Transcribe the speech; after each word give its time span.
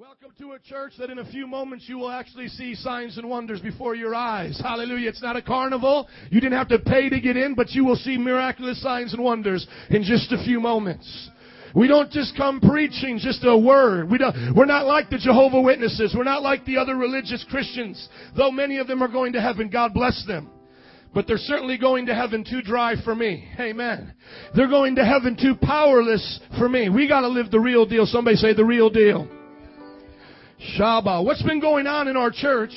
Welcome 0.00 0.32
to 0.38 0.52
a 0.52 0.58
church 0.58 0.94
that 0.98 1.10
in 1.10 1.18
a 1.18 1.30
few 1.30 1.46
moments 1.46 1.84
you 1.86 1.98
will 1.98 2.10
actually 2.10 2.48
see 2.48 2.74
signs 2.74 3.18
and 3.18 3.28
wonders 3.28 3.60
before 3.60 3.94
your 3.94 4.14
eyes. 4.14 4.58
Hallelujah. 4.58 5.10
It's 5.10 5.20
not 5.20 5.36
a 5.36 5.42
carnival. 5.42 6.08
You 6.30 6.40
didn't 6.40 6.56
have 6.56 6.68
to 6.68 6.78
pay 6.78 7.10
to 7.10 7.20
get 7.20 7.36
in, 7.36 7.54
but 7.54 7.72
you 7.72 7.84
will 7.84 7.96
see 7.96 8.16
miraculous 8.16 8.80
signs 8.80 9.12
and 9.12 9.22
wonders 9.22 9.66
in 9.90 10.02
just 10.02 10.32
a 10.32 10.42
few 10.42 10.58
moments. 10.58 11.28
We 11.74 11.86
don't 11.86 12.10
just 12.10 12.34
come 12.34 12.62
preaching 12.62 13.18
just 13.18 13.44
a 13.44 13.54
word. 13.54 14.10
We 14.10 14.16
don't, 14.16 14.56
we're 14.56 14.64
not 14.64 14.86
like 14.86 15.10
the 15.10 15.18
Jehovah 15.18 15.60
Witnesses. 15.60 16.14
We're 16.16 16.24
not 16.24 16.40
like 16.40 16.64
the 16.64 16.78
other 16.78 16.96
religious 16.96 17.44
Christians. 17.50 18.08
Though 18.34 18.50
many 18.50 18.78
of 18.78 18.86
them 18.86 19.02
are 19.02 19.08
going 19.08 19.34
to 19.34 19.40
heaven, 19.42 19.68
God 19.68 19.92
bless 19.92 20.24
them. 20.26 20.48
But 21.12 21.26
they're 21.26 21.36
certainly 21.36 21.76
going 21.76 22.06
to 22.06 22.14
heaven 22.14 22.42
too 22.42 22.62
dry 22.62 22.94
for 23.04 23.14
me. 23.14 23.46
Amen. 23.60 24.14
They're 24.56 24.66
going 24.66 24.94
to 24.94 25.04
heaven 25.04 25.36
too 25.36 25.56
powerless 25.60 26.40
for 26.56 26.70
me. 26.70 26.88
We 26.88 27.06
gotta 27.06 27.28
live 27.28 27.50
the 27.50 27.60
real 27.60 27.84
deal. 27.84 28.06
Somebody 28.06 28.36
say 28.36 28.54
the 28.54 28.64
real 28.64 28.88
deal. 28.88 29.28
Shabbat. 30.78 31.24
What's 31.24 31.42
been 31.42 31.60
going 31.60 31.86
on 31.86 32.08
in 32.08 32.16
our 32.16 32.30
church 32.30 32.72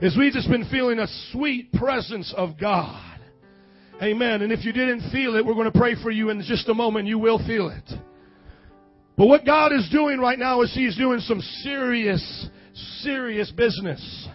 is 0.00 0.16
we've 0.16 0.32
just 0.32 0.48
been 0.48 0.68
feeling 0.70 0.98
a 0.98 1.06
sweet 1.32 1.72
presence 1.72 2.34
of 2.36 2.58
God. 2.58 3.20
Amen. 4.02 4.42
And 4.42 4.52
if 4.52 4.64
you 4.64 4.72
didn't 4.72 5.10
feel 5.10 5.36
it, 5.36 5.46
we're 5.46 5.54
going 5.54 5.70
to 5.70 5.78
pray 5.78 5.94
for 6.02 6.10
you 6.10 6.30
in 6.30 6.42
just 6.42 6.68
a 6.68 6.74
moment. 6.74 7.06
You 7.06 7.18
will 7.18 7.38
feel 7.38 7.68
it. 7.68 7.98
But 9.16 9.26
what 9.26 9.46
God 9.46 9.72
is 9.72 9.88
doing 9.92 10.18
right 10.18 10.38
now 10.38 10.62
is 10.62 10.74
He's 10.74 10.96
doing 10.96 11.20
some 11.20 11.40
serious, 11.62 12.48
serious 13.02 13.52
business. 13.52 14.28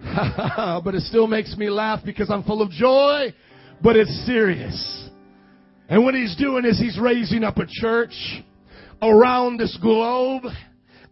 but 0.04 0.94
it 0.94 1.02
still 1.02 1.26
makes 1.26 1.56
me 1.56 1.68
laugh 1.68 2.00
because 2.04 2.30
I'm 2.30 2.44
full 2.44 2.62
of 2.62 2.70
joy, 2.70 3.34
but 3.82 3.96
it's 3.96 4.24
serious. 4.24 5.08
And 5.88 6.04
what 6.04 6.14
He's 6.14 6.36
doing 6.36 6.64
is 6.64 6.78
He's 6.78 6.98
raising 7.00 7.42
up 7.42 7.58
a 7.58 7.66
church 7.68 8.14
around 9.02 9.58
this 9.58 9.76
globe 9.82 10.44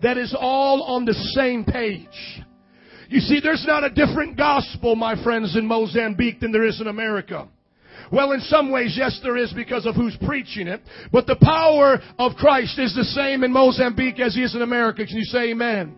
that 0.05 0.19
is 0.19 0.37
all 0.39 0.83
on 0.83 1.07
the 1.07 1.15
same 1.35 1.65
page. 1.65 2.43
You 3.09 3.21
see, 3.21 3.41
there's 3.43 3.65
not 3.67 3.85
a 3.85 3.91
different 3.91 4.37
gospel, 4.37 4.97
my 4.97 5.23
friends, 5.25 5.57
in 5.57 5.67
Mozambique 5.67 6.41
than 6.41 6.53
there 6.53 6.67
is 6.67 6.79
in 6.81 6.89
America. 6.89 7.49
Well, 8.13 8.33
in 8.33 8.41
some 8.41 8.71
ways, 8.71 8.95
yes, 8.99 9.19
there 9.23 9.39
is 9.39 9.53
because 9.55 9.87
of 9.87 9.95
who's 9.95 10.17
preaching 10.27 10.69
it. 10.69 10.83
But 11.11 11.27
the 11.27 11.37
power 11.41 12.01
of 12.19 12.37
Christ 12.37 12.79
is 12.79 12.95
the 12.95 13.05
same 13.05 13.45
in 13.45 13.53
Mozambique 13.53 14.21
as 14.21 14.35
he 14.35 14.43
is 14.43 14.55
in 14.55 14.61
America. 14.61 15.07
Can 15.07 15.17
you 15.17 15.25
say 15.25 15.51
amen? 15.53 15.97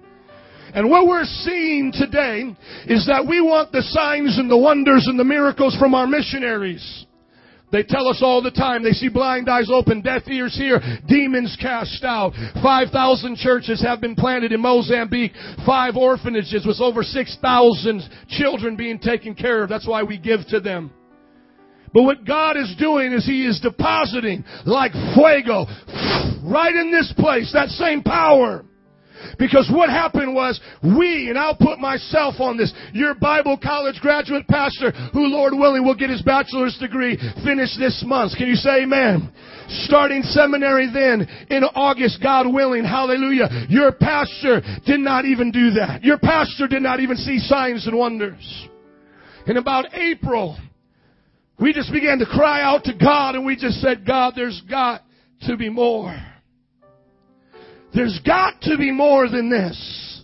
And 0.73 0.89
what 0.89 1.09
we're 1.09 1.25
seeing 1.25 1.91
today 1.93 2.55
is 2.87 3.07
that 3.07 3.27
we 3.27 3.41
want 3.41 3.73
the 3.73 3.83
signs 3.83 4.39
and 4.39 4.49
the 4.49 4.57
wonders 4.57 5.07
and 5.09 5.19
the 5.19 5.25
miracles 5.25 5.77
from 5.79 5.95
our 5.95 6.07
missionaries. 6.07 7.07
They 7.73 7.83
tell 7.83 8.07
us 8.07 8.21
all 8.23 8.43
the 8.43 8.51
time. 8.51 8.85
They 8.85 8.93
see 8.93 9.09
blind 9.09 9.49
eyes 9.49 9.69
open, 9.73 10.01
deaf 10.01 10.23
ears 10.29 10.57
hear, 10.57 10.81
demons 11.09 11.57
cast 11.61 12.05
out. 12.05 12.33
5,000 12.63 13.37
churches 13.37 13.83
have 13.83 14.01
been 14.01 14.15
planted 14.15 14.53
in 14.53 14.61
Mozambique. 14.61 15.33
Five 15.67 15.97
orphanages 15.97 16.65
with 16.65 16.81
over 16.81 17.03
6,000 17.03 18.03
children 18.29 18.77
being 18.77 18.99
taken 18.99 19.35
care 19.35 19.65
of. 19.65 19.69
That's 19.69 19.87
why 19.87 20.05
we 20.05 20.19
give 20.19 20.41
to 20.51 20.61
them. 20.61 20.93
But 21.93 22.03
what 22.03 22.25
God 22.25 22.57
is 22.57 22.75
doing 22.79 23.13
is 23.13 23.27
He 23.27 23.45
is 23.47 23.59
depositing 23.61 24.45
like 24.65 24.93
fuego 25.15 25.67
right 26.45 26.75
in 26.75 26.93
this 26.93 27.13
place, 27.17 27.53
that 27.53 27.69
same 27.71 28.03
power. 28.03 28.65
Because 29.39 29.71
what 29.73 29.91
happened 29.91 30.35
was 30.35 30.61
we, 30.83 31.29
and 31.29 31.39
I'll 31.39 31.57
put 31.57 31.79
myself 31.79 32.37
on 32.39 32.57
this, 32.57 32.73
your 32.93 33.15
Bible 33.15 33.59
college 33.63 34.01
graduate 34.01 34.47
pastor, 34.49 34.93
who 35.13 35.27
Lord 35.27 35.53
willing 35.55 35.85
will 35.85 35.95
get 35.95 36.11
his 36.11 36.23
bachelor's 36.23 36.77
degree 36.79 37.17
finished 37.45 37.79
this 37.79 38.03
month. 38.07 38.33
Can 38.37 38.49
you 38.49 38.55
say 38.55 38.83
amen? 38.83 39.33
Starting 39.85 40.23
seminary 40.23 40.91
then 40.93 41.27
in 41.51 41.65
August, 41.75 42.21
God 42.23 42.47
willing, 42.53 42.85
hallelujah. 42.85 43.49
Your 43.69 43.93
pastor 43.93 44.63
did 44.87 45.01
not 45.01 45.25
even 45.25 45.51
do 45.51 45.73
that. 45.73 46.03
Your 46.03 46.19
pastor 46.19 46.69
did 46.69 46.83
not 46.83 47.01
even 47.01 47.17
see 47.17 47.39
signs 47.39 47.87
and 47.87 47.97
wonders. 47.99 48.69
In 49.47 49.57
about 49.57 49.95
April, 49.95 50.57
we 51.61 51.73
just 51.73 51.93
began 51.93 52.19
to 52.19 52.27
cry 52.27 52.63
out 52.63 52.85
to 52.85 52.95
God 52.95 53.35
and 53.35 53.45
we 53.45 53.57
just 53.57 53.81
said, 53.81 54.07
God, 54.07 54.35
there's 54.37 54.63
got 54.69 55.03
to 55.43 55.57
be 55.57 55.69
more. 55.69 56.17
There's 57.97 58.21
got 58.27 58.61
to 58.63 58.77
be 58.77 58.93
more 58.93 59.27
than 59.27 59.49
this. 59.49 60.23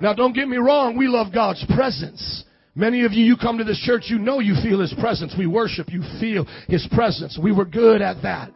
Now 0.00 0.14
don't 0.14 0.32
get 0.32 0.46
me 0.46 0.58
wrong, 0.58 0.96
we 0.96 1.08
love 1.08 1.34
God's 1.34 1.64
presence. 1.74 2.44
Many 2.76 3.04
of 3.04 3.12
you, 3.12 3.24
you 3.24 3.36
come 3.36 3.58
to 3.58 3.64
this 3.64 3.80
church, 3.84 4.04
you 4.06 4.18
know 4.18 4.38
you 4.38 4.54
feel 4.62 4.80
His 4.80 4.94
presence. 5.00 5.34
We 5.36 5.48
worship, 5.48 5.88
you 5.90 6.02
feel 6.20 6.46
His 6.68 6.86
presence. 6.92 7.36
We 7.40 7.52
were 7.52 7.64
good 7.64 8.00
at 8.00 8.22
that. 8.22 8.52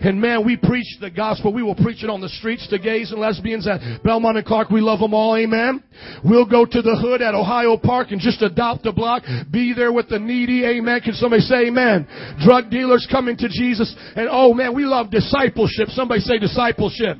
And 0.00 0.20
man, 0.20 0.44
we 0.46 0.56
preach 0.56 0.86
the 1.00 1.10
gospel. 1.10 1.52
We 1.52 1.62
will 1.62 1.74
preach 1.74 2.02
it 2.02 2.08
on 2.08 2.20
the 2.20 2.28
streets 2.28 2.66
to 2.68 2.78
gays 2.78 3.10
and 3.10 3.20
lesbians 3.20 3.66
at 3.66 4.02
Belmont 4.02 4.38
and 4.38 4.46
Clark. 4.46 4.70
We 4.70 4.80
love 4.80 5.00
them 5.00 5.12
all. 5.12 5.36
Amen. 5.36 5.82
We'll 6.24 6.46
go 6.46 6.64
to 6.64 6.82
the 6.82 6.96
hood 6.96 7.20
at 7.20 7.34
Ohio 7.34 7.76
Park 7.76 8.10
and 8.10 8.20
just 8.20 8.40
adopt 8.42 8.86
a 8.86 8.92
block. 8.92 9.24
Be 9.50 9.74
there 9.74 9.92
with 9.92 10.08
the 10.08 10.18
needy. 10.18 10.64
Amen. 10.64 11.00
Can 11.00 11.14
somebody 11.14 11.42
say 11.42 11.66
amen? 11.66 12.06
Drug 12.44 12.70
dealers 12.70 13.06
coming 13.10 13.36
to 13.36 13.48
Jesus. 13.48 13.94
And 14.16 14.28
oh 14.30 14.54
man, 14.54 14.74
we 14.74 14.84
love 14.84 15.10
discipleship. 15.10 15.88
Somebody 15.88 16.20
say 16.20 16.38
discipleship. 16.38 17.18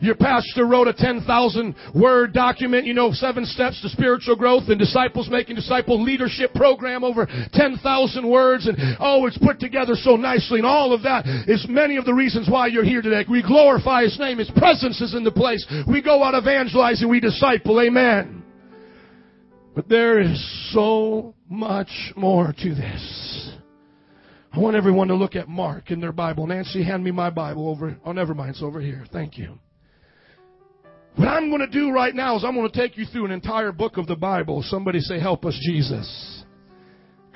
Your 0.00 0.14
pastor 0.14 0.66
wrote 0.66 0.88
a 0.88 0.92
10,000 0.92 1.74
word 1.94 2.32
document, 2.32 2.86
you 2.86 2.94
know, 2.94 3.12
seven 3.12 3.44
steps 3.44 3.80
to 3.82 3.88
spiritual 3.88 4.36
growth 4.36 4.64
and 4.68 4.78
disciples 4.78 5.28
making 5.30 5.56
disciple 5.56 6.02
leadership 6.02 6.54
program 6.54 7.04
over 7.04 7.26
10,000 7.52 8.28
words. 8.28 8.66
And 8.66 8.76
oh, 9.00 9.26
it's 9.26 9.38
put 9.38 9.60
together 9.60 9.94
so 9.94 10.16
nicely. 10.16 10.58
And 10.58 10.66
all 10.66 10.92
of 10.92 11.02
that 11.02 11.26
is 11.46 11.66
many 11.68 11.96
of 11.96 12.04
the 12.04 12.14
reasons 12.14 12.48
why 12.50 12.68
you're 12.68 12.84
here 12.84 13.02
today. 13.02 13.24
We 13.28 13.42
glorify 13.42 14.04
His 14.04 14.18
name. 14.18 14.38
His 14.38 14.50
presence 14.56 15.00
is 15.00 15.14
in 15.14 15.24
the 15.24 15.32
place. 15.32 15.66
We 15.86 16.02
go 16.02 16.22
out 16.22 16.34
evangelizing. 16.34 17.08
We 17.08 17.20
disciple. 17.20 17.80
Amen. 17.80 18.44
But 19.74 19.88
there 19.88 20.20
is 20.20 20.72
so 20.72 21.34
much 21.48 22.12
more 22.16 22.52
to 22.52 22.74
this. 22.74 23.52
I 24.52 24.58
want 24.58 24.76
everyone 24.76 25.08
to 25.08 25.14
look 25.14 25.36
at 25.36 25.48
Mark 25.48 25.90
in 25.90 26.00
their 26.00 26.12
Bible. 26.12 26.46
Nancy, 26.46 26.82
hand 26.82 27.04
me 27.04 27.10
my 27.10 27.30
Bible 27.30 27.68
over. 27.68 27.96
Oh, 28.04 28.12
never 28.12 28.34
mind. 28.34 28.50
It's 28.50 28.62
over 28.62 28.80
here. 28.80 29.04
Thank 29.12 29.38
you. 29.38 29.58
What 31.18 31.26
I'm 31.26 31.48
going 31.48 31.62
to 31.62 31.66
do 31.66 31.90
right 31.90 32.14
now 32.14 32.36
is 32.36 32.44
I'm 32.44 32.54
going 32.54 32.70
to 32.70 32.78
take 32.78 32.96
you 32.96 33.04
through 33.04 33.24
an 33.24 33.32
entire 33.32 33.72
book 33.72 33.96
of 33.96 34.06
the 34.06 34.14
Bible. 34.14 34.62
Somebody 34.62 35.00
say, 35.00 35.18
help 35.18 35.44
us, 35.44 35.58
Jesus. 35.60 36.44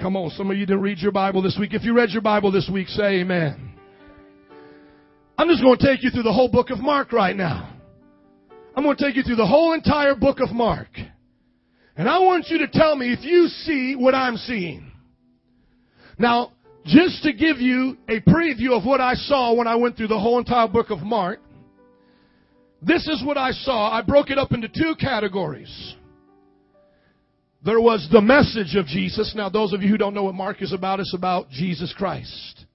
Come 0.00 0.14
on. 0.14 0.30
Some 0.30 0.52
of 0.52 0.56
you 0.56 0.64
didn't 0.66 0.82
read 0.82 0.98
your 0.98 1.10
Bible 1.10 1.42
this 1.42 1.56
week. 1.58 1.74
If 1.74 1.82
you 1.82 1.92
read 1.92 2.10
your 2.10 2.22
Bible 2.22 2.52
this 2.52 2.70
week, 2.72 2.86
say 2.86 3.22
amen. 3.22 3.74
I'm 5.36 5.48
just 5.48 5.64
going 5.64 5.76
to 5.76 5.84
take 5.84 6.04
you 6.04 6.10
through 6.10 6.22
the 6.22 6.32
whole 6.32 6.48
book 6.48 6.70
of 6.70 6.78
Mark 6.78 7.12
right 7.12 7.34
now. 7.34 7.76
I'm 8.76 8.84
going 8.84 8.96
to 8.96 9.04
take 9.04 9.16
you 9.16 9.24
through 9.24 9.34
the 9.34 9.48
whole 9.48 9.72
entire 9.72 10.14
book 10.14 10.38
of 10.38 10.52
Mark. 10.52 10.90
And 11.96 12.08
I 12.08 12.20
want 12.20 12.46
you 12.50 12.58
to 12.58 12.68
tell 12.68 12.94
me 12.94 13.12
if 13.12 13.24
you 13.24 13.48
see 13.48 13.96
what 13.96 14.14
I'm 14.14 14.36
seeing. 14.36 14.92
Now, 16.18 16.52
just 16.84 17.24
to 17.24 17.32
give 17.32 17.58
you 17.58 17.96
a 18.08 18.20
preview 18.20 18.78
of 18.78 18.84
what 18.84 19.00
I 19.00 19.14
saw 19.14 19.54
when 19.54 19.66
I 19.66 19.74
went 19.74 19.96
through 19.96 20.06
the 20.06 20.20
whole 20.20 20.38
entire 20.38 20.68
book 20.68 20.90
of 20.90 21.00
Mark, 21.00 21.40
this 22.82 23.06
is 23.06 23.22
what 23.24 23.38
I 23.38 23.52
saw. 23.52 23.90
I 23.90 24.02
broke 24.02 24.30
it 24.30 24.38
up 24.38 24.52
into 24.52 24.68
two 24.68 24.94
categories. 24.98 25.94
There 27.64 27.80
was 27.80 28.08
the 28.10 28.20
message 28.20 28.74
of 28.74 28.86
Jesus. 28.86 29.34
Now, 29.36 29.48
those 29.48 29.72
of 29.72 29.82
you 29.82 29.88
who 29.88 29.96
don't 29.96 30.14
know 30.14 30.24
what 30.24 30.34
Mark 30.34 30.60
is 30.62 30.72
about, 30.72 30.98
it's 30.98 31.14
about 31.14 31.48
Jesus 31.50 31.94
Christ. 31.96 32.66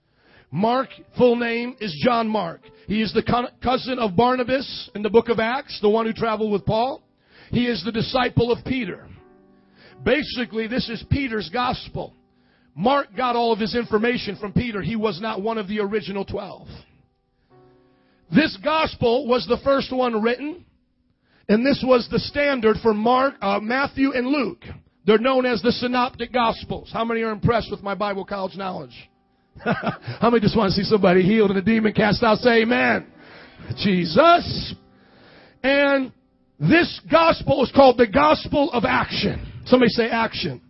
Mark, 0.50 0.88
full 1.18 1.36
name 1.36 1.76
is 1.82 1.94
John 2.06 2.30
Mark. 2.30 2.62
He 2.88 3.02
is 3.02 3.14
the 3.14 3.52
cousin 3.62 4.00
of 4.00 4.16
Barnabas 4.16 4.90
in 4.96 5.02
the 5.02 5.10
book 5.10 5.28
of 5.28 5.40
Acts, 5.40 5.78
the 5.82 5.90
one 5.90 6.06
who 6.06 6.14
traveled 6.14 6.54
with 6.54 6.66
Paul. 6.66 7.04
He 7.50 7.68
is 7.68 7.84
the 7.84 7.92
disciple 7.92 8.50
of 8.50 8.64
Peter. 8.64 9.06
Basically, 10.06 10.68
this 10.68 10.88
is 10.88 11.04
Peter's 11.10 11.50
gospel. 11.52 12.14
Mark 12.74 13.08
got 13.18 13.36
all 13.36 13.52
of 13.52 13.60
his 13.60 13.76
information 13.76 14.38
from 14.38 14.54
Peter. 14.54 14.82
He 14.82 14.96
was 14.96 15.20
not 15.20 15.42
one 15.42 15.58
of 15.58 15.68
the 15.68 15.82
original 15.82 16.24
twelve. 16.24 16.68
This 18.34 18.58
gospel 18.64 19.28
was 19.28 19.46
the 19.48 19.58
first 19.64 19.92
one 19.96 20.22
written, 20.22 20.66
and 21.48 21.66
this 21.66 21.84
was 21.86 22.08
the 22.12 22.20
standard 22.20 22.78
for 22.84 22.94
Mark, 22.94 23.36
uh, 23.42 23.60
Matthew, 23.62 24.14
and 24.14 24.28
Luke. 24.28 24.64
They're 25.06 25.18
known 25.18 25.46
as 25.46 25.62
the 25.62 25.72
synoptic 25.72 26.34
gospels. 26.34 26.90
How 26.92 27.06
many 27.06 27.22
are 27.22 27.32
impressed 27.32 27.72
with 27.72 27.82
my 27.82 27.96
Bible 27.96 28.26
college 28.26 28.58
knowledge? 28.58 29.10
How 29.64 30.30
many 30.30 30.42
just 30.42 30.58
want 30.58 30.74
to 30.74 30.76
see 30.76 30.84
somebody 30.84 31.24
healed 31.24 31.50
and 31.50 31.58
a 31.58 31.62
demon 31.62 31.94
cast 31.94 32.22
out? 32.22 32.40
Say 32.40 32.64
amen. 32.64 33.08
Jesus. 33.78 34.76
And 35.64 36.12
this 36.60 37.00
gospel 37.10 37.64
is 37.64 37.72
called 37.74 37.98
the 37.98 38.08
gospel 38.08 38.72
of 38.72 38.84
action. 38.84 39.54
Somebody 39.66 39.90
say 39.90 40.10
action. 40.10 40.62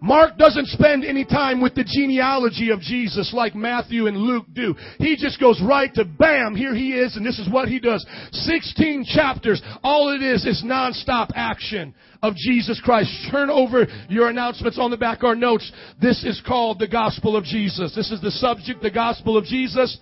Mark 0.00 0.38
doesn't 0.38 0.68
spend 0.68 1.04
any 1.04 1.24
time 1.24 1.60
with 1.60 1.74
the 1.74 1.84
genealogy 1.84 2.70
of 2.70 2.80
Jesus 2.80 3.32
like 3.34 3.54
Matthew 3.54 4.06
and 4.06 4.16
Luke 4.16 4.46
do. 4.52 4.74
He 4.98 5.16
just 5.16 5.40
goes 5.40 5.60
right 5.60 5.92
to 5.94 6.04
bam, 6.04 6.54
here 6.54 6.74
he 6.74 6.92
is, 6.92 7.16
and 7.16 7.26
this 7.26 7.38
is 7.38 7.50
what 7.50 7.68
he 7.68 7.80
does. 7.80 8.06
16 8.30 9.06
chapters. 9.12 9.60
All 9.82 10.14
it 10.14 10.22
is 10.22 10.46
is 10.46 10.62
nonstop 10.64 11.30
action 11.34 11.94
of 12.22 12.34
Jesus 12.36 12.80
Christ. 12.80 13.10
Turn 13.30 13.50
over 13.50 13.86
your 14.08 14.28
announcements 14.28 14.78
on 14.78 14.90
the 14.92 14.96
back, 14.96 15.24
our 15.24 15.34
notes. 15.34 15.70
This 16.00 16.22
is 16.24 16.40
called 16.46 16.78
the 16.78 16.88
gospel 16.88 17.36
of 17.36 17.44
Jesus. 17.44 17.94
This 17.94 18.12
is 18.12 18.20
the 18.20 18.30
subject, 18.30 18.82
the 18.82 18.90
gospel 18.90 19.36
of 19.36 19.44
Jesus. 19.44 19.98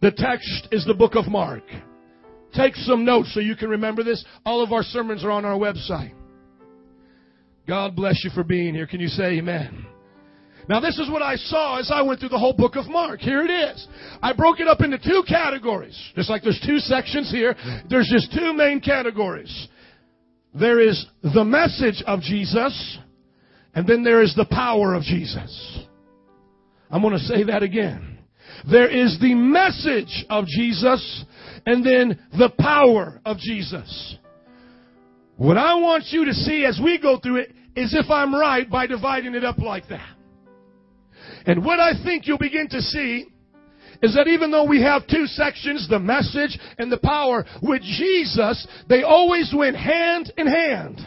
The 0.00 0.12
text 0.12 0.68
is 0.72 0.86
the 0.86 0.94
book 0.94 1.16
of 1.16 1.26
Mark. 1.26 1.64
Take 2.54 2.76
some 2.76 3.04
notes 3.04 3.34
so 3.34 3.40
you 3.40 3.56
can 3.56 3.68
remember 3.68 4.02
this. 4.02 4.24
All 4.46 4.62
of 4.62 4.72
our 4.72 4.82
sermons 4.82 5.24
are 5.24 5.30
on 5.30 5.44
our 5.44 5.58
website. 5.58 6.14
God 7.66 7.96
bless 7.96 8.22
you 8.24 8.30
for 8.30 8.44
being 8.44 8.74
here. 8.74 8.86
Can 8.86 9.00
you 9.00 9.08
say 9.08 9.38
amen? 9.38 9.86
Now 10.68 10.80
this 10.80 10.98
is 10.98 11.10
what 11.10 11.22
I 11.22 11.36
saw 11.36 11.78
as 11.78 11.90
I 11.90 12.02
went 12.02 12.20
through 12.20 12.30
the 12.30 12.38
whole 12.38 12.54
book 12.54 12.76
of 12.76 12.86
Mark. 12.86 13.20
Here 13.20 13.42
it 13.42 13.50
is. 13.50 13.86
I 14.22 14.32
broke 14.32 14.60
it 14.60 14.68
up 14.68 14.80
into 14.80 14.98
two 14.98 15.22
categories. 15.28 15.98
Just 16.14 16.30
like 16.30 16.42
there's 16.42 16.62
two 16.66 16.78
sections 16.78 17.30
here, 17.30 17.54
there's 17.90 18.10
just 18.10 18.32
two 18.32 18.52
main 18.54 18.80
categories. 18.80 19.68
There 20.54 20.80
is 20.80 21.04
the 21.22 21.44
message 21.44 22.02
of 22.06 22.20
Jesus, 22.20 22.98
and 23.74 23.86
then 23.86 24.04
there 24.04 24.22
is 24.22 24.34
the 24.36 24.46
power 24.46 24.94
of 24.94 25.02
Jesus. 25.02 25.80
I'm 26.90 27.02
going 27.02 27.14
to 27.14 27.24
say 27.24 27.42
that 27.44 27.62
again. 27.62 28.18
There 28.70 28.88
is 28.88 29.18
the 29.20 29.34
message 29.34 30.24
of 30.30 30.46
Jesus, 30.46 31.24
and 31.66 31.84
then 31.84 32.20
the 32.38 32.50
power 32.58 33.20
of 33.26 33.38
Jesus. 33.38 34.16
What 35.36 35.56
I 35.58 35.74
want 35.74 36.04
you 36.08 36.24
to 36.26 36.32
see 36.32 36.64
as 36.64 36.80
we 36.82 36.98
go 36.98 37.18
through 37.18 37.36
it 37.36 37.52
is 37.76 37.94
if 37.94 38.10
I'm 38.10 38.34
right 38.34 38.68
by 38.68 38.86
dividing 38.86 39.34
it 39.34 39.44
up 39.44 39.58
like 39.58 39.88
that. 39.88 40.08
And 41.46 41.64
what 41.64 41.80
I 41.80 41.92
think 42.04 42.26
you'll 42.26 42.38
begin 42.38 42.68
to 42.70 42.80
see 42.80 43.26
is 44.02 44.14
that 44.14 44.28
even 44.28 44.50
though 44.50 44.64
we 44.64 44.82
have 44.82 45.06
two 45.06 45.26
sections, 45.26 45.88
the 45.88 45.98
message 45.98 46.58
and 46.78 46.90
the 46.90 46.98
power, 46.98 47.44
with 47.62 47.82
Jesus, 47.82 48.66
they 48.88 49.02
always 49.02 49.52
went 49.56 49.76
hand 49.76 50.32
in 50.36 50.46
hand. 50.46 51.00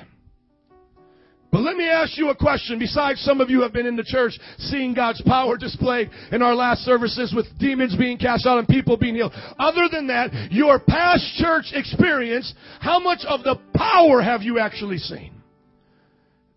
But 1.51 1.61
let 1.61 1.77
me 1.77 1.87
ask 1.87 2.17
you 2.17 2.29
a 2.29 2.35
question. 2.35 2.77
Besides, 2.77 3.21
some 3.21 3.39
of 3.39 3.49
you 3.49 3.61
have 3.61 3.71
been 3.71 3.85
in 3.85 3.95
the 3.95 4.03
church 4.03 4.37
seeing 4.57 4.93
God's 4.93 5.21
power 5.21 5.57
displayed 5.57 6.09
in 6.31 6.41
our 6.41 6.53
last 6.53 6.81
services 6.81 7.33
with 7.35 7.45
demons 7.57 7.95
being 7.95 8.17
cast 8.17 8.45
out 8.45 8.59
and 8.59 8.67
people 8.67 8.97
being 8.97 9.15
healed. 9.15 9.33
Other 9.57 9.87
than 9.91 10.07
that, 10.07 10.51
your 10.51 10.79
past 10.79 11.23
church 11.35 11.67
experience, 11.73 12.53
how 12.81 12.99
much 12.99 13.19
of 13.27 13.43
the 13.43 13.55
power 13.73 14.21
have 14.21 14.41
you 14.41 14.59
actually 14.59 14.97
seen? 14.97 15.33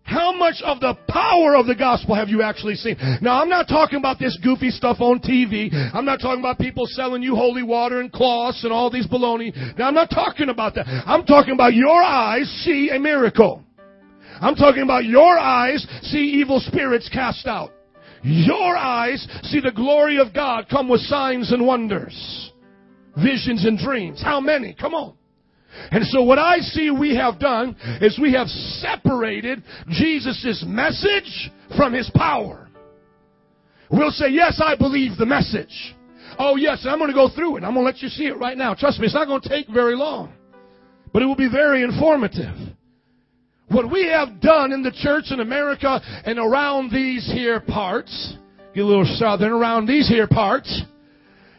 How 0.03 0.33
much 0.35 0.55
of 0.65 0.81
the 0.81 0.95
power 1.07 1.55
of 1.55 1.67
the 1.67 1.75
gospel 1.75 2.15
have 2.15 2.27
you 2.27 2.41
actually 2.41 2.75
seen? 2.75 2.97
Now, 3.21 3.41
I'm 3.41 3.47
not 3.47 3.69
talking 3.69 3.97
about 3.97 4.19
this 4.19 4.37
goofy 4.43 4.69
stuff 4.69 4.97
on 4.99 5.19
TV. 5.19 5.69
I'm 5.93 6.03
not 6.03 6.19
talking 6.19 6.41
about 6.41 6.59
people 6.59 6.83
selling 6.85 7.23
you 7.23 7.33
holy 7.35 7.63
water 7.63 8.01
and 8.01 8.11
cloths 8.11 8.65
and 8.65 8.73
all 8.73 8.91
these 8.91 9.07
baloney. 9.07 9.55
Now, 9.77 9.87
I'm 9.87 9.93
not 9.93 10.09
talking 10.09 10.49
about 10.49 10.75
that. 10.75 10.85
I'm 10.85 11.25
talking 11.25 11.53
about 11.53 11.73
your 11.75 12.03
eyes 12.03 12.49
see 12.65 12.89
a 12.89 12.99
miracle. 12.99 13.63
I'm 14.41 14.55
talking 14.55 14.81
about 14.81 15.05
your 15.05 15.37
eyes 15.37 15.85
see 16.01 16.41
evil 16.41 16.59
spirits 16.59 17.07
cast 17.09 17.45
out. 17.45 17.71
Your 18.23 18.75
eyes 18.75 19.25
see 19.43 19.61
the 19.61 19.71
glory 19.71 20.19
of 20.19 20.33
God 20.33 20.67
come 20.69 20.89
with 20.89 21.01
signs 21.01 21.51
and 21.51 21.65
wonders, 21.65 22.51
visions 23.15 23.65
and 23.65 23.77
dreams. 23.77 24.21
How 24.21 24.39
many? 24.39 24.75
Come 24.79 24.93
on. 24.93 25.15
And 25.91 26.05
so 26.05 26.23
what 26.23 26.37
I 26.37 26.57
see 26.59 26.91
we 26.91 27.15
have 27.15 27.39
done 27.39 27.75
is 28.01 28.19
we 28.19 28.33
have 28.33 28.47
separated 28.47 29.63
Jesus' 29.89 30.63
message 30.67 31.51
from 31.77 31.93
his 31.93 32.09
power. 32.13 32.69
We'll 33.89 34.11
say, 34.11 34.29
yes, 34.29 34.61
I 34.63 34.75
believe 34.75 35.17
the 35.17 35.25
message. 35.25 35.95
Oh 36.39 36.55
yes, 36.55 36.85
I'm 36.87 36.97
going 36.97 37.09
to 37.09 37.15
go 37.15 37.29
through 37.33 37.57
it. 37.57 37.63
I'm 37.63 37.73
going 37.73 37.85
to 37.85 37.91
let 37.91 38.01
you 38.01 38.09
see 38.09 38.25
it 38.25 38.37
right 38.37 38.57
now. 38.57 38.73
Trust 38.73 38.99
me, 38.99 39.05
it's 39.05 39.15
not 39.15 39.27
going 39.27 39.41
to 39.41 39.49
take 39.49 39.67
very 39.69 39.95
long. 39.95 40.33
But 41.13 41.21
it 41.21 41.25
will 41.25 41.35
be 41.35 41.49
very 41.49 41.83
informative. 41.83 42.55
What 43.71 43.89
we 43.89 44.05
have 44.07 44.41
done 44.41 44.73
in 44.73 44.83
the 44.83 44.91
church 44.91 45.31
in 45.31 45.39
America 45.39 46.01
and 46.25 46.37
around 46.37 46.91
these 46.91 47.25
here 47.31 47.61
parts, 47.61 48.35
get 48.75 48.81
a 48.81 48.85
little 48.85 49.05
southern, 49.17 49.51
around 49.51 49.85
these 49.85 50.09
here 50.09 50.27
parts, 50.27 50.83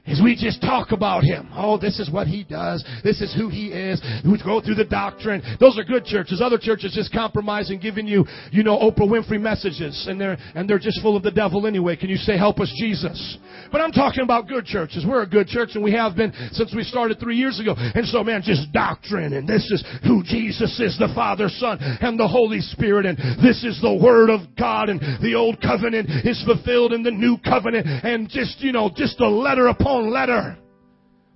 is 0.07 0.21
we 0.21 0.35
just 0.35 0.61
talk 0.61 0.91
about 0.91 1.23
him. 1.23 1.49
Oh, 1.55 1.79
this 1.79 2.01
is 2.01 2.11
what 2.11 2.27
he 2.27 2.43
does. 2.43 2.85
This 3.05 3.21
is 3.21 3.33
who 3.35 3.49
he 3.49 3.69
is. 3.69 4.03
We 4.25 4.41
go 4.43 4.61
through 4.61 4.75
the 4.75 4.85
doctrine. 4.85 5.43
Those 5.61 5.79
are 5.79 5.85
good 5.85 6.05
churches. 6.05 6.41
Other 6.43 6.59
churches 6.59 6.93
just 6.95 7.13
compromising, 7.13 7.79
giving 7.79 8.09
you, 8.09 8.25
you 8.51 8.65
know, 8.65 8.77
Oprah 8.79 9.09
Winfrey 9.09 9.41
messages, 9.41 10.07
and 10.09 10.21
they're 10.21 10.37
and 10.57 10.69
they're 10.69 10.81
just 10.81 11.01
full 11.03 11.17
of 11.17 11.23
the 11.23 11.31
devil 11.31 11.69
anyway. 11.69 11.95
Can 11.95 12.09
you 12.09 12.17
say, 12.17 12.37
"Help 12.37 12.59
us, 12.59 12.73
Jesus"? 12.77 13.39
But 13.71 13.81
I'm 13.81 13.93
talking 13.93 14.25
about 14.25 14.49
good 14.49 14.65
churches. 14.65 15.07
We're 15.07 15.23
a 15.23 15.27
good 15.27 15.47
church, 15.47 15.71
and 15.75 15.85
we 15.85 15.93
have 15.93 16.17
been 16.17 16.33
since 16.51 16.75
we 16.75 16.83
started 16.83 17.21
three 17.21 17.37
years 17.37 17.61
ago. 17.61 17.75
And 17.77 18.07
so, 18.07 18.25
man, 18.25 18.43
just 18.43 18.73
doctrine, 18.73 19.35
and 19.35 19.49
this 19.49 19.71
is 19.71 19.85
who 20.03 20.25
Jesus 20.25 20.81
is: 20.81 20.99
the 20.99 21.13
Father, 21.15 21.49
Son, 21.49 21.79
and 21.81 22.19
the 22.19 22.29
Holy 22.29 22.61
Spirit, 22.61 23.07
and 23.07 23.17
this 23.41 23.63
is 23.63 23.81
the 23.81 23.95
Word 23.95 24.31
of 24.31 24.41
God, 24.59 24.89
and 24.89 25.01
the 25.23 25.37
Old 25.37 25.61
Covenant 25.63 26.11
is 26.27 26.43
fulfilled 26.45 26.93
in 26.93 27.05
the 27.05 27.13
New 27.13 27.39
Covenant, 27.39 27.87
and 27.87 28.29
just 28.29 28.61
you 28.61 28.73
know, 28.73 28.91
just 28.95 29.21
a 29.21 29.29
letter 29.29 29.69
upon 29.69 29.92
own 29.93 30.11
letter, 30.11 30.57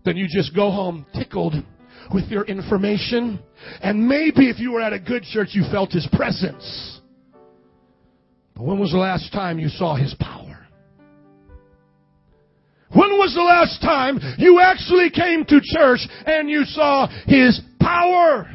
then 0.05 0.17
you 0.17 0.27
just 0.29 0.55
go 0.55 0.71
home 0.71 1.05
tickled 1.15 1.55
with 2.13 2.25
your 2.29 2.45
information. 2.45 3.39
And 3.83 4.09
maybe 4.09 4.49
if 4.49 4.59
you 4.59 4.73
were 4.73 4.81
at 4.81 4.93
a 4.93 4.99
good 4.99 5.23
church, 5.25 5.49
you 5.53 5.65
felt 5.71 5.93
His 5.93 6.09
presence. 6.13 7.01
But 8.55 8.65
when 8.65 8.79
was 8.79 8.93
the 8.93 8.99
last 8.99 9.33
time 9.33 9.59
you 9.59 9.69
saw 9.69 9.97
His 9.97 10.15
power? 10.19 10.67
When 12.95 13.11
was 13.19 13.35
the 13.35 13.43
last 13.43 13.81
time 13.83 14.21
you 14.39 14.61
actually 14.61 15.11
came 15.11 15.45
to 15.45 15.61
church 15.63 16.01
and 16.25 16.49
you 16.49 16.65
saw 16.65 17.09
His 17.27 17.61
power? 17.81 18.49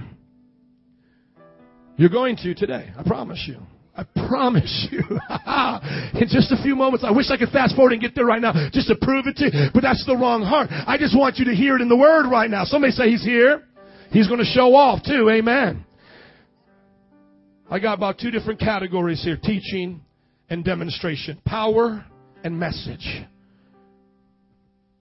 You're 1.97 2.09
going 2.09 2.37
to 2.37 2.55
today, 2.55 2.91
I 2.97 3.03
promise 3.03 3.43
you. 3.47 3.57
I 3.95 4.03
promise 4.27 4.87
you. 4.89 4.99
in 6.19 6.27
just 6.29 6.51
a 6.51 6.61
few 6.63 6.75
moments, 6.75 7.05
I 7.05 7.11
wish 7.11 7.29
I 7.29 7.37
could 7.37 7.49
fast 7.49 7.75
forward 7.75 7.93
and 7.93 8.01
get 8.01 8.15
there 8.15 8.25
right 8.25 8.41
now 8.41 8.69
just 8.71 8.87
to 8.87 8.95
prove 9.01 9.27
it 9.27 9.35
to 9.37 9.45
you, 9.45 9.69
but 9.73 9.81
that's 9.81 10.05
the 10.05 10.15
wrong 10.15 10.43
heart. 10.43 10.69
I 10.71 10.97
just 10.97 11.17
want 11.17 11.37
you 11.37 11.45
to 11.45 11.55
hear 11.55 11.75
it 11.75 11.81
in 11.81 11.89
the 11.89 11.97
Word 11.97 12.29
right 12.29 12.49
now. 12.49 12.63
Somebody 12.63 12.91
say 12.91 13.09
He's 13.09 13.23
here. 13.23 13.63
He's 14.11 14.27
going 14.27 14.39
to 14.39 14.45
show 14.45 14.75
off 14.75 15.03
too. 15.03 15.29
Amen. 15.29 15.85
I 17.69 17.79
got 17.79 17.93
about 17.93 18.19
two 18.19 18.31
different 18.31 18.59
categories 18.59 19.23
here 19.23 19.37
teaching 19.41 20.01
and 20.49 20.63
demonstration, 20.63 21.41
power 21.45 22.05
and 22.43 22.59
message. 22.59 23.23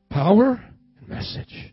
Power 0.08 0.62
and 0.98 1.08
message. 1.08 1.72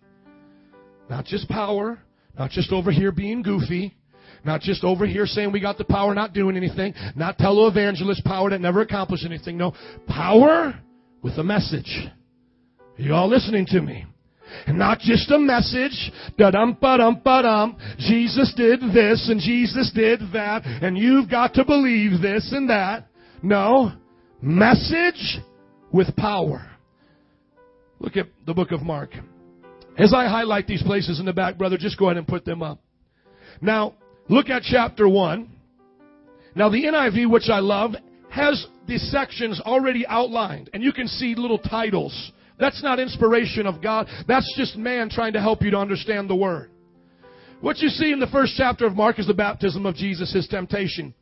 Not 1.10 1.26
just 1.26 1.48
power, 1.50 2.00
not 2.38 2.50
just 2.50 2.72
over 2.72 2.92
here 2.92 3.12
being 3.12 3.44
goofy, 3.44 3.96
not 4.46 4.62
just 4.62 4.84
over 4.84 5.06
here 5.06 5.26
saying 5.26 5.52
we 5.52 5.60
got 5.60 5.78
the 5.78 5.86
power, 5.86 6.14
not 6.14 6.34
doing 6.34 6.58
anything. 6.58 6.94
Not 7.16 7.38
televangelist 7.38 8.24
power 8.24 8.50
that 8.50 8.62
never 8.62 8.82
accomplished 8.82 9.26
anything. 9.26 9.58
No, 9.58 9.74
power 10.08 10.80
with 11.22 11.38
a 11.38 11.44
message. 11.44 12.08
Are 12.98 13.02
you 13.02 13.14
all 13.14 13.28
listening 13.28 13.66
to 13.68 13.82
me? 13.82 14.06
And 14.66 14.78
not 14.78 15.00
just 15.00 15.30
a 15.32 15.38
message, 15.38 16.12
da 16.38 16.52
dum 16.52 16.78
ba 16.80 16.98
dum 16.98 17.22
ba 17.24 17.42
dum. 17.42 17.78
Jesus 18.00 18.54
did 18.56 18.80
this 18.94 19.28
and 19.30 19.42
Jesus 19.42 19.92
did 19.94 20.22
that, 20.34 20.66
and 20.66 20.98
you've 20.98 21.30
got 21.30 21.54
to 21.56 21.66
believe 21.66 22.22
this 22.22 22.52
and 22.54 22.70
that. 22.70 23.08
No, 23.44 23.92
message 24.42 25.40
with 25.92 26.16
power. 26.16 26.66
Look 28.00 28.16
at 28.16 28.28
the 28.46 28.54
book 28.54 28.72
of 28.72 28.82
Mark. 28.82 29.12
As 29.98 30.14
I 30.14 30.28
highlight 30.28 30.68
these 30.68 30.84
places 30.84 31.20
in 31.20 31.26
the 31.26 31.34
back, 31.34 31.58
brother, 31.58 31.78
just 31.78 31.98
go 31.98 32.06
ahead 32.06 32.18
and 32.18 32.28
put 32.28 32.46
them 32.46 32.62
up. 32.62 32.80
Now, 33.62 33.96
Look 34.30 34.50
at 34.50 34.64
chapter 34.64 35.08
1. 35.08 35.50
Now, 36.56 36.70
the 36.70 36.84
NIV, 36.84 37.30
which 37.30 37.50
I 37.50 37.60
love, 37.60 37.92
has 38.30 38.66
the 38.88 38.98
sections 38.98 39.62
already 39.62 40.06
outlined, 40.08 40.70
and 40.74 40.84
you 40.84 40.92
can 40.92 41.08
see 41.08 41.36
little 41.36 41.60
titles. 41.60 42.32
That's 42.60 42.82
not 42.84 43.00
inspiration 43.00 43.68
of 43.68 43.82
God. 43.82 44.08
That's 44.28 44.52
just 44.58 44.76
man 44.76 45.10
trying 45.10 45.34
to 45.34 45.42
help 45.42 45.62
you 45.62 45.72
to 45.72 45.78
understand 45.78 46.30
the 46.30 46.36
Word. 46.36 46.72
What 47.62 47.78
you 47.80 47.90
see 47.90 48.12
in 48.12 48.20
the 48.20 48.28
first 48.28 48.54
chapter 48.58 48.86
of 48.86 48.96
Mark 48.96 49.20
is 49.20 49.28
the 49.28 49.34
baptism 49.34 49.86
of 49.86 49.96
Jesus, 49.96 50.34
his 50.34 50.48
temptation. 50.48 51.14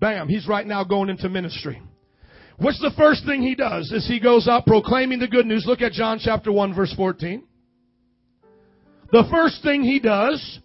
Bam, 0.00 0.28
he's 0.28 0.48
right 0.48 0.66
now 0.66 0.84
going 0.84 1.08
into 1.08 1.28
ministry. 1.28 1.80
What's 2.58 2.80
the 2.80 2.92
first 2.96 3.24
thing 3.24 3.42
he 3.42 3.54
does? 3.54 3.90
Is 3.92 4.06
he 4.06 4.20
goes 4.20 4.48
out 4.48 4.66
proclaiming 4.66 5.18
the 5.18 5.28
good 5.28 5.46
news. 5.46 5.64
Look 5.66 5.80
at 5.80 5.92
John 5.92 6.18
chapter 6.22 6.52
1 6.52 6.74
verse 6.74 6.92
14. 6.96 7.44
The 9.10 9.24
first 9.30 9.62
thing 9.62 9.82
he 9.82 10.00
does 10.00 10.60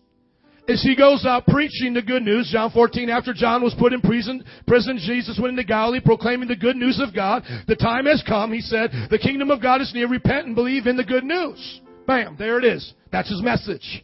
is 0.67 0.83
he 0.83 0.95
goes 0.95 1.25
out 1.25 1.45
preaching 1.47 1.93
the 1.93 2.01
good 2.01 2.23
news. 2.23 2.49
John 2.51 2.71
14, 2.71 3.09
after 3.09 3.33
John 3.33 3.63
was 3.63 3.75
put 3.77 3.93
in 3.93 4.01
prison, 4.01 4.43
prison, 4.67 4.97
Jesus 4.97 5.39
went 5.41 5.57
into 5.57 5.63
Galilee 5.63 6.01
proclaiming 6.03 6.47
the 6.47 6.55
good 6.55 6.75
news 6.75 7.01
of 7.01 7.15
God. 7.15 7.43
The 7.67 7.75
time 7.75 8.05
has 8.05 8.23
come, 8.27 8.51
he 8.51 8.61
said, 8.61 8.91
the 9.09 9.19
kingdom 9.19 9.49
of 9.49 9.61
God 9.61 9.81
is 9.81 9.91
near, 9.93 10.07
repent 10.07 10.47
and 10.47 10.55
believe 10.55 10.87
in 10.87 10.97
the 10.97 11.03
good 11.03 11.23
news. 11.23 11.81
Bam, 12.05 12.35
there 12.37 12.57
it 12.57 12.65
is. 12.65 12.93
That's 13.11 13.29
his 13.29 13.41
message. 13.41 14.03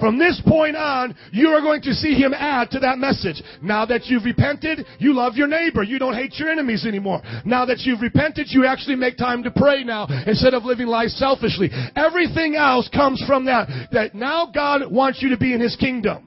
From 0.00 0.18
this 0.18 0.40
point 0.46 0.76
on, 0.76 1.14
you 1.30 1.48
are 1.48 1.60
going 1.60 1.82
to 1.82 1.92
see 1.92 2.14
him 2.14 2.32
add 2.34 2.70
to 2.70 2.80
that 2.80 2.98
message. 2.98 3.42
Now 3.62 3.84
that 3.86 4.06
you've 4.06 4.24
repented, 4.24 4.86
you 4.98 5.14
love 5.14 5.36
your 5.36 5.46
neighbor. 5.46 5.82
You 5.82 5.98
don't 5.98 6.14
hate 6.14 6.38
your 6.38 6.48
enemies 6.48 6.86
anymore. 6.86 7.20
Now 7.44 7.66
that 7.66 7.80
you've 7.80 8.00
repented, 8.00 8.46
you 8.48 8.64
actually 8.64 8.96
make 8.96 9.18
time 9.18 9.42
to 9.42 9.50
pray 9.50 9.84
now 9.84 10.06
instead 10.26 10.54
of 10.54 10.64
living 10.64 10.86
life 10.86 11.10
selfishly. 11.10 11.70
Everything 11.94 12.56
else 12.56 12.88
comes 12.88 13.22
from 13.26 13.44
that. 13.44 13.68
That 13.92 14.14
now 14.14 14.50
God 14.52 14.90
wants 14.90 15.20
you 15.20 15.28
to 15.28 15.36
be 15.36 15.52
in 15.52 15.60
his 15.60 15.76
kingdom. 15.76 16.26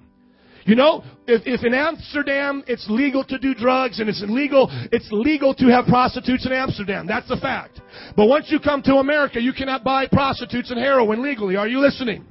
You 0.66 0.76
know, 0.76 1.04
if, 1.28 1.42
if 1.46 1.66
in 1.66 1.74
Amsterdam 1.74 2.64
it's 2.68 2.86
legal 2.90 3.24
to 3.26 3.38
do 3.38 3.54
drugs 3.54 4.00
and 4.00 4.08
it's 4.08 4.22
illegal, 4.24 4.70
it's 4.92 5.08
legal 5.12 5.54
to 5.56 5.66
have 5.66 5.86
prostitutes 5.88 6.46
in 6.46 6.54
Amsterdam. 6.54 7.06
That's 7.08 7.30
a 7.32 7.38
fact. 7.38 7.82
But 8.16 8.28
once 8.28 8.46
you 8.50 8.60
come 8.60 8.82
to 8.84 8.96
America, 8.96 9.42
you 9.42 9.52
cannot 9.52 9.84
buy 9.84 10.08
prostitutes 10.08 10.72
and 10.72 10.80
heroin 10.80 11.22
legally. 11.22 11.58
Are 11.58 11.68
you 11.68 11.80
listening? 11.80 12.26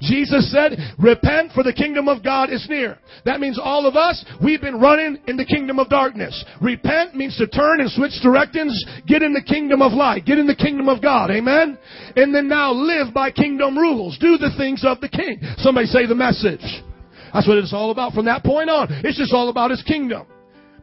Jesus 0.00 0.50
said, 0.52 0.78
repent 0.98 1.52
for 1.52 1.62
the 1.62 1.72
kingdom 1.72 2.08
of 2.08 2.22
God 2.22 2.50
is 2.50 2.66
near. 2.68 2.98
That 3.24 3.40
means 3.40 3.58
all 3.62 3.86
of 3.86 3.96
us, 3.96 4.24
we've 4.42 4.60
been 4.60 4.80
running 4.80 5.18
in 5.26 5.36
the 5.36 5.44
kingdom 5.44 5.78
of 5.78 5.88
darkness. 5.88 6.44
Repent 6.60 7.14
means 7.14 7.36
to 7.38 7.46
turn 7.46 7.80
and 7.80 7.90
switch 7.90 8.20
directions, 8.22 8.84
get 9.06 9.22
in 9.22 9.32
the 9.32 9.42
kingdom 9.42 9.82
of 9.82 9.92
light, 9.92 10.24
get 10.24 10.38
in 10.38 10.46
the 10.46 10.54
kingdom 10.54 10.88
of 10.88 11.02
God. 11.02 11.30
Amen? 11.30 11.78
And 12.16 12.34
then 12.34 12.48
now 12.48 12.72
live 12.72 13.12
by 13.14 13.30
kingdom 13.30 13.76
rules. 13.76 14.18
Do 14.18 14.38
the 14.38 14.54
things 14.56 14.84
of 14.84 15.00
the 15.00 15.08
king. 15.08 15.40
Somebody 15.58 15.86
say 15.86 16.06
the 16.06 16.14
message. 16.14 16.64
That's 17.32 17.46
what 17.46 17.58
it's 17.58 17.72
all 17.72 17.90
about 17.90 18.12
from 18.12 18.26
that 18.26 18.44
point 18.44 18.70
on. 18.70 18.88
It's 19.04 19.18
just 19.18 19.32
all 19.32 19.48
about 19.48 19.70
his 19.70 19.82
kingdom. 19.82 20.26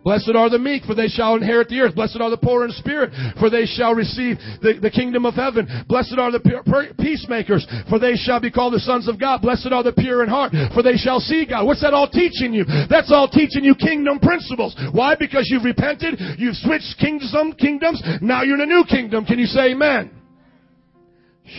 Blessed 0.04 0.36
are 0.36 0.50
the 0.50 0.60
meek, 0.60 0.84
for 0.84 0.96
they 0.96 1.08
shall 1.08 1.36
inherit 1.36 1.70
the 1.70 1.80
earth. 1.80 1.96
Blessed 1.96 2.20
are 2.20 2.30
the 2.30 2.38
poor 2.38 2.66
in 2.66 2.72
spirit, 2.72 3.12
for 3.40 3.50
they 3.50 3.66
shall 3.66 3.96
receive 3.96 4.38
the, 4.62 4.78
the 4.82 4.92
kingdom 4.92 5.26
of 5.26 5.34
heaven. 5.34 5.68
Blessed 5.88 6.16
are 6.18 6.32
the 6.32 6.94
peacemakers, 7.00 7.66
for 7.90 8.00
they 8.00 8.16
shall 8.16 8.40
be 8.40 8.52
called 8.52 8.74
the 8.74 8.80
sons 8.80 9.08
of 9.08 9.20
God. 9.20 9.42
Blessed 9.42 9.72
are 9.72 9.84
the 9.84 9.94
pure 9.94 10.24
in 10.24 10.30
heart, 10.30 10.52
for 10.74 10.84
they 10.84 10.98
shall 10.98 11.20
see 11.20 11.46
God. 11.50 11.66
What's 11.66 11.82
that 11.82 11.94
all 11.94 12.10
teaching 12.10 12.54
you? 12.54 12.66
That's 12.90 13.12
all 13.12 13.30
teaching 13.30 13.64
you 13.64 13.76
kingdom 13.76 14.20
principles. 14.20 14.76
Why? 14.92 15.16
Because 15.16 15.48
you've 15.50 15.64
repented, 15.64 16.20
you've 16.38 16.56
switched 16.58 17.00
kingdoms, 17.00 17.56
kingdoms, 17.58 18.04
now 18.22 18.44
you're 18.44 18.56
in 18.56 18.62
a 18.62 18.66
new 18.66 18.84
kingdom. 18.90 19.26
Can 19.26 19.40
you 19.40 19.46
say 19.46 19.72
amen? 19.72 20.12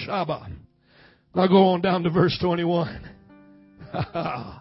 Shabbat. 0.07 0.53
Now 1.35 1.47
go 1.47 1.65
on 1.69 1.81
down 1.81 2.03
to 2.05 2.11
verse 2.11 2.39
21. 2.41 2.89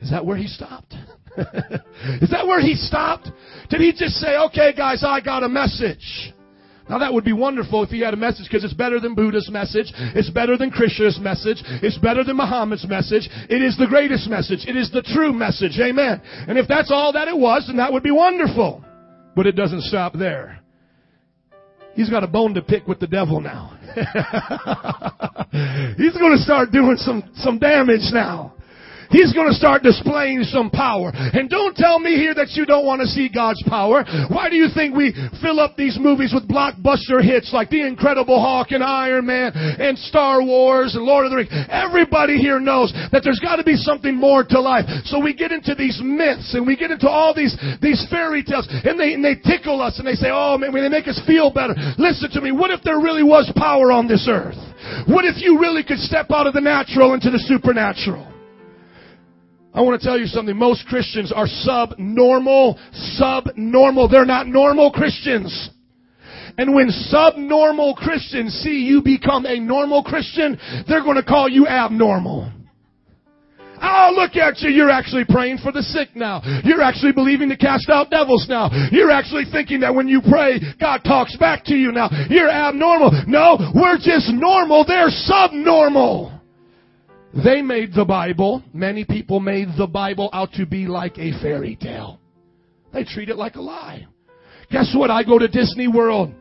Is 0.00 0.10
that 0.10 0.24
where 0.24 0.36
he 0.36 0.46
stopped? 0.46 0.94
Is 1.36 2.30
that 2.30 2.46
where 2.46 2.60
he 2.60 2.74
stopped? 2.74 3.28
Did 3.70 3.80
he 3.80 3.92
just 3.92 4.16
say, 4.16 4.36
okay, 4.36 4.72
guys, 4.76 5.02
I 5.06 5.20
got 5.20 5.42
a 5.42 5.48
message? 5.48 6.32
Now 6.88 6.98
that 6.98 7.12
would 7.12 7.24
be 7.24 7.32
wonderful 7.32 7.84
if 7.84 7.90
he 7.90 8.00
had 8.00 8.12
a 8.12 8.18
message 8.18 8.46
because 8.48 8.64
it's 8.64 8.74
better 8.74 8.98
than 9.00 9.14
Buddha's 9.14 9.48
message. 9.50 9.92
It's 10.14 10.30
better 10.30 10.58
than 10.58 10.70
Krishna's 10.70 11.18
message. 11.20 11.62
It's 11.82 11.96
better 11.98 12.24
than 12.24 12.36
Muhammad's 12.36 12.86
message. 12.86 13.28
It 13.48 13.62
is 13.62 13.78
the 13.78 13.86
greatest 13.86 14.28
message. 14.28 14.66
It 14.66 14.76
is 14.76 14.90
the 14.90 15.02
true 15.02 15.32
message. 15.32 15.78
Amen. 15.80 16.20
And 16.48 16.58
if 16.58 16.68
that's 16.68 16.90
all 16.90 17.12
that 17.12 17.28
it 17.28 17.36
was, 17.36 17.64
then 17.66 17.76
that 17.76 17.92
would 17.92 18.02
be 18.02 18.10
wonderful. 18.10 18.84
But 19.34 19.46
it 19.46 19.52
doesn't 19.52 19.82
stop 19.82 20.12
there. 20.12 20.58
He's 21.94 22.10
got 22.10 22.24
a 22.24 22.26
bone 22.26 22.54
to 22.54 22.62
pick 22.62 22.88
with 22.88 23.00
the 23.00 23.06
devil 23.06 23.40
now. 23.40 23.78
He's 25.96 26.16
going 26.16 26.32
to 26.32 26.42
start 26.42 26.72
doing 26.72 26.96
some, 26.96 27.30
some 27.36 27.58
damage 27.58 28.10
now. 28.12 28.54
He's 29.12 29.32
going 29.36 29.48
to 29.48 29.54
start 29.54 29.82
displaying 29.84 30.42
some 30.48 30.70
power. 30.70 31.12
And 31.12 31.48
don't 31.48 31.76
tell 31.76 32.00
me 32.00 32.16
here 32.16 32.34
that 32.34 32.56
you 32.56 32.64
don't 32.64 32.86
want 32.88 33.04
to 33.04 33.06
see 33.06 33.28
God's 33.28 33.62
power. 33.68 34.04
Why 34.32 34.48
do 34.48 34.56
you 34.56 34.72
think 34.72 34.96
we 34.96 35.12
fill 35.44 35.60
up 35.60 35.76
these 35.76 36.00
movies 36.00 36.32
with 36.32 36.48
blockbuster 36.48 37.20
hits 37.20 37.52
like 37.52 37.68
The 37.68 37.86
Incredible 37.86 38.40
Hulk 38.40 38.72
and 38.72 38.82
Iron 38.82 39.26
Man 39.26 39.52
and 39.54 39.98
Star 39.98 40.42
Wars 40.42 40.96
and 40.96 41.04
Lord 41.04 41.26
of 41.26 41.30
the 41.30 41.36
Rings? 41.36 41.52
Everybody 41.68 42.38
here 42.38 42.58
knows 42.58 42.92
that 43.12 43.20
there's 43.22 43.40
got 43.40 43.56
to 43.56 43.64
be 43.64 43.76
something 43.76 44.16
more 44.16 44.44
to 44.48 44.60
life. 44.60 44.88
So 45.04 45.20
we 45.20 45.34
get 45.34 45.52
into 45.52 45.74
these 45.74 46.00
myths 46.02 46.54
and 46.54 46.66
we 46.66 46.76
get 46.76 46.90
into 46.90 47.08
all 47.08 47.34
these, 47.34 47.54
these 47.82 48.06
fairy 48.08 48.42
tales 48.42 48.66
and 48.70 48.98
they, 48.98 49.12
and 49.12 49.24
they 49.24 49.36
tickle 49.36 49.82
us 49.82 49.98
and 49.98 50.08
they 50.08 50.16
say, 50.16 50.32
oh 50.32 50.56
man, 50.56 50.72
they 50.72 50.88
make 50.88 51.06
us 51.06 51.20
feel 51.26 51.52
better. 51.52 51.74
Listen 51.98 52.30
to 52.32 52.40
me. 52.40 52.50
What 52.50 52.70
if 52.70 52.80
there 52.82 52.98
really 52.98 53.22
was 53.22 53.52
power 53.56 53.92
on 53.92 54.08
this 54.08 54.26
earth? 54.26 54.56
What 55.06 55.24
if 55.24 55.36
you 55.36 55.60
really 55.60 55.84
could 55.84 55.98
step 55.98 56.30
out 56.30 56.46
of 56.46 56.54
the 56.54 56.60
natural 56.60 57.12
into 57.12 57.30
the 57.30 57.38
supernatural? 57.38 58.31
I 59.74 59.80
want 59.80 60.00
to 60.00 60.06
tell 60.06 60.18
you 60.18 60.26
something. 60.26 60.56
Most 60.56 60.86
Christians 60.86 61.32
are 61.34 61.46
subnormal, 61.46 62.78
subnormal. 62.92 64.08
They're 64.08 64.26
not 64.26 64.46
normal 64.46 64.90
Christians. 64.92 65.70
And 66.58 66.74
when 66.74 66.90
subnormal 66.90 67.94
Christians 67.94 68.52
see 68.62 68.84
you 68.84 69.02
become 69.02 69.46
a 69.46 69.58
normal 69.58 70.02
Christian, 70.02 70.58
they're 70.86 71.02
going 71.02 71.16
to 71.16 71.22
call 71.22 71.48
you 71.48 71.66
abnormal. 71.66 72.52
Oh, 73.84 74.12
look 74.14 74.36
at 74.36 74.60
you. 74.60 74.70
You're 74.70 74.90
actually 74.90 75.24
praying 75.28 75.58
for 75.58 75.72
the 75.72 75.82
sick 75.82 76.14
now. 76.14 76.40
You're 76.62 76.82
actually 76.82 77.12
believing 77.12 77.48
to 77.48 77.56
cast 77.56 77.88
out 77.90 78.10
devils 78.10 78.46
now. 78.48 78.70
You're 78.92 79.10
actually 79.10 79.44
thinking 79.50 79.80
that 79.80 79.94
when 79.94 80.06
you 80.06 80.20
pray, 80.20 80.60
God 80.78 81.00
talks 81.02 81.36
back 81.36 81.64
to 81.64 81.74
you 81.74 81.90
now. 81.90 82.08
You're 82.30 82.50
abnormal. 82.50 83.10
No, 83.26 83.72
we're 83.74 83.96
just 83.96 84.30
normal. 84.32 84.84
They're 84.86 85.10
subnormal. 85.10 86.41
They 87.34 87.62
made 87.62 87.94
the 87.94 88.04
Bible, 88.04 88.62
many 88.74 89.04
people 89.04 89.40
made 89.40 89.68
the 89.78 89.86
Bible 89.86 90.28
out 90.32 90.52
to 90.54 90.66
be 90.66 90.86
like 90.86 91.18
a 91.18 91.32
fairy 91.40 91.76
tale. 91.80 92.20
They 92.92 93.04
treat 93.04 93.30
it 93.30 93.36
like 93.36 93.56
a 93.56 93.60
lie. 93.60 94.06
Guess 94.70 94.94
what? 94.96 95.10
I 95.10 95.22
go 95.24 95.38
to 95.38 95.48
Disney 95.48 95.88
World. 95.88 96.34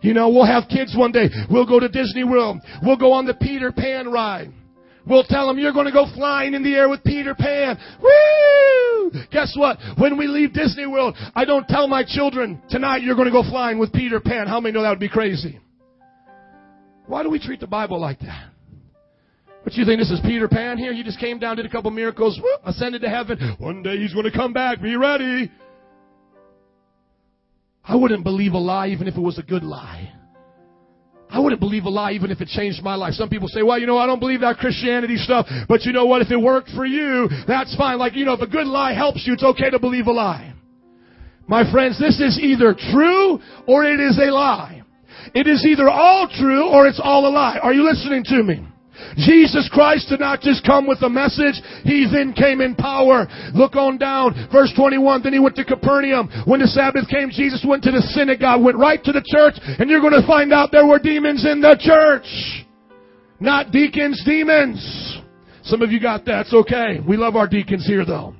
You 0.00 0.14
know, 0.14 0.28
we'll 0.28 0.46
have 0.46 0.68
kids 0.68 0.94
one 0.96 1.10
day. 1.10 1.28
We'll 1.50 1.66
go 1.66 1.80
to 1.80 1.88
Disney 1.88 2.22
World. 2.22 2.58
We'll 2.82 2.96
go 2.96 3.12
on 3.12 3.26
the 3.26 3.34
Peter 3.34 3.72
Pan 3.72 4.08
ride. 4.08 4.52
We'll 5.08 5.24
tell 5.24 5.48
them 5.48 5.58
you're 5.58 5.72
going 5.72 5.86
to 5.86 5.92
go 5.92 6.06
flying 6.14 6.54
in 6.54 6.62
the 6.62 6.74
air 6.74 6.88
with 6.88 7.02
Peter 7.02 7.34
Pan. 7.34 7.78
Woo! 8.00 9.10
Guess 9.32 9.54
what? 9.56 9.78
When 9.96 10.18
we 10.18 10.28
leave 10.28 10.52
Disney 10.52 10.86
World, 10.86 11.16
I 11.34 11.44
don't 11.44 11.66
tell 11.66 11.88
my 11.88 12.04
children 12.06 12.62
tonight 12.68 13.02
you're 13.02 13.16
going 13.16 13.26
to 13.26 13.32
go 13.32 13.42
flying 13.42 13.78
with 13.78 13.92
Peter 13.92 14.20
Pan. 14.20 14.46
How 14.46 14.60
many 14.60 14.74
know 14.74 14.82
that 14.82 14.90
would 14.90 15.00
be 15.00 15.08
crazy? 15.08 15.58
Why 17.06 17.22
do 17.22 17.30
we 17.30 17.40
treat 17.40 17.58
the 17.58 17.66
Bible 17.66 17.98
like 17.98 18.20
that? 18.20 18.50
What 19.68 19.76
you 19.76 19.84
think 19.84 20.00
this 20.00 20.10
is 20.10 20.20
Peter 20.22 20.48
Pan 20.48 20.78
here? 20.78 20.94
He 20.94 21.02
just 21.02 21.20
came 21.20 21.38
down, 21.38 21.56
did 21.56 21.66
a 21.66 21.68
couple 21.68 21.90
miracles, 21.90 22.40
whoop, 22.42 22.60
ascended 22.64 23.02
to 23.02 23.08
heaven. 23.10 23.54
One 23.58 23.82
day 23.82 23.98
he's 23.98 24.14
going 24.14 24.24
to 24.24 24.32
come 24.32 24.54
back. 24.54 24.80
Be 24.80 24.96
ready. 24.96 25.52
I 27.84 27.94
wouldn't 27.94 28.24
believe 28.24 28.54
a 28.54 28.58
lie 28.58 28.88
even 28.88 29.06
if 29.08 29.14
it 29.18 29.20
was 29.20 29.38
a 29.38 29.42
good 29.42 29.62
lie. 29.62 30.10
I 31.28 31.38
wouldn't 31.38 31.60
believe 31.60 31.84
a 31.84 31.90
lie 31.90 32.12
even 32.12 32.30
if 32.30 32.40
it 32.40 32.48
changed 32.48 32.82
my 32.82 32.94
life. 32.94 33.12
Some 33.12 33.28
people 33.28 33.46
say, 33.46 33.62
well, 33.62 33.78
you 33.78 33.86
know, 33.86 33.98
I 33.98 34.06
don't 34.06 34.20
believe 34.20 34.40
that 34.40 34.56
Christianity 34.56 35.16
stuff, 35.16 35.46
but 35.68 35.82
you 35.82 35.92
know 35.92 36.06
what? 36.06 36.22
If 36.22 36.30
it 36.30 36.40
worked 36.40 36.70
for 36.70 36.86
you, 36.86 37.28
that's 37.46 37.76
fine. 37.76 37.98
Like, 37.98 38.16
you 38.16 38.24
know, 38.24 38.32
if 38.32 38.40
a 38.40 38.46
good 38.46 38.66
lie 38.66 38.94
helps 38.94 39.26
you, 39.26 39.34
it's 39.34 39.44
okay 39.44 39.68
to 39.68 39.78
believe 39.78 40.06
a 40.06 40.12
lie. 40.12 40.54
My 41.46 41.70
friends, 41.70 42.00
this 42.00 42.18
is 42.20 42.38
either 42.40 42.74
true 42.90 43.38
or 43.66 43.84
it 43.84 44.00
is 44.00 44.18
a 44.18 44.32
lie. 44.32 44.82
It 45.34 45.46
is 45.46 45.62
either 45.66 45.90
all 45.90 46.26
true 46.26 46.66
or 46.70 46.86
it's 46.86 47.02
all 47.04 47.26
a 47.26 47.28
lie. 47.28 47.58
Are 47.62 47.74
you 47.74 47.84
listening 47.84 48.24
to 48.28 48.42
me? 48.42 48.66
Jesus 49.16 49.68
Christ 49.72 50.08
did 50.08 50.20
not 50.20 50.40
just 50.40 50.64
come 50.64 50.86
with 50.86 51.02
a 51.02 51.08
message, 51.08 51.60
He 51.84 52.08
then 52.10 52.32
came 52.32 52.60
in 52.60 52.74
power. 52.74 53.26
Look 53.54 53.76
on 53.76 53.98
down, 53.98 54.48
verse 54.52 54.72
21, 54.76 55.22
then 55.22 55.32
He 55.32 55.38
went 55.38 55.56
to 55.56 55.64
Capernaum. 55.64 56.28
When 56.46 56.60
the 56.60 56.66
Sabbath 56.66 57.08
came, 57.08 57.30
Jesus 57.30 57.64
went 57.66 57.82
to 57.84 57.90
the 57.90 58.02
synagogue, 58.14 58.62
went 58.62 58.78
right 58.78 59.02
to 59.04 59.12
the 59.12 59.24
church, 59.26 59.54
and 59.78 59.90
you're 59.90 60.00
going 60.00 60.20
to 60.20 60.26
find 60.26 60.52
out 60.52 60.70
there 60.72 60.86
were 60.86 60.98
demons 60.98 61.44
in 61.44 61.60
the 61.60 61.76
church. 61.80 62.66
Not 63.40 63.70
deacons, 63.70 64.22
demons. 64.24 65.20
Some 65.62 65.82
of 65.82 65.92
you 65.92 66.00
got 66.00 66.24
that. 66.24 66.46
It's 66.46 66.54
okay. 66.54 66.98
We 67.06 67.16
love 67.16 67.36
our 67.36 67.46
deacons 67.46 67.86
here 67.86 68.04
though. 68.04 68.34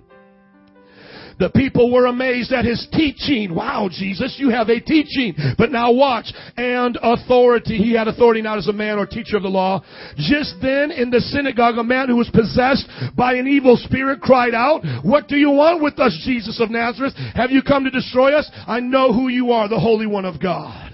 The 1.38 1.50
people 1.50 1.92
were 1.92 2.07
amazed 2.07 2.52
at 2.52 2.64
his 2.64 2.87
teaching. 2.92 3.54
Wow, 3.54 3.88
Jesus, 3.90 4.37
you 4.38 4.50
have 4.50 4.68
a 4.68 4.80
teaching. 4.80 5.35
But 5.57 5.71
now 5.71 5.92
watch. 5.92 6.33
And 6.57 6.99
authority. 7.02 7.78
He 7.78 7.95
had 7.95 8.09
authority 8.09 8.42
not 8.42 8.59
as 8.59 8.68
a 8.68 8.73
man 8.73 8.99
or 8.99 9.07
teacher 9.07 9.37
of 9.37 9.42
the 9.42 9.49
law. 9.49 9.83
Just 10.16 10.57
then 10.61 10.90
in 10.90 11.11
the 11.11 11.21
synagogue, 11.21 11.78
a 11.78 11.85
man 11.85 12.09
who 12.09 12.16
was 12.16 12.30
possessed 12.30 12.88
by 13.16 13.35
an 13.35 13.47
evil 13.47 13.76
spirit 13.76 14.21
cried 14.21 14.54
out, 14.54 14.83
What 15.04 15.28
do 15.28 15.37
you 15.37 15.50
want 15.50 15.83
with 15.83 15.99
us, 15.99 16.21
Jesus 16.25 16.61
of 16.61 16.71
Nazareth? 16.71 17.14
Have 17.35 17.50
you 17.50 17.62
come 17.62 17.85
to 17.85 17.90
destroy 17.90 18.33
us? 18.33 18.50
I 18.66 18.80
know 18.80 19.12
who 19.12 19.28
you 19.28 19.52
are, 19.52 19.68
the 19.68 19.78
Holy 19.78 20.07
One 20.07 20.25
of 20.25 20.40
God. 20.40 20.92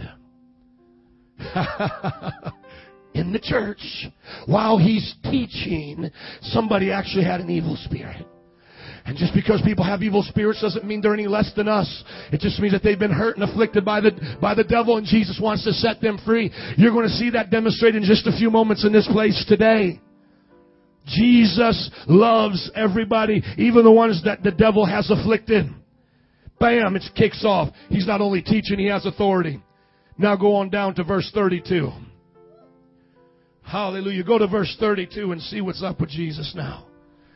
in 3.14 3.32
the 3.32 3.38
church, 3.38 4.06
while 4.46 4.78
he's 4.78 5.14
teaching, 5.24 6.10
somebody 6.42 6.90
actually 6.90 7.24
had 7.24 7.40
an 7.40 7.50
evil 7.50 7.76
spirit. 7.84 8.26
And 9.06 9.18
just 9.18 9.34
because 9.34 9.61
people 9.62 9.84
have 9.84 10.02
evil 10.02 10.23
spirits 10.23 10.62
doesn't 10.62 10.87
mean 10.87 11.02
they're 11.02 11.12
any 11.12 11.26
less 11.26 11.52
than 11.54 11.68
us. 11.68 12.04
It 12.32 12.40
just 12.40 12.58
means 12.58 12.73
that 12.73 12.82
they've 12.82 12.99
been 12.99 13.12
hurt 13.12 13.37
and 13.37 13.49
afflicted 13.49 13.84
by 13.84 14.00
the, 14.00 14.12
by 14.40 14.54
the 14.54 14.64
devil 14.64 14.96
and 14.96 15.06
Jesus 15.06 15.38
wants 15.42 15.64
to 15.64 15.73
set 15.73 16.00
them 16.00 16.18
free. 16.25 16.50
You're 16.78 16.92
going 16.92 17.08
to 17.08 17.14
see 17.14 17.30
that 17.30 17.50
demonstrated 17.50 18.02
in 18.02 18.08
just 18.08 18.26
a 18.26 18.32
few 18.32 18.50
moments 18.50 18.84
in 18.84 18.92
this 18.92 19.06
place 19.06 19.44
today. 19.46 20.00
Jesus 21.06 21.90
loves 22.06 22.70
everybody, 22.75 23.42
even 23.58 23.84
the 23.84 23.92
ones 23.92 24.23
that 24.25 24.42
the 24.42 24.52
devil 24.52 24.87
has 24.87 25.11
afflicted. 25.11 25.66
Bam, 26.58 26.96
it 26.96 27.02
kicks 27.14 27.44
off. 27.44 27.68
He's 27.90 28.06
not 28.06 28.23
only 28.23 28.40
teaching, 28.40 28.78
he 28.78 28.87
has 28.87 29.04
authority. 29.04 29.62
Now 30.16 30.37
go 30.37 30.56
on 30.56 30.70
down 30.70 30.94
to 30.94 31.04
verse 31.04 31.30
32. 31.34 31.90
Hallelujah. 33.62 34.25
Go 34.25 34.38
to 34.38 34.46
verse 34.46 34.75
32 34.80 35.32
and 35.32 35.42
see 35.42 35.61
what's 35.61 35.82
up 35.82 36.00
with 36.00 36.08
Jesus 36.08 36.54
now. 36.56 36.87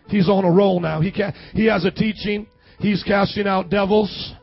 He's 0.08 0.28
on 0.28 0.44
a 0.44 0.50
roll 0.50 0.80
now. 0.80 1.00
He, 1.00 1.12
can, 1.12 1.32
he 1.52 1.66
has 1.66 1.84
a 1.84 1.90
teaching. 1.90 2.46
He's 2.78 3.02
casting 3.02 3.46
out 3.46 3.70
devils. 3.70 4.34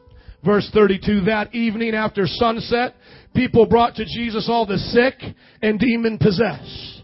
Verse 0.44 0.70
32, 0.74 1.22
that 1.22 1.56
evening 1.56 1.96
after 1.96 2.28
sunset, 2.28 2.96
people 3.34 3.66
brought 3.66 3.96
to 3.96 4.06
Jesus 4.06 4.48
all 4.48 4.68
the 4.68 4.78
sick 4.78 5.16
and 5.64 5.80
demon 5.80 6.20
possessed. 6.20 7.02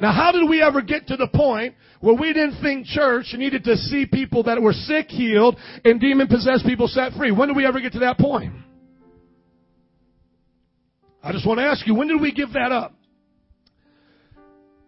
Now 0.00 0.12
how 0.12 0.30
did 0.30 0.48
we 0.48 0.62
ever 0.62 0.80
get 0.80 1.08
to 1.08 1.16
the 1.16 1.26
point 1.26 1.74
where 2.00 2.14
we 2.14 2.32
didn't 2.32 2.62
think 2.62 2.86
church 2.86 3.34
needed 3.36 3.64
to 3.64 3.76
see 3.76 4.06
people 4.06 4.44
that 4.44 4.62
were 4.62 4.72
sick 4.72 5.08
healed 5.08 5.56
and 5.84 6.00
demon 6.00 6.28
possessed 6.28 6.64
people 6.64 6.86
set 6.86 7.12
free? 7.14 7.32
When 7.32 7.48
did 7.48 7.56
we 7.56 7.66
ever 7.66 7.80
get 7.80 7.92
to 7.94 7.98
that 8.00 8.18
point? 8.18 8.52
I 11.20 11.32
just 11.32 11.44
want 11.44 11.58
to 11.58 11.64
ask 11.64 11.84
you, 11.86 11.94
when 11.96 12.06
did 12.06 12.20
we 12.20 12.32
give 12.32 12.52
that 12.52 12.70
up? 12.70 12.94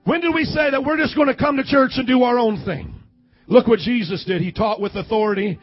When 0.04 0.21
did 0.21 0.35
we 0.35 0.45
say 0.45 0.71
that 0.71 0.85
we're 0.85 0.97
just 0.97 1.14
going 1.14 1.28
to 1.28 1.37
come 1.37 1.57
to 1.57 1.64
church 1.64 1.92
and 1.97 2.07
do 2.07 2.23
our 2.23 2.38
own 2.38 2.64
thing? 2.64 2.95
Look 3.47 3.66
what 3.66 3.80
Jesus 3.80 4.25
did. 4.25 4.40
He 4.40 4.52
taught 4.52 4.80
with 4.80 4.95
authority 4.95 5.59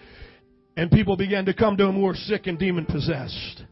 and 0.76 0.92
people 0.92 1.18
began 1.18 1.46
to 1.46 1.54
come 1.54 1.78
to 1.78 1.86
him 1.86 1.96
who 1.96 2.02
were 2.02 2.16
sick 2.16 2.48
and 2.48 2.60
demon 2.60 2.86
possessed. 2.86 3.64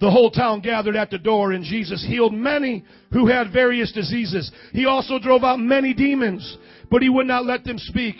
The 0.00 0.10
whole 0.10 0.30
town 0.30 0.60
gathered 0.60 0.96
at 0.96 1.10
the 1.10 1.18
door 1.18 1.52
and 1.52 1.64
Jesus 1.64 2.04
healed 2.06 2.32
many 2.32 2.84
who 3.12 3.26
had 3.26 3.52
various 3.52 3.92
diseases. 3.92 4.50
He 4.72 4.86
also 4.86 5.18
drove 5.18 5.42
out 5.42 5.58
many 5.58 5.94
demons, 5.94 6.56
but 6.90 7.02
he 7.02 7.08
would 7.08 7.26
not 7.26 7.46
let 7.46 7.64
them 7.64 7.78
speak 7.78 8.16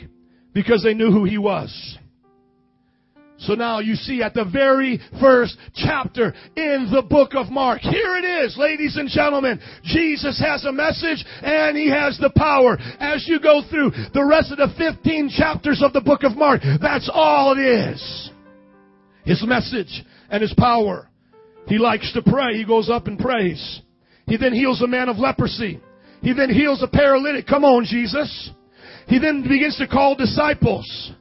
because 0.53 0.83
they 0.83 0.95
knew 0.95 1.11
who 1.11 1.25
he 1.25 1.39
was. 1.39 1.99
So 3.39 3.55
now 3.55 3.81
you 3.81 3.95
see 3.95 4.23
at 4.23 4.35
the 4.35 4.45
very 4.45 5.01
first 5.21 5.57
chapter 5.75 6.35
in 6.57 6.89
the 6.93 7.03
book 7.03 7.33
of 7.35 7.51
Mark. 7.51 7.81
Here 7.81 8.17
it 8.17 8.25
is, 8.25 8.57
ladies 8.59 8.97
and 8.97 9.09
gentlemen. 9.09 9.61
Jesus 9.85 10.41
has 10.41 10.65
a 10.65 10.73
message 10.73 11.25
and 11.43 11.77
he 11.77 11.91
has 11.91 12.19
the 12.19 12.33
power. 12.35 12.79
As 12.99 13.27
you 13.29 13.39
go 13.41 13.63
through 13.69 13.91
the 14.15 14.25
rest 14.25 14.53
of 14.53 14.59
the 14.59 14.75
15 14.79 15.31
chapters 15.37 15.83
of 15.83 15.93
the 15.93 16.01
book 16.01 16.23
of 16.23 16.37
Mark, 16.37 16.63
that's 16.81 17.11
all 17.13 17.53
it 17.53 17.61
is. 17.61 18.31
His 19.25 19.45
message 19.47 20.05
and 20.31 20.41
his 20.41 20.55
power. 20.57 21.09
He 21.67 21.79
likes 21.79 22.13
to 22.15 22.23
pray. 22.23 22.55
He 22.55 22.65
goes 22.65 22.89
up 22.89 23.07
and 23.07 23.19
prays. 23.19 23.83
He 24.27 24.37
then 24.37 24.53
heals 24.53 24.81
a 24.83 24.87
man 24.87 25.09
of 25.09 25.19
leprosy. 25.19 25.81
He 26.23 26.33
then 26.33 26.51
heals 26.51 26.83
a 26.83 26.89
paralytic. 26.89 27.47
Come 27.47 27.65
on, 27.65 27.85
Jesus. 27.85 28.51
He 29.09 29.19
then 29.19 29.43
begins 29.43 29.77
to 29.79 29.87
call 29.87 30.17
disciples. 30.17 31.13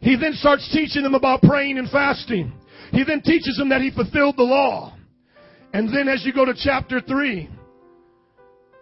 He 0.00 0.16
then 0.16 0.32
starts 0.34 0.68
teaching 0.72 1.02
them 1.02 1.14
about 1.14 1.42
praying 1.42 1.78
and 1.78 1.90
fasting. 1.90 2.52
He 2.92 3.04
then 3.04 3.20
teaches 3.22 3.56
them 3.56 3.70
that 3.70 3.80
he 3.80 3.90
fulfilled 3.90 4.36
the 4.36 4.44
law. 4.44 4.96
And 5.72 5.88
then 5.94 6.08
as 6.08 6.24
you 6.24 6.32
go 6.32 6.44
to 6.44 6.54
chapter 6.56 7.00
3, 7.00 7.48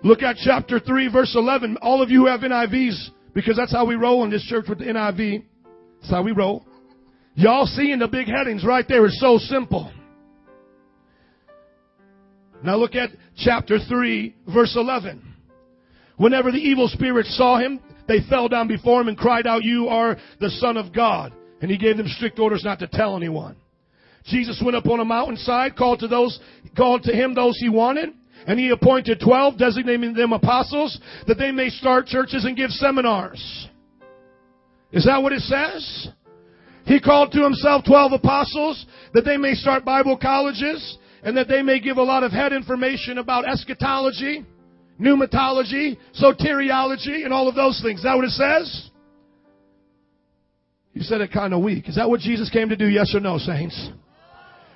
look 0.02 0.22
at 0.22 0.36
chapter 0.36 0.78
3, 0.78 1.08
verse 1.08 1.34
11. 1.34 1.78
All 1.82 2.02
of 2.02 2.10
you 2.10 2.20
who 2.20 2.26
have 2.26 2.40
NIVs, 2.40 3.08
because 3.34 3.56
that's 3.56 3.72
how 3.72 3.84
we 3.84 3.94
roll 3.96 4.24
in 4.24 4.30
this 4.30 4.44
church 4.44 4.66
with 4.68 4.78
the 4.78 4.84
NIV. 4.84 5.44
That's 6.00 6.10
how 6.10 6.22
we 6.22 6.32
roll. 6.32 6.64
Y'all 7.34 7.66
seeing 7.66 7.98
the 7.98 8.08
big 8.08 8.28
headings 8.28 8.64
right 8.64 8.86
there 8.88 9.04
is 9.06 9.18
so 9.20 9.38
simple. 9.38 9.92
Now 12.62 12.76
look 12.76 12.94
at 12.94 13.10
chapter 13.36 13.78
3, 13.78 14.34
verse 14.52 14.74
11. 14.76 15.34
Whenever 16.16 16.50
the 16.50 16.58
evil 16.58 16.88
spirits 16.88 17.36
saw 17.36 17.58
him, 17.58 17.80
they 18.08 18.20
fell 18.28 18.48
down 18.48 18.68
before 18.68 19.00
him 19.00 19.08
and 19.08 19.18
cried 19.18 19.46
out, 19.46 19.64
You 19.64 19.88
are 19.88 20.16
the 20.40 20.50
Son 20.50 20.76
of 20.76 20.92
God. 20.92 21.32
And 21.60 21.70
he 21.70 21.78
gave 21.78 21.96
them 21.96 22.08
strict 22.08 22.38
orders 22.38 22.62
not 22.64 22.80
to 22.80 22.86
tell 22.86 23.16
anyone. 23.16 23.56
Jesus 24.24 24.60
went 24.64 24.76
up 24.76 24.86
on 24.86 25.00
a 25.00 25.04
mountainside, 25.04 25.76
called 25.76 26.00
to 26.00 26.08
those, 26.08 26.38
called 26.76 27.04
to 27.04 27.12
him 27.12 27.34
those 27.34 27.56
he 27.58 27.68
wanted, 27.68 28.10
and 28.46 28.58
he 28.58 28.70
appointed 28.70 29.20
twelve, 29.24 29.56
designating 29.56 30.14
them 30.14 30.32
apostles, 30.32 31.00
that 31.26 31.38
they 31.38 31.52
may 31.52 31.68
start 31.70 32.06
churches 32.06 32.44
and 32.44 32.56
give 32.56 32.70
seminars. 32.70 33.68
Is 34.92 35.04
that 35.06 35.22
what 35.22 35.32
it 35.32 35.40
says? 35.40 36.08
He 36.84 37.00
called 37.00 37.32
to 37.32 37.42
himself 37.42 37.84
twelve 37.84 38.12
apostles, 38.12 38.84
that 39.14 39.24
they 39.24 39.36
may 39.36 39.54
start 39.54 39.84
Bible 39.84 40.16
colleges, 40.16 40.98
and 41.22 41.36
that 41.36 41.48
they 41.48 41.62
may 41.62 41.80
give 41.80 41.96
a 41.96 42.02
lot 42.02 42.22
of 42.22 42.32
head 42.32 42.52
information 42.52 43.18
about 43.18 43.48
eschatology, 43.48 44.44
pneumatology, 45.00 45.96
soteriology, 46.20 47.24
and 47.24 47.32
all 47.32 47.48
of 47.48 47.54
those 47.54 47.80
things. 47.82 48.00
Is 48.00 48.04
that 48.04 48.16
what 48.16 48.24
it 48.24 48.30
says? 48.30 48.90
You 50.92 51.02
said 51.02 51.20
it 51.20 51.30
kind 51.30 51.52
of 51.52 51.62
weak. 51.62 51.88
Is 51.88 51.96
that 51.96 52.08
what 52.08 52.20
Jesus 52.20 52.48
came 52.50 52.70
to 52.70 52.76
do? 52.76 52.86
Yes 52.86 53.14
or 53.14 53.20
no, 53.20 53.38
saints? 53.38 53.90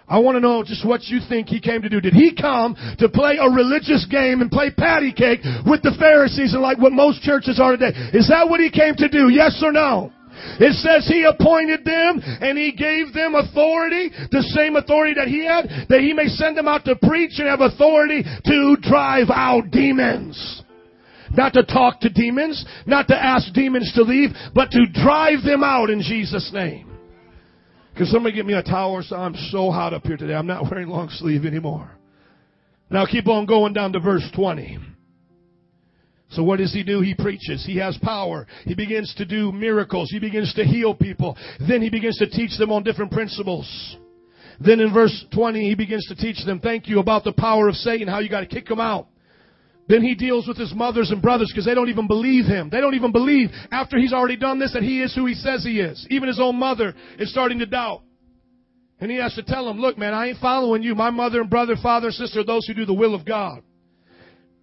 I 0.06 0.18
want 0.18 0.34
to 0.36 0.40
know 0.40 0.64
just 0.64 0.84
what 0.84 1.04
you 1.04 1.20
think 1.28 1.48
he 1.48 1.60
came 1.60 1.82
to 1.82 1.88
do. 1.88 2.00
Did 2.00 2.14
he 2.14 2.34
come 2.34 2.76
to 2.98 3.08
play 3.08 3.38
a 3.40 3.48
religious 3.48 4.06
game 4.10 4.40
and 4.40 4.50
play 4.50 4.70
patty 4.76 5.12
cake 5.12 5.40
with 5.64 5.82
the 5.82 5.94
Pharisees 5.98 6.52
and 6.52 6.60
like 6.60 6.78
what 6.78 6.92
most 6.92 7.22
churches 7.22 7.60
are 7.60 7.76
today? 7.76 7.96
Is 8.12 8.28
that 8.28 8.48
what 8.50 8.58
he 8.58 8.70
came 8.70 8.96
to 8.96 9.08
do? 9.08 9.28
Yes 9.28 9.62
or 9.64 9.72
no? 9.72 10.12
It 10.58 10.74
says 10.74 11.06
he 11.06 11.24
appointed 11.24 11.84
them 11.84 12.20
and 12.22 12.58
he 12.58 12.72
gave 12.72 13.12
them 13.12 13.34
authority, 13.34 14.10
the 14.30 14.42
same 14.54 14.76
authority 14.76 15.14
that 15.14 15.28
he 15.28 15.44
had, 15.44 15.88
that 15.88 16.00
he 16.00 16.12
may 16.12 16.26
send 16.26 16.56
them 16.56 16.68
out 16.68 16.84
to 16.84 16.96
preach 16.96 17.38
and 17.38 17.48
have 17.48 17.60
authority 17.60 18.22
to 18.22 18.76
drive 18.80 19.28
out 19.30 19.70
demons. 19.70 20.62
Not 21.32 21.52
to 21.54 21.64
talk 21.64 22.00
to 22.00 22.08
demons, 22.08 22.64
not 22.86 23.08
to 23.08 23.16
ask 23.16 23.52
demons 23.52 23.92
to 23.94 24.02
leave, 24.02 24.30
but 24.54 24.70
to 24.72 24.86
drive 24.92 25.44
them 25.44 25.62
out 25.62 25.90
in 25.90 26.02
Jesus' 26.02 26.50
name. 26.52 26.90
Can 27.96 28.06
somebody 28.06 28.34
get 28.34 28.46
me 28.46 28.54
a 28.54 28.62
towel 28.62 28.92
or 28.92 29.02
something? 29.02 29.40
I'm 29.40 29.50
so 29.50 29.70
hot 29.70 29.94
up 29.94 30.04
here 30.04 30.16
today. 30.16 30.34
I'm 30.34 30.46
not 30.46 30.70
wearing 30.70 30.88
long 30.88 31.08
sleeve 31.10 31.44
anymore. 31.44 31.90
Now 32.90 33.06
keep 33.06 33.28
on 33.28 33.46
going 33.46 33.72
down 33.72 33.92
to 33.92 34.00
verse 34.00 34.28
20. 34.34 34.78
So 36.30 36.44
what 36.44 36.58
does 36.58 36.72
he 36.72 36.84
do? 36.84 37.00
He 37.00 37.14
preaches. 37.14 37.64
He 37.66 37.76
has 37.78 37.98
power. 37.98 38.46
He 38.64 38.74
begins 38.74 39.12
to 39.16 39.24
do 39.24 39.50
miracles. 39.50 40.10
He 40.10 40.20
begins 40.20 40.54
to 40.54 40.64
heal 40.64 40.94
people. 40.94 41.36
Then 41.68 41.82
he 41.82 41.90
begins 41.90 42.18
to 42.18 42.28
teach 42.28 42.56
them 42.56 42.70
on 42.70 42.84
different 42.84 43.10
principles. 43.10 43.96
Then 44.60 44.78
in 44.80 44.92
verse 44.92 45.24
20, 45.32 45.68
he 45.68 45.74
begins 45.74 46.06
to 46.06 46.14
teach 46.14 46.44
them, 46.44 46.60
thank 46.60 46.86
you, 46.86 47.00
about 47.00 47.24
the 47.24 47.32
power 47.32 47.68
of 47.68 47.74
Satan, 47.74 48.06
how 48.06 48.20
you 48.20 48.28
got 48.28 48.40
to 48.40 48.46
kick 48.46 48.70
him 48.70 48.78
out. 48.78 49.08
Then 49.88 50.02
he 50.02 50.14
deals 50.14 50.46
with 50.46 50.56
his 50.56 50.72
mothers 50.72 51.10
and 51.10 51.20
brothers 51.20 51.50
because 51.52 51.64
they 51.64 51.74
don't 51.74 51.88
even 51.88 52.06
believe 52.06 52.44
him. 52.44 52.70
They 52.70 52.80
don't 52.80 52.94
even 52.94 53.10
believe 53.10 53.48
after 53.72 53.98
he's 53.98 54.12
already 54.12 54.36
done 54.36 54.60
this 54.60 54.72
that 54.74 54.84
he 54.84 55.02
is 55.02 55.12
who 55.16 55.26
he 55.26 55.34
says 55.34 55.64
he 55.64 55.80
is. 55.80 56.06
Even 56.10 56.28
his 56.28 56.38
own 56.38 56.56
mother 56.56 56.94
is 57.18 57.32
starting 57.32 57.58
to 57.58 57.66
doubt. 57.66 58.02
And 59.00 59.10
he 59.10 59.16
has 59.16 59.34
to 59.34 59.42
tell 59.42 59.64
them, 59.64 59.80
look, 59.80 59.98
man, 59.98 60.14
I 60.14 60.28
ain't 60.28 60.38
following 60.38 60.84
you. 60.84 60.94
My 60.94 61.10
mother 61.10 61.40
and 61.40 61.50
brother, 61.50 61.74
father, 61.82 62.08
and 62.08 62.14
sister 62.14 62.44
those 62.44 62.66
who 62.68 62.74
do 62.74 62.84
the 62.84 62.94
will 62.94 63.16
of 63.16 63.26
God. 63.26 63.62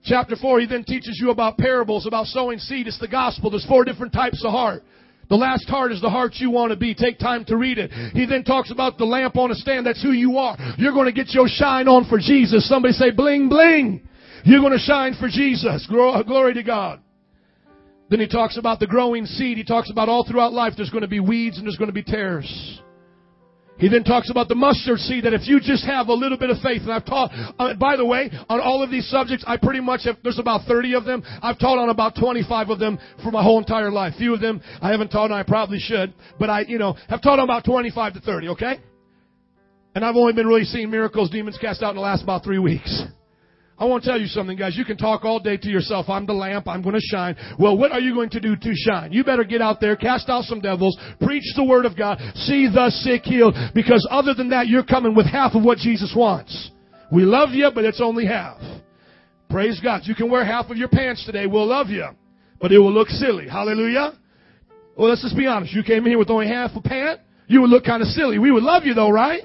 Chapter 0.07 0.37
4, 0.37 0.61
he 0.61 0.65
then 0.67 0.85
teaches 0.85 1.19
you 1.21 1.31
about 1.31 1.57
parables, 1.57 2.07
about 2.07 2.27
sowing 2.27 2.59
seed. 2.59 2.87
It's 2.87 2.99
the 2.99 3.09
gospel. 3.09 3.49
There's 3.49 3.65
four 3.65 3.83
different 3.83 4.13
types 4.13 4.41
of 4.45 4.51
heart. 4.51 4.83
The 5.29 5.35
last 5.35 5.67
heart 5.67 5.91
is 5.91 5.99
the 5.99 6.09
heart 6.09 6.35
you 6.35 6.49
want 6.49 6.71
to 6.71 6.77
be. 6.77 6.95
Take 6.95 7.19
time 7.19 7.43
to 7.45 7.57
read 7.57 7.77
it. 7.77 7.91
He 8.13 8.25
then 8.25 8.45
talks 8.45 8.71
about 8.71 8.97
the 8.97 9.03
lamp 9.03 9.35
on 9.35 9.51
a 9.51 9.55
stand. 9.55 9.85
That's 9.85 10.01
who 10.01 10.11
you 10.11 10.37
are. 10.37 10.55
You're 10.77 10.93
going 10.93 11.07
to 11.07 11.11
get 11.11 11.33
your 11.33 11.49
shine 11.49 11.89
on 11.89 12.07
for 12.07 12.17
Jesus. 12.17 12.69
Somebody 12.69 12.93
say 12.93 13.11
bling 13.11 13.49
bling. 13.49 14.07
You're 14.45 14.61
going 14.61 14.71
to 14.71 14.79
shine 14.79 15.15
for 15.19 15.27
Jesus. 15.27 15.85
Glory 15.87 16.53
to 16.53 16.63
God. 16.63 17.01
Then 18.09 18.21
he 18.21 18.27
talks 18.29 18.57
about 18.57 18.79
the 18.79 18.87
growing 18.87 19.25
seed. 19.25 19.57
He 19.57 19.65
talks 19.65 19.91
about 19.91 20.07
all 20.07 20.25
throughout 20.25 20.53
life 20.53 20.75
there's 20.77 20.89
going 20.89 21.01
to 21.01 21.09
be 21.09 21.19
weeds 21.19 21.57
and 21.57 21.67
there's 21.67 21.75
going 21.75 21.89
to 21.89 21.93
be 21.93 22.03
tares. 22.03 22.79
He 23.77 23.89
then 23.89 24.03
talks 24.03 24.29
about 24.31 24.47
the 24.47 24.55
mustard 24.55 24.99
seed 24.99 25.25
that 25.25 25.33
if 25.33 25.47
you 25.47 25.59
just 25.59 25.85
have 25.85 26.07
a 26.07 26.13
little 26.13 26.37
bit 26.37 26.49
of 26.49 26.57
faith, 26.59 26.81
and 26.81 26.91
I've 26.91 27.05
taught, 27.05 27.31
uh, 27.59 27.75
by 27.75 27.95
the 27.95 28.05
way, 28.05 28.31
on 28.49 28.59
all 28.59 28.81
of 28.81 28.89
these 28.89 29.07
subjects, 29.09 29.43
I 29.47 29.57
pretty 29.57 29.81
much 29.81 30.05
have, 30.05 30.17
there's 30.23 30.39
about 30.39 30.65
30 30.67 30.95
of 30.95 31.05
them. 31.05 31.23
I've 31.41 31.59
taught 31.59 31.77
on 31.77 31.89
about 31.89 32.15
25 32.19 32.69
of 32.69 32.79
them 32.79 32.97
for 33.23 33.31
my 33.31 33.43
whole 33.43 33.59
entire 33.59 33.91
life. 33.91 34.13
Few 34.17 34.33
of 34.33 34.41
them 34.41 34.61
I 34.81 34.91
haven't 34.91 35.09
taught 35.09 35.25
and 35.25 35.35
I 35.35 35.43
probably 35.43 35.79
should, 35.79 36.13
but 36.39 36.49
I, 36.49 36.61
you 36.61 36.79
know, 36.79 36.95
have 37.07 37.21
taught 37.21 37.39
on 37.39 37.45
about 37.45 37.65
25 37.65 38.13
to 38.13 38.19
30, 38.21 38.49
okay? 38.49 38.79
And 39.93 40.03
I've 40.03 40.15
only 40.15 40.33
been 40.33 40.47
really 40.47 40.65
seeing 40.65 40.89
miracles, 40.89 41.29
demons 41.29 41.57
cast 41.59 41.83
out 41.83 41.91
in 41.91 41.95
the 41.95 42.01
last 42.01 42.23
about 42.23 42.43
three 42.43 42.59
weeks. 42.59 43.03
I 43.79 43.85
want 43.85 44.03
to 44.03 44.09
tell 44.09 44.19
you 44.19 44.25
something, 44.25 44.57
guys. 44.57 44.75
You 44.75 44.85
can 44.85 44.97
talk 44.97 45.23
all 45.23 45.39
day 45.39 45.55
to 45.55 45.69
yourself. 45.69 46.09
I'm 46.09 46.25
the 46.25 46.33
lamp. 46.33 46.67
I'm 46.67 46.81
going 46.81 46.95
to 46.95 47.01
shine. 47.01 47.35
Well, 47.59 47.77
what 47.77 47.91
are 47.91 47.99
you 47.99 48.15
going 48.15 48.31
to 48.31 48.39
do 48.39 48.55
to 48.55 48.73
shine? 48.73 49.13
You 49.13 49.23
better 49.23 49.43
get 49.43 49.61
out 49.61 49.79
there, 49.79 49.95
cast 49.95 50.29
out 50.29 50.45
some 50.45 50.61
devils, 50.61 50.97
preach 51.21 51.43
the 51.55 51.63
word 51.63 51.85
of 51.85 51.95
God, 51.95 52.17
see 52.33 52.67
the 52.67 52.89
sick 52.89 53.23
healed, 53.23 53.55
because 53.75 54.07
other 54.09 54.33
than 54.33 54.49
that, 54.49 54.67
you're 54.67 54.83
coming 54.83 55.13
with 55.13 55.27
half 55.27 55.53
of 55.53 55.63
what 55.63 55.77
Jesus 55.77 56.13
wants. 56.17 56.71
We 57.11 57.21
love 57.21 57.51
you, 57.51 57.69
but 57.73 57.85
it's 57.85 58.01
only 58.01 58.25
half. 58.25 58.57
Praise 59.49 59.79
God. 59.81 60.01
You 60.05 60.15
can 60.15 60.29
wear 60.29 60.43
half 60.43 60.71
of 60.71 60.77
your 60.77 60.89
pants 60.89 61.23
today. 61.25 61.45
We'll 61.45 61.67
love 61.67 61.89
you, 61.89 62.07
but 62.59 62.71
it 62.71 62.79
will 62.79 62.91
look 62.91 63.09
silly. 63.09 63.47
Hallelujah. 63.47 64.17
Well, 64.97 65.09
let's 65.09 65.21
just 65.21 65.37
be 65.37 65.45
honest. 65.45 65.73
You 65.73 65.83
came 65.83 65.99
in 65.99 66.07
here 66.07 66.17
with 66.17 66.31
only 66.31 66.47
half 66.47 66.71
a 66.75 66.81
pant. 66.81 67.21
You 67.45 67.61
would 67.61 67.69
look 67.69 67.85
kind 67.85 68.01
of 68.01 68.07
silly. 68.09 68.39
We 68.39 68.51
would 68.51 68.63
love 68.63 68.83
you 68.85 68.95
though, 68.95 69.11
right? 69.11 69.43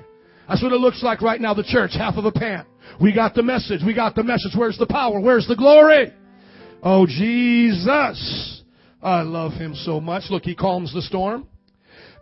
That's 0.48 0.62
what 0.62 0.72
it 0.72 0.80
looks 0.80 1.02
like 1.02 1.20
right 1.20 1.40
now, 1.40 1.52
the 1.52 1.62
church, 1.62 1.92
half 1.92 2.16
of 2.16 2.24
a 2.24 2.32
pant. 2.32 2.66
We 3.00 3.14
got 3.14 3.34
the 3.34 3.42
message. 3.42 3.80
We 3.84 3.94
got 3.94 4.14
the 4.14 4.22
message. 4.22 4.52
Where's 4.56 4.78
the 4.78 4.86
power? 4.86 5.20
Where's 5.20 5.46
the 5.46 5.56
glory? 5.56 6.12
Oh, 6.82 7.06
Jesus. 7.06 8.62
I 9.02 9.22
love 9.22 9.52
him 9.52 9.74
so 9.74 10.00
much. 10.00 10.24
Look, 10.30 10.44
he 10.44 10.54
calms 10.54 10.92
the 10.92 11.02
storm. 11.02 11.48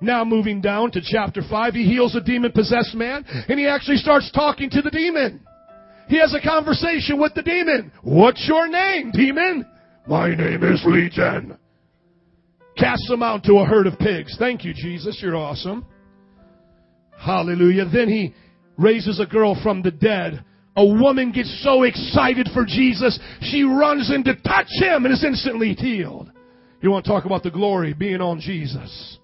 Now 0.00 0.24
moving 0.24 0.60
down 0.60 0.92
to 0.92 1.00
chapter 1.02 1.42
5, 1.48 1.74
he 1.74 1.84
heals 1.84 2.14
a 2.14 2.20
demon 2.22 2.52
possessed 2.52 2.94
man 2.94 3.24
and 3.48 3.58
he 3.58 3.66
actually 3.66 3.98
starts 3.98 4.30
talking 4.32 4.70
to 4.70 4.80
the 4.80 4.90
demon. 4.90 5.40
He 6.08 6.18
has 6.18 6.34
a 6.34 6.40
conversation 6.40 7.20
with 7.20 7.34
the 7.34 7.42
demon. 7.42 7.92
What's 8.02 8.46
your 8.48 8.66
name, 8.66 9.12
demon? 9.12 9.66
My 10.06 10.34
name 10.34 10.64
is 10.64 10.82
Legion. 10.86 11.56
Cast 12.76 13.02
them 13.08 13.22
out 13.22 13.44
to 13.44 13.58
a 13.58 13.64
herd 13.66 13.86
of 13.86 13.98
pigs. 13.98 14.36
Thank 14.38 14.64
you, 14.64 14.72
Jesus. 14.72 15.18
You're 15.22 15.36
awesome. 15.36 15.84
Hallelujah. 17.18 17.84
Then 17.92 18.08
he 18.08 18.34
raises 18.78 19.20
a 19.20 19.26
girl 19.26 19.60
from 19.62 19.82
the 19.82 19.90
dead 19.90 20.42
a 20.76 20.84
woman 20.84 21.32
gets 21.32 21.62
so 21.64 21.82
excited 21.82 22.48
for 22.54 22.64
Jesus, 22.64 23.18
she 23.40 23.64
runs 23.64 24.10
in 24.12 24.24
to 24.24 24.34
touch 24.36 24.68
him 24.70 25.04
and 25.04 25.12
is 25.12 25.24
instantly 25.24 25.74
healed. 25.74 26.30
You 26.80 26.90
want 26.90 27.04
to 27.04 27.10
talk 27.10 27.24
about 27.24 27.42
the 27.42 27.50
glory 27.50 27.92
being 27.92 28.20
on 28.20 28.40
Jesus. 28.40 29.18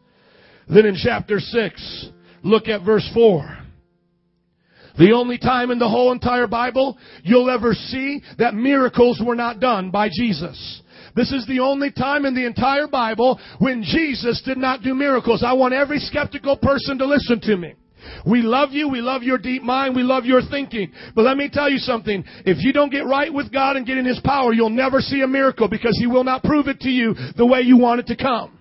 Then 0.68 0.86
in 0.86 0.96
chapter 0.96 1.38
6, 1.38 2.08
look 2.42 2.68
at 2.68 2.84
verse 2.84 3.08
4. 3.14 3.58
The 4.98 5.12
only 5.12 5.38
time 5.38 5.70
in 5.70 5.78
the 5.78 5.88
whole 5.88 6.12
entire 6.12 6.46
Bible 6.46 6.96
you'll 7.22 7.50
ever 7.50 7.74
see 7.74 8.22
that 8.38 8.54
miracles 8.54 9.22
were 9.24 9.34
not 9.34 9.60
done 9.60 9.90
by 9.90 10.08
Jesus. 10.10 10.82
This 11.14 11.32
is 11.32 11.46
the 11.46 11.60
only 11.60 11.90
time 11.90 12.26
in 12.26 12.34
the 12.34 12.46
entire 12.46 12.88
Bible 12.88 13.40
when 13.58 13.82
Jesus 13.82 14.42
did 14.44 14.58
not 14.58 14.82
do 14.82 14.94
miracles. 14.94 15.42
I 15.46 15.52
want 15.52 15.74
every 15.74 15.98
skeptical 15.98 16.56
person 16.56 16.98
to 16.98 17.06
listen 17.06 17.40
to 17.42 17.56
me. 17.56 17.74
We 18.24 18.42
love 18.42 18.72
you. 18.72 18.88
We 18.88 19.00
love 19.00 19.22
your 19.22 19.38
deep 19.38 19.62
mind. 19.62 19.94
We 19.96 20.02
love 20.02 20.24
your 20.24 20.42
thinking. 20.42 20.92
But 21.14 21.22
let 21.22 21.36
me 21.36 21.48
tell 21.52 21.70
you 21.70 21.78
something. 21.78 22.24
If 22.44 22.64
you 22.64 22.72
don't 22.72 22.90
get 22.90 23.06
right 23.06 23.32
with 23.32 23.52
God 23.52 23.76
and 23.76 23.86
get 23.86 23.98
in 23.98 24.04
His 24.04 24.20
power, 24.24 24.52
you'll 24.52 24.70
never 24.70 25.00
see 25.00 25.22
a 25.22 25.26
miracle 25.26 25.68
because 25.68 25.96
He 25.98 26.06
will 26.06 26.24
not 26.24 26.42
prove 26.42 26.68
it 26.68 26.80
to 26.80 26.90
you 26.90 27.14
the 27.36 27.46
way 27.46 27.60
you 27.60 27.76
want 27.76 28.00
it 28.00 28.06
to 28.08 28.16
come. 28.16 28.58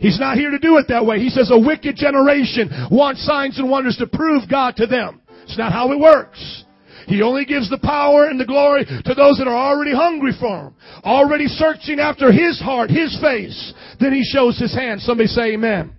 He's 0.00 0.20
not 0.20 0.36
here 0.36 0.50
to 0.50 0.58
do 0.58 0.76
it 0.76 0.86
that 0.88 1.06
way. 1.06 1.18
He 1.18 1.30
says 1.30 1.50
a 1.50 1.58
wicked 1.58 1.96
generation 1.96 2.70
wants 2.90 3.24
signs 3.26 3.58
and 3.58 3.70
wonders 3.70 3.96
to 3.96 4.06
prove 4.06 4.48
God 4.48 4.76
to 4.76 4.86
them. 4.86 5.22
It's 5.44 5.58
not 5.58 5.72
how 5.72 5.92
it 5.92 5.98
works. 5.98 6.64
He 7.06 7.22
only 7.22 7.44
gives 7.44 7.70
the 7.70 7.78
power 7.78 8.26
and 8.26 8.38
the 8.38 8.44
glory 8.44 8.84
to 8.84 9.14
those 9.14 9.38
that 9.38 9.46
are 9.46 9.56
already 9.56 9.94
hungry 9.94 10.32
for 10.38 10.66
Him, 10.66 10.74
already 11.04 11.46
searching 11.46 12.00
after 12.00 12.32
His 12.32 12.60
heart, 12.60 12.90
His 12.90 13.16
face. 13.20 13.72
Then 14.00 14.12
He 14.12 14.24
shows 14.24 14.58
His 14.58 14.74
hand. 14.74 15.00
Somebody 15.00 15.28
say 15.28 15.54
amen. 15.54 15.94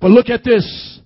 But 0.00 0.10
look 0.10 0.30
at 0.30 0.44
this. 0.44 0.97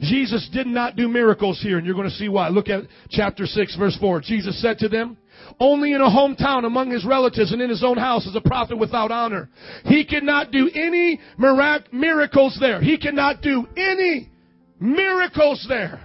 Jesus 0.00 0.48
did 0.52 0.66
not 0.66 0.96
do 0.96 1.08
miracles 1.08 1.60
here, 1.62 1.78
and 1.78 1.86
you're 1.86 1.94
going 1.94 2.08
to 2.08 2.14
see 2.14 2.28
why. 2.28 2.48
Look 2.48 2.68
at 2.68 2.82
chapter 3.08 3.46
6, 3.46 3.76
verse 3.76 3.96
4. 3.98 4.20
Jesus 4.20 4.60
said 4.60 4.78
to 4.78 4.88
them, 4.88 5.16
only 5.58 5.92
in 5.92 6.00
a 6.00 6.10
hometown 6.10 6.66
among 6.66 6.90
his 6.90 7.04
relatives 7.04 7.52
and 7.52 7.62
in 7.62 7.70
his 7.70 7.84
own 7.84 7.96
house 7.96 8.26
is 8.26 8.36
a 8.36 8.40
prophet 8.40 8.78
without 8.78 9.10
honor. 9.10 9.48
He 9.84 10.04
cannot 10.04 10.50
do 10.50 10.70
any 10.74 11.20
mirac- 11.38 11.92
miracles 11.92 12.56
there. 12.60 12.80
He 12.80 12.98
cannot 12.98 13.42
do 13.42 13.66
any 13.76 14.30
miracles 14.78 15.64
there 15.68 16.00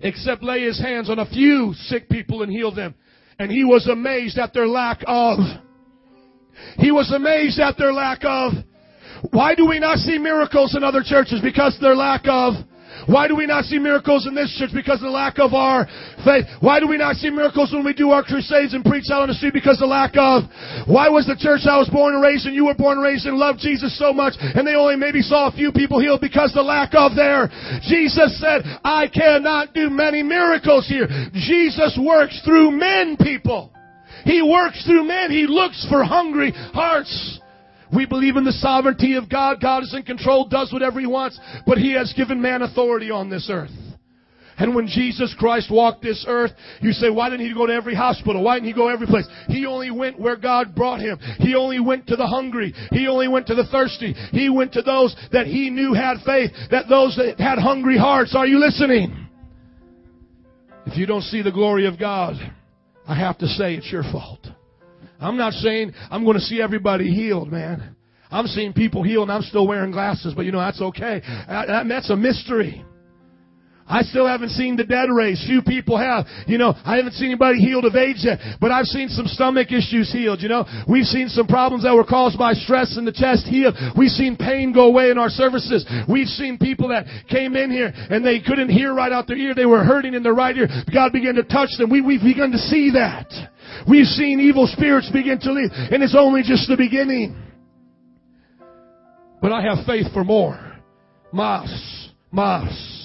except 0.00 0.42
lay 0.42 0.62
his 0.62 0.80
hands 0.80 1.10
on 1.10 1.18
a 1.18 1.26
few 1.26 1.72
sick 1.74 2.08
people 2.08 2.42
and 2.42 2.52
heal 2.52 2.72
them. 2.72 2.94
And 3.38 3.50
he 3.50 3.64
was 3.64 3.86
amazed 3.88 4.38
at 4.38 4.52
their 4.52 4.68
lack 4.68 5.02
of. 5.06 5.38
He 6.78 6.90
was 6.90 7.10
amazed 7.12 7.58
at 7.58 7.76
their 7.76 7.92
lack 7.92 8.20
of. 8.22 8.52
Why 9.30 9.54
do 9.54 9.66
we 9.66 9.78
not 9.78 9.98
see 9.98 10.18
miracles 10.18 10.74
in 10.76 10.84
other 10.84 11.02
churches? 11.04 11.40
Because 11.42 11.76
their 11.80 11.96
lack 11.96 12.22
of 12.26 12.54
why 13.06 13.28
do 13.28 13.36
we 13.36 13.46
not 13.46 13.64
see 13.64 13.78
miracles 13.78 14.26
in 14.26 14.34
this 14.34 14.54
church? 14.58 14.70
Because 14.74 14.98
of 14.98 15.06
the 15.06 15.14
lack 15.14 15.38
of 15.38 15.54
our 15.54 15.86
faith. 16.24 16.46
Why 16.60 16.80
do 16.80 16.88
we 16.88 16.96
not 16.96 17.16
see 17.16 17.30
miracles 17.30 17.72
when 17.72 17.84
we 17.84 17.94
do 17.94 18.10
our 18.10 18.22
crusades 18.22 18.74
and 18.74 18.84
preach 18.84 19.06
out 19.12 19.22
on 19.22 19.28
the 19.28 19.34
street? 19.34 19.54
Because 19.54 19.76
of 19.78 19.86
the 19.88 19.94
lack 19.94 20.16
of. 20.16 20.44
Why 20.86 21.08
was 21.08 21.26
the 21.26 21.38
church 21.38 21.66
I 21.70 21.78
was 21.78 21.88
born 21.88 22.14
and 22.14 22.22
raised 22.22 22.46
and 22.46 22.54
you 22.54 22.66
were 22.66 22.74
born 22.74 22.98
and 22.98 23.06
raised 23.06 23.26
and 23.26 23.36
loved 23.36 23.60
Jesus 23.60 23.96
so 23.98 24.12
much 24.12 24.34
and 24.38 24.66
they 24.66 24.74
only 24.74 24.96
maybe 24.96 25.22
saw 25.22 25.48
a 25.48 25.52
few 25.52 25.72
people 25.72 26.00
healed 26.00 26.20
because 26.20 26.52
the 26.52 26.62
lack 26.62 26.94
of 26.94 27.14
there. 27.14 27.48
Jesus 27.86 28.38
said, 28.40 28.62
I 28.82 29.06
cannot 29.06 29.72
do 29.72 29.88
many 29.90 30.22
miracles 30.22 30.88
here. 30.88 31.06
Jesus 31.32 31.98
works 32.00 32.40
through 32.44 32.72
men, 32.72 33.16
people. 33.16 33.72
He 34.24 34.42
works 34.42 34.84
through 34.84 35.04
men. 35.04 35.30
He 35.30 35.46
looks 35.46 35.86
for 35.88 36.02
hungry 36.02 36.52
hearts. 36.74 37.40
We 37.94 38.06
believe 38.06 38.36
in 38.36 38.44
the 38.44 38.52
sovereignty 38.52 39.14
of 39.14 39.28
God. 39.28 39.60
God 39.60 39.82
is 39.82 39.94
in 39.94 40.02
control, 40.02 40.48
does 40.48 40.72
whatever 40.72 41.00
He 41.00 41.06
wants, 41.06 41.38
but 41.66 41.78
He 41.78 41.92
has 41.92 42.12
given 42.16 42.40
man 42.40 42.62
authority 42.62 43.10
on 43.10 43.30
this 43.30 43.48
earth. 43.50 43.70
And 44.58 44.74
when 44.74 44.86
Jesus 44.86 45.34
Christ 45.38 45.70
walked 45.70 46.02
this 46.02 46.24
earth, 46.26 46.50
you 46.80 46.92
say, 46.92 47.10
why 47.10 47.28
didn't 47.28 47.46
he 47.46 47.52
go 47.52 47.66
to 47.66 47.72
every 47.74 47.94
hospital? 47.94 48.42
Why 48.42 48.56
didn't 48.56 48.68
he 48.68 48.72
go 48.72 48.88
every 48.88 49.06
place? 49.06 49.26
He 49.48 49.66
only 49.66 49.90
went 49.90 50.18
where 50.18 50.36
God 50.36 50.74
brought 50.74 51.00
him. 51.00 51.18
He 51.38 51.54
only 51.54 51.78
went 51.78 52.06
to 52.06 52.16
the 52.16 52.26
hungry. 52.26 52.72
He 52.90 53.06
only 53.06 53.28
went 53.28 53.48
to 53.48 53.54
the 53.54 53.66
thirsty. 53.66 54.14
He 54.32 54.48
went 54.48 54.72
to 54.72 54.82
those 54.82 55.14
that 55.32 55.46
he 55.46 55.68
knew 55.68 55.92
had 55.92 56.18
faith, 56.24 56.52
that 56.70 56.88
those 56.88 57.16
that 57.16 57.38
had 57.38 57.58
hungry 57.58 57.98
hearts. 57.98 58.34
Are 58.34 58.46
you 58.46 58.58
listening? 58.58 59.28
If 60.86 60.96
you 60.96 61.04
don't 61.04 61.22
see 61.22 61.42
the 61.42 61.52
glory 61.52 61.86
of 61.86 61.98
God, 61.98 62.36
I 63.06 63.14
have 63.14 63.36
to 63.38 63.46
say 63.46 63.74
it's 63.74 63.92
your 63.92 64.04
fault. 64.04 64.40
I'm 65.20 65.36
not 65.36 65.52
saying 65.54 65.92
I'm 66.10 66.24
going 66.24 66.36
to 66.36 66.42
see 66.42 66.60
everybody 66.60 67.12
healed, 67.12 67.50
man. 67.50 67.96
I'm 68.30 68.46
seeing 68.46 68.72
people 68.72 69.02
healed 69.02 69.28
and 69.28 69.32
I'm 69.36 69.42
still 69.42 69.66
wearing 69.66 69.90
glasses, 69.90 70.34
but 70.34 70.44
you 70.44 70.52
know, 70.52 70.58
that's 70.58 70.80
okay. 70.80 71.22
That's 71.48 72.10
a 72.10 72.16
mystery. 72.16 72.84
I 73.88 74.02
still 74.02 74.26
haven't 74.26 74.50
seen 74.50 74.76
the 74.76 74.84
dead 74.84 75.06
raised. 75.12 75.46
Few 75.46 75.62
people 75.62 75.96
have. 75.96 76.26
You 76.46 76.58
know, 76.58 76.74
I 76.84 76.96
haven't 76.96 77.12
seen 77.12 77.28
anybody 77.28 77.58
healed 77.58 77.84
of 77.84 77.94
AIDS 77.94 78.24
yet, 78.24 78.38
but 78.60 78.72
I've 78.72 78.86
seen 78.86 79.08
some 79.08 79.26
stomach 79.26 79.70
issues 79.70 80.10
healed. 80.12 80.42
You 80.42 80.48
know, 80.48 80.64
we've 80.88 81.06
seen 81.06 81.28
some 81.28 81.46
problems 81.46 81.84
that 81.84 81.94
were 81.94 82.04
caused 82.04 82.36
by 82.36 82.54
stress 82.54 82.98
in 82.98 83.04
the 83.04 83.12
chest 83.12 83.46
healed. 83.46 83.76
We've 83.96 84.10
seen 84.10 84.36
pain 84.36 84.72
go 84.72 84.86
away 84.86 85.10
in 85.10 85.18
our 85.18 85.30
services. 85.30 85.86
We've 86.08 86.26
seen 86.26 86.58
people 86.58 86.88
that 86.88 87.06
came 87.30 87.54
in 87.54 87.70
here 87.70 87.92
and 87.94 88.26
they 88.26 88.40
couldn't 88.40 88.70
hear 88.70 88.92
right 88.92 89.12
out 89.12 89.28
their 89.28 89.36
ear. 89.36 89.54
They 89.54 89.66
were 89.66 89.84
hurting 89.84 90.14
in 90.14 90.22
their 90.22 90.34
right 90.34 90.56
ear. 90.56 90.68
God 90.92 91.12
began 91.12 91.36
to 91.36 91.44
touch 91.44 91.70
them. 91.78 91.88
We, 91.88 92.00
we've 92.00 92.22
begun 92.22 92.50
to 92.52 92.58
see 92.58 92.90
that. 92.94 93.30
We've 93.88 94.06
seen 94.06 94.40
evil 94.40 94.66
spirits 94.66 95.10
begin 95.12 95.38
to 95.40 95.52
leave, 95.52 95.70
and 95.72 96.02
it's 96.02 96.16
only 96.18 96.42
just 96.42 96.68
the 96.68 96.76
beginning. 96.76 97.36
But 99.40 99.52
I 99.52 99.62
have 99.62 99.86
faith 99.86 100.12
for 100.12 100.24
more. 100.24 100.58
Mas, 101.32 102.10
mas. 102.32 102.95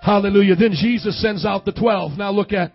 Hallelujah. 0.00 0.56
Then 0.56 0.72
Jesus 0.72 1.20
sends 1.20 1.44
out 1.44 1.64
the 1.64 1.72
twelve. 1.72 2.18
Now 2.18 2.30
look 2.30 2.52
at 2.52 2.72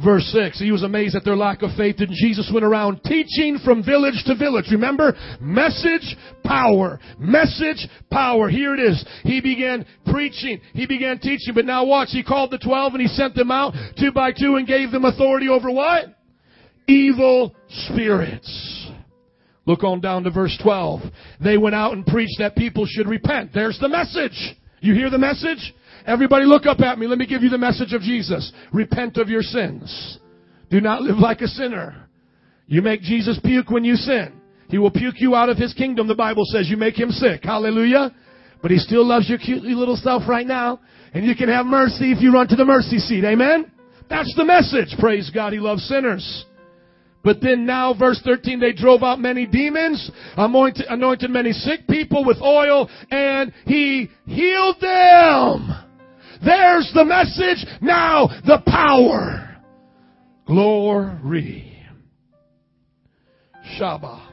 Verse 0.00 0.22
6, 0.32 0.60
he 0.60 0.70
was 0.70 0.84
amazed 0.84 1.16
at 1.16 1.24
their 1.24 1.34
lack 1.34 1.62
of 1.62 1.70
faith 1.76 1.96
and 1.98 2.10
Jesus 2.12 2.48
went 2.54 2.64
around 2.64 3.02
teaching 3.02 3.58
from 3.64 3.84
village 3.84 4.22
to 4.26 4.36
village. 4.36 4.66
Remember? 4.70 5.12
Message, 5.40 6.16
power. 6.44 7.00
Message, 7.18 7.88
power. 8.08 8.48
Here 8.48 8.74
it 8.74 8.78
is. 8.78 9.04
He 9.24 9.40
began 9.40 9.84
preaching. 10.06 10.60
He 10.72 10.86
began 10.86 11.18
teaching. 11.18 11.52
But 11.52 11.64
now 11.64 11.84
watch, 11.84 12.10
he 12.12 12.22
called 12.22 12.52
the 12.52 12.58
twelve 12.58 12.92
and 12.92 13.02
he 13.02 13.08
sent 13.08 13.34
them 13.34 13.50
out 13.50 13.74
two 13.98 14.12
by 14.12 14.30
two 14.30 14.54
and 14.54 14.68
gave 14.68 14.92
them 14.92 15.04
authority 15.04 15.48
over 15.48 15.68
what? 15.68 16.14
evil 16.88 17.54
spirits. 17.68 18.90
Look 19.66 19.84
on 19.84 20.00
down 20.00 20.24
to 20.24 20.30
verse 20.30 20.58
12. 20.62 21.00
They 21.44 21.58
went 21.58 21.74
out 21.74 21.92
and 21.92 22.04
preached 22.04 22.38
that 22.38 22.56
people 22.56 22.86
should 22.86 23.06
repent. 23.06 23.50
There's 23.52 23.78
the 23.78 23.88
message. 23.88 24.56
You 24.80 24.94
hear 24.94 25.10
the 25.10 25.18
message? 25.18 25.74
Everybody 26.08 26.46
look 26.46 26.64
up 26.64 26.80
at 26.80 26.98
me. 26.98 27.06
Let 27.06 27.18
me 27.18 27.26
give 27.26 27.42
you 27.42 27.50
the 27.50 27.58
message 27.58 27.92
of 27.92 28.00
Jesus. 28.00 28.50
Repent 28.72 29.18
of 29.18 29.28
your 29.28 29.42
sins. 29.42 30.18
Do 30.70 30.80
not 30.80 31.02
live 31.02 31.18
like 31.18 31.42
a 31.42 31.46
sinner. 31.46 32.08
You 32.66 32.80
make 32.80 33.02
Jesus 33.02 33.38
puke 33.44 33.68
when 33.68 33.84
you 33.84 33.94
sin. 33.94 34.32
He 34.70 34.78
will 34.78 34.90
puke 34.90 35.16
you 35.18 35.34
out 35.34 35.50
of 35.50 35.58
his 35.58 35.74
kingdom, 35.74 36.08
the 36.08 36.14
Bible 36.14 36.44
says. 36.46 36.70
You 36.70 36.78
make 36.78 36.98
him 36.98 37.10
sick. 37.10 37.44
Hallelujah. 37.44 38.14
But 38.62 38.70
he 38.70 38.78
still 38.78 39.06
loves 39.06 39.28
your 39.28 39.36
cute 39.36 39.62
little 39.62 39.96
self 39.96 40.22
right 40.26 40.46
now. 40.46 40.80
And 41.12 41.26
you 41.26 41.36
can 41.36 41.50
have 41.50 41.66
mercy 41.66 42.10
if 42.10 42.22
you 42.22 42.32
run 42.32 42.48
to 42.48 42.56
the 42.56 42.64
mercy 42.64 42.98
seat. 42.98 43.24
Amen? 43.24 43.70
That's 44.08 44.34
the 44.34 44.46
message. 44.46 44.96
Praise 44.98 45.30
God. 45.34 45.52
He 45.52 45.58
loves 45.58 45.82
sinners. 45.88 46.46
But 47.22 47.42
then 47.42 47.66
now, 47.66 47.92
verse 47.92 48.20
13, 48.24 48.60
they 48.60 48.72
drove 48.72 49.02
out 49.02 49.20
many 49.20 49.44
demons, 49.44 50.10
anointed, 50.38 50.86
anointed 50.88 51.30
many 51.30 51.52
sick 51.52 51.86
people 51.86 52.24
with 52.24 52.40
oil, 52.40 52.88
and 53.10 53.52
he 53.66 54.08
healed 54.24 54.76
them. 54.80 55.87
There's 56.44 56.90
the 56.94 57.04
message. 57.04 57.64
Now 57.80 58.28
the 58.46 58.62
power. 58.66 59.56
Glory. 60.46 61.78
Shabbat. 63.78 64.26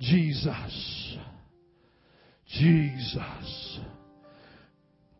Jesus. 0.00 1.16
Jesus. 2.48 3.80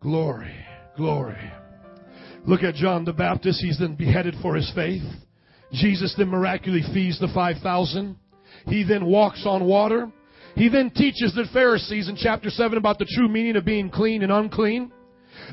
Glory. 0.01 0.55
Glory. 0.97 1.51
Look 2.45 2.63
at 2.63 2.75
John 2.75 3.05
the 3.05 3.13
Baptist. 3.13 3.61
He's 3.61 3.79
then 3.79 3.95
beheaded 3.95 4.35
for 4.41 4.55
his 4.55 4.71
faith. 4.73 5.03
Jesus 5.71 6.15
then 6.17 6.29
miraculously 6.29 6.93
feeds 6.93 7.19
the 7.19 7.29
5,000. 7.33 8.17
He 8.65 8.83
then 8.83 9.05
walks 9.05 9.43
on 9.45 9.65
water. 9.65 10.11
He 10.55 10.67
then 10.67 10.89
teaches 10.89 11.33
the 11.33 11.45
Pharisees 11.53 12.09
in 12.09 12.15
chapter 12.15 12.49
7 12.49 12.77
about 12.77 12.99
the 12.99 13.07
true 13.15 13.29
meaning 13.29 13.55
of 13.55 13.63
being 13.63 13.89
clean 13.89 14.23
and 14.23 14.31
unclean. 14.31 14.91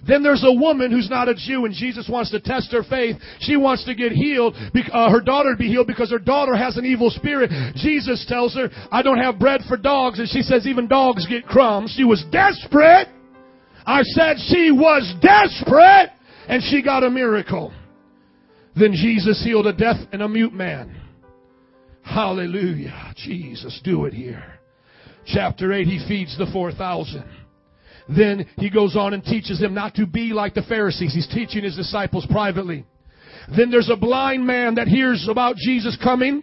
Then 0.07 0.23
there's 0.23 0.45
a 0.45 0.53
woman 0.53 0.91
who's 0.91 1.11
not 1.11 1.29
a 1.29 1.35
Jew 1.35 1.65
and 1.65 1.75
Jesus 1.75 2.09
wants 2.09 2.31
to 2.31 2.41
test 2.41 2.73
her 2.73 2.83
faith. 2.83 3.17
She 3.41 3.57
wants 3.57 3.85
to 3.87 3.95
get 3.95 4.13
healed, 4.13 4.55
uh, 4.93 5.11
her 5.11 5.21
daughter 5.21 5.53
to 5.53 5.57
be 5.57 5.69
healed 5.69 5.87
because 5.87 6.11
her 6.11 6.19
daughter 6.19 6.57
has 6.57 6.77
an 6.77 6.85
evil 6.85 7.11
spirit. 7.11 7.51
Jesus 7.77 8.25
tells 8.29 8.55
her, 8.55 8.69
I 8.91 9.03
don't 9.03 9.19
have 9.19 9.39
bread 9.39 9.63
for 9.69 9.77
dogs. 9.77 10.19
And 10.19 10.29
she 10.29 10.43
says, 10.43 10.67
even 10.67 10.89
dogs 10.89 11.27
get 11.27 11.47
crumbs. 11.47 11.95
She 11.97 12.05
was 12.05 12.25
desperate. 12.31 13.09
I 13.87 14.03
said 14.03 14.37
she 14.49 14.71
was 14.71 15.15
desperate 15.23 16.11
and 16.49 16.63
she 16.63 16.83
got 16.83 17.05
a 17.05 17.11
miracle. 17.11 17.73
Then 18.77 18.93
Jesus 18.93 19.43
healed 19.43 19.67
a 19.67 19.73
deaf 19.73 19.97
and 20.13 20.23
a 20.23 20.29
mute 20.29 20.53
man. 20.53 21.01
Hallelujah. 22.03 23.13
Jesus, 23.17 23.81
do 23.85 24.05
it 24.07 24.15
here. 24.15 24.59
Chapter 25.27 25.73
8, 25.73 25.87
he 25.87 26.07
feeds 26.09 26.39
the 26.39 26.47
4,000. 26.53 27.23
Then 28.09 28.47
he 28.57 28.71
goes 28.71 28.97
on 28.97 29.13
and 29.13 29.23
teaches 29.23 29.61
them 29.61 29.75
not 29.75 29.95
to 29.97 30.07
be 30.07 30.33
like 30.33 30.55
the 30.55 30.63
Pharisees. 30.63 31.15
He's 31.15 31.29
teaching 31.29 31.65
his 31.65 31.77
disciples 31.77 32.27
privately. 32.31 32.87
Then 33.57 33.71
there's 33.71 33.91
a 33.91 33.97
blind 33.97 34.47
man 34.47 34.77
that 34.77 34.89
hears 34.89 35.27
about 35.31 35.57
Jesus 35.57 35.97
coming 36.03 36.43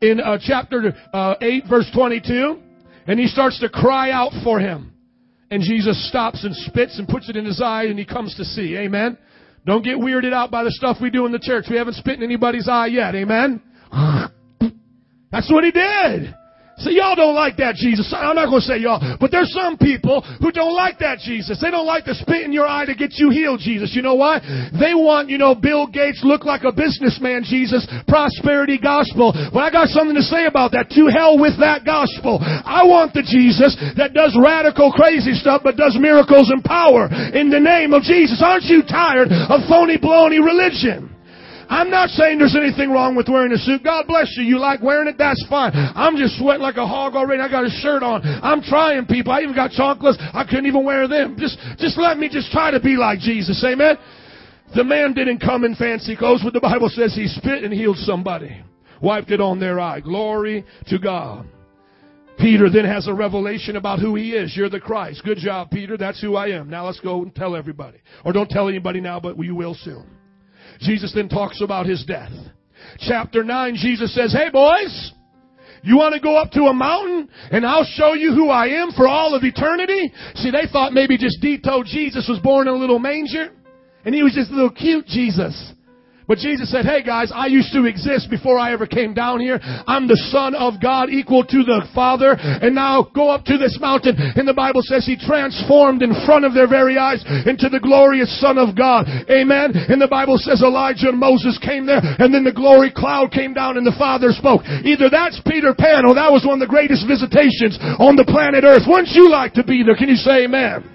in 0.00 0.20
uh, 0.20 0.38
chapter 0.40 0.94
uh, 1.12 1.34
8, 1.40 1.64
verse 1.68 1.90
22, 1.94 2.58
and 3.06 3.18
he 3.18 3.26
starts 3.26 3.60
to 3.60 3.68
cry 3.68 4.10
out 4.10 4.32
for 4.42 4.60
him. 4.60 4.92
And 5.50 5.62
Jesus 5.62 6.08
stops 6.08 6.44
and 6.44 6.54
spits 6.54 6.98
and 6.98 7.06
puts 7.06 7.28
it 7.28 7.36
in 7.36 7.44
his 7.44 7.60
eye, 7.60 7.84
and 7.84 7.98
he 7.98 8.04
comes 8.04 8.34
to 8.36 8.44
see. 8.44 8.76
Amen. 8.76 9.18
Don't 9.66 9.84
get 9.84 9.96
weirded 9.96 10.32
out 10.32 10.50
by 10.50 10.64
the 10.64 10.70
stuff 10.70 10.98
we 11.00 11.10
do 11.10 11.26
in 11.26 11.32
the 11.32 11.38
church. 11.38 11.66
We 11.70 11.76
haven't 11.76 11.94
spit 11.94 12.18
in 12.18 12.22
anybody's 12.22 12.68
eye 12.68 12.86
yet. 12.86 13.14
Amen? 13.14 13.62
That's 15.30 15.50
what 15.50 15.64
he 15.64 15.70
did. 15.70 16.34
So 16.78 16.90
y'all 16.90 17.14
don't 17.14 17.34
like 17.34 17.56
that 17.62 17.76
Jesus. 17.76 18.10
I'm 18.10 18.34
not 18.34 18.50
going 18.50 18.60
to 18.60 18.66
say 18.66 18.78
y'all, 18.78 18.98
but 19.20 19.30
there's 19.30 19.52
some 19.54 19.78
people 19.78 20.22
who 20.42 20.50
don't 20.50 20.74
like 20.74 20.98
that 20.98 21.18
Jesus. 21.22 21.60
They 21.62 21.70
don't 21.70 21.86
like 21.86 22.04
the 22.04 22.14
spit 22.14 22.42
in 22.42 22.52
your 22.52 22.66
eye 22.66 22.84
to 22.86 22.94
get 22.94 23.14
you 23.14 23.30
healed 23.30 23.60
Jesus. 23.60 23.94
You 23.94 24.02
know 24.02 24.16
why? 24.18 24.42
They 24.74 24.90
want, 24.90 25.30
you 25.30 25.38
know, 25.38 25.54
Bill 25.54 25.86
Gates 25.86 26.22
look 26.26 26.44
like 26.44 26.64
a 26.64 26.72
businessman 26.72 27.46
Jesus, 27.46 27.86
prosperity 28.08 28.78
gospel. 28.78 29.30
But 29.54 29.60
I 29.60 29.70
got 29.70 29.88
something 29.88 30.16
to 30.16 30.26
say 30.26 30.46
about 30.46 30.72
that. 30.72 30.90
To 30.90 31.06
hell 31.06 31.38
with 31.38 31.58
that 31.62 31.86
gospel. 31.86 32.42
I 32.42 32.82
want 32.82 33.14
the 33.14 33.22
Jesus 33.22 33.78
that 33.96 34.12
does 34.12 34.34
radical 34.34 34.90
crazy 34.90 35.34
stuff 35.34 35.62
but 35.62 35.76
does 35.76 35.96
miracles 35.98 36.50
and 36.50 36.62
power 36.62 37.06
in 37.32 37.50
the 37.50 37.60
name 37.60 37.94
of 37.94 38.02
Jesus. 38.02 38.42
Aren't 38.44 38.64
you 38.64 38.82
tired 38.82 39.30
of 39.30 39.62
phony 39.70 39.96
baloney 39.96 40.42
religion? 40.42 41.13
I'm 41.74 41.90
not 41.90 42.08
saying 42.10 42.38
there's 42.38 42.54
anything 42.54 42.92
wrong 42.92 43.16
with 43.16 43.26
wearing 43.28 43.50
a 43.50 43.58
suit. 43.58 43.82
God 43.82 44.06
bless 44.06 44.32
you. 44.36 44.44
You 44.44 44.60
like 44.60 44.80
wearing 44.80 45.08
it? 45.08 45.18
That's 45.18 45.44
fine. 45.50 45.72
I'm 45.74 46.16
just 46.16 46.38
sweating 46.38 46.62
like 46.62 46.76
a 46.76 46.86
hog 46.86 47.16
already. 47.16 47.42
I 47.42 47.50
got 47.50 47.64
a 47.64 47.70
shirt 47.82 48.04
on. 48.04 48.22
I'm 48.22 48.62
trying, 48.62 49.06
people. 49.06 49.32
I 49.32 49.40
even 49.40 49.56
got 49.56 49.72
chocolates. 49.72 50.18
I 50.20 50.44
couldn't 50.44 50.66
even 50.66 50.84
wear 50.84 51.08
them. 51.08 51.34
Just, 51.36 51.58
just 51.78 51.98
let 51.98 52.16
me 52.16 52.28
just 52.28 52.52
try 52.52 52.70
to 52.70 52.78
be 52.78 52.96
like 52.96 53.18
Jesus. 53.18 53.62
Amen. 53.66 53.96
The 54.76 54.84
man 54.84 55.14
didn't 55.14 55.40
come 55.40 55.64
in 55.64 55.74
fancy 55.74 56.14
clothes, 56.14 56.42
but 56.44 56.52
the 56.52 56.60
Bible 56.60 56.88
says 56.88 57.12
he 57.12 57.26
spit 57.26 57.64
and 57.64 57.72
healed 57.72 57.98
somebody. 57.98 58.62
Wiped 59.02 59.32
it 59.32 59.40
on 59.40 59.58
their 59.58 59.80
eye. 59.80 59.98
Glory 59.98 60.64
to 60.86 60.98
God. 61.00 61.44
Peter 62.38 62.70
then 62.70 62.84
has 62.84 63.08
a 63.08 63.14
revelation 63.14 63.74
about 63.74 63.98
who 63.98 64.14
he 64.14 64.30
is. 64.30 64.56
You're 64.56 64.70
the 64.70 64.78
Christ. 64.78 65.22
Good 65.24 65.38
job, 65.38 65.70
Peter. 65.70 65.96
That's 65.96 66.20
who 66.20 66.36
I 66.36 66.50
am. 66.50 66.70
Now 66.70 66.86
let's 66.86 67.00
go 67.00 67.22
and 67.22 67.34
tell 67.34 67.56
everybody. 67.56 67.98
Or 68.24 68.32
don't 68.32 68.48
tell 68.48 68.68
anybody 68.68 69.00
now, 69.00 69.18
but 69.18 69.36
you 69.38 69.56
will 69.56 69.74
soon. 69.74 70.06
Jesus 70.80 71.12
then 71.14 71.28
talks 71.28 71.60
about 71.60 71.86
his 71.86 72.04
death. 72.04 72.32
Chapter 72.98 73.42
9, 73.42 73.76
Jesus 73.76 74.14
says, 74.14 74.32
Hey 74.32 74.50
boys, 74.50 75.12
you 75.82 75.96
want 75.96 76.14
to 76.14 76.20
go 76.20 76.36
up 76.36 76.50
to 76.52 76.64
a 76.64 76.74
mountain 76.74 77.28
and 77.50 77.66
I'll 77.66 77.84
show 77.84 78.14
you 78.14 78.32
who 78.32 78.48
I 78.48 78.68
am 78.68 78.92
for 78.92 79.06
all 79.06 79.34
of 79.34 79.44
eternity? 79.44 80.12
See, 80.34 80.50
they 80.50 80.66
thought 80.70 80.92
maybe 80.92 81.18
just 81.18 81.42
Dito 81.42 81.84
Jesus 81.84 82.26
was 82.28 82.38
born 82.38 82.68
in 82.68 82.74
a 82.74 82.76
little 82.76 82.98
manger 82.98 83.50
and 84.04 84.14
he 84.14 84.22
was 84.22 84.34
just 84.34 84.50
a 84.50 84.54
little 84.54 84.70
cute 84.70 85.06
Jesus. 85.06 85.72
But 86.26 86.38
Jesus 86.38 86.72
said, 86.72 86.84
hey 86.84 87.02
guys, 87.02 87.30
I 87.34 87.46
used 87.46 87.72
to 87.72 87.84
exist 87.84 88.30
before 88.30 88.58
I 88.58 88.72
ever 88.72 88.86
came 88.86 89.12
down 89.12 89.40
here. 89.40 89.60
I'm 89.62 90.08
the 90.08 90.16
son 90.32 90.54
of 90.54 90.80
God 90.80 91.10
equal 91.10 91.44
to 91.44 91.60
the 91.64 91.84
Father. 91.94 92.36
And 92.40 92.74
now 92.74 93.10
go 93.14 93.28
up 93.28 93.44
to 93.44 93.58
this 93.58 93.76
mountain. 93.80 94.16
And 94.16 94.48
the 94.48 94.56
Bible 94.56 94.80
says 94.80 95.04
he 95.04 95.20
transformed 95.20 96.00
in 96.00 96.16
front 96.24 96.44
of 96.44 96.54
their 96.54 96.68
very 96.68 96.96
eyes 96.96 97.20
into 97.44 97.68
the 97.68 97.80
glorious 97.80 98.32
son 98.40 98.56
of 98.56 98.72
God. 98.72 99.04
Amen. 99.28 99.76
And 99.76 100.00
the 100.00 100.08
Bible 100.08 100.40
says 100.40 100.62
Elijah 100.64 101.12
and 101.12 101.20
Moses 101.20 101.60
came 101.60 101.84
there 101.84 102.00
and 102.00 102.32
then 102.32 102.44
the 102.44 102.56
glory 102.56 102.90
cloud 102.90 103.30
came 103.30 103.52
down 103.52 103.76
and 103.76 103.86
the 103.86 103.96
Father 103.98 104.32
spoke. 104.32 104.64
Either 104.64 105.12
that's 105.12 105.40
Peter 105.44 105.74
Pan 105.76 106.08
or 106.08 106.14
that 106.16 106.32
was 106.32 106.44
one 106.48 106.56
of 106.56 106.64
the 106.64 106.72
greatest 106.72 107.04
visitations 107.04 107.76
on 108.00 108.16
the 108.16 108.24
planet 108.24 108.64
earth. 108.64 108.88
Wouldn't 108.88 109.12
you 109.12 109.28
like 109.28 109.52
to 109.54 109.64
be 109.64 109.84
there? 109.84 109.96
Can 109.96 110.08
you 110.08 110.16
say 110.16 110.44
amen? 110.48 110.88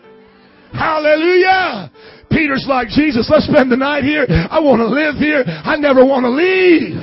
Hallelujah. 0.74 1.92
Peter's 2.30 2.66
like, 2.68 2.90
Jesus, 2.90 3.30
let's 3.32 3.48
spend 3.48 3.72
the 3.72 3.78
night 3.78 4.04
here. 4.04 4.26
I 4.30 4.60
want 4.60 4.80
to 4.80 4.88
live 4.88 5.16
here. 5.16 5.44
I 5.46 5.76
never 5.78 6.06
want 6.06 6.24
to 6.26 6.30
leave. 6.30 6.96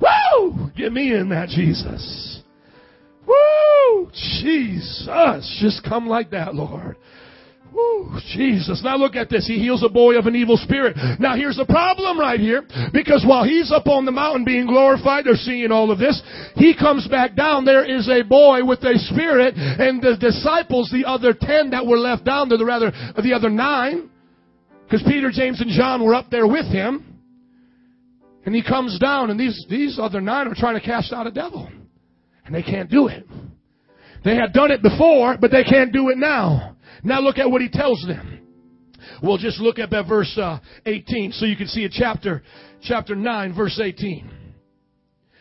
Woo! 0.00 0.70
Get 0.76 0.92
me 0.92 1.14
in 1.14 1.28
that, 1.30 1.48
Jesus. 1.48 2.42
Woo! 3.26 4.10
Jesus. 4.40 5.58
Just 5.60 5.84
come 5.84 6.06
like 6.06 6.30
that, 6.30 6.54
Lord. 6.54 6.96
Woo, 7.72 8.18
Jesus. 8.34 8.82
Now 8.82 8.96
look 8.96 9.14
at 9.14 9.30
this. 9.30 9.46
He 9.46 9.58
heals 9.58 9.84
a 9.84 9.88
boy 9.88 10.18
of 10.18 10.26
an 10.26 10.34
evil 10.34 10.56
spirit. 10.56 10.96
Now 11.20 11.36
here's 11.36 11.56
the 11.56 11.66
problem 11.66 12.18
right 12.18 12.40
here. 12.40 12.62
Because 12.92 13.24
while 13.26 13.44
he's 13.44 13.70
up 13.70 13.86
on 13.86 14.04
the 14.04 14.12
mountain 14.12 14.44
being 14.44 14.66
glorified, 14.66 15.24
they're 15.24 15.36
seeing 15.36 15.70
all 15.70 15.90
of 15.90 15.98
this. 15.98 16.20
He 16.56 16.74
comes 16.76 17.06
back 17.06 17.36
down. 17.36 17.64
There 17.64 17.84
is 17.84 18.08
a 18.08 18.22
boy 18.22 18.64
with 18.64 18.80
a 18.80 18.98
spirit. 18.98 19.54
And 19.56 20.02
the 20.02 20.16
disciples, 20.18 20.90
the 20.90 21.08
other 21.08 21.32
ten 21.32 21.70
that 21.70 21.86
were 21.86 21.98
left 21.98 22.24
down 22.24 22.48
there, 22.48 22.58
the 22.58 22.64
rather, 22.64 22.90
the 23.22 23.34
other 23.34 23.50
nine, 23.50 24.10
because 24.90 25.06
Peter, 25.06 25.30
James, 25.30 25.60
and 25.60 25.70
John 25.70 26.04
were 26.04 26.14
up 26.14 26.30
there 26.30 26.48
with 26.48 26.66
him. 26.66 27.06
And 28.44 28.54
he 28.54 28.62
comes 28.62 28.98
down, 28.98 29.30
and 29.30 29.38
these, 29.38 29.64
these 29.70 29.98
other 30.00 30.20
nine 30.20 30.48
are 30.48 30.54
trying 30.54 30.80
to 30.80 30.84
cast 30.84 31.12
out 31.12 31.26
a 31.26 31.30
devil. 31.30 31.70
And 32.44 32.54
they 32.54 32.62
can't 32.62 32.90
do 32.90 33.06
it. 33.06 33.24
They 34.24 34.34
had 34.34 34.52
done 34.52 34.72
it 34.72 34.82
before, 34.82 35.36
but 35.40 35.52
they 35.52 35.62
can't 35.62 35.92
do 35.92 36.08
it 36.08 36.18
now. 36.18 36.76
Now 37.04 37.20
look 37.20 37.38
at 37.38 37.50
what 37.50 37.62
he 37.62 37.68
tells 37.68 38.02
them. 38.06 38.40
We'll 39.22 39.38
just 39.38 39.60
look 39.60 39.78
at 39.78 39.90
that 39.90 40.08
verse 40.08 40.36
uh, 40.36 40.58
18 40.86 41.32
so 41.32 41.46
you 41.46 41.56
can 41.56 41.68
see 41.68 41.84
a 41.84 41.90
chapter, 41.90 42.42
chapter 42.82 43.14
9, 43.14 43.54
verse 43.54 43.78
18. 43.82 44.30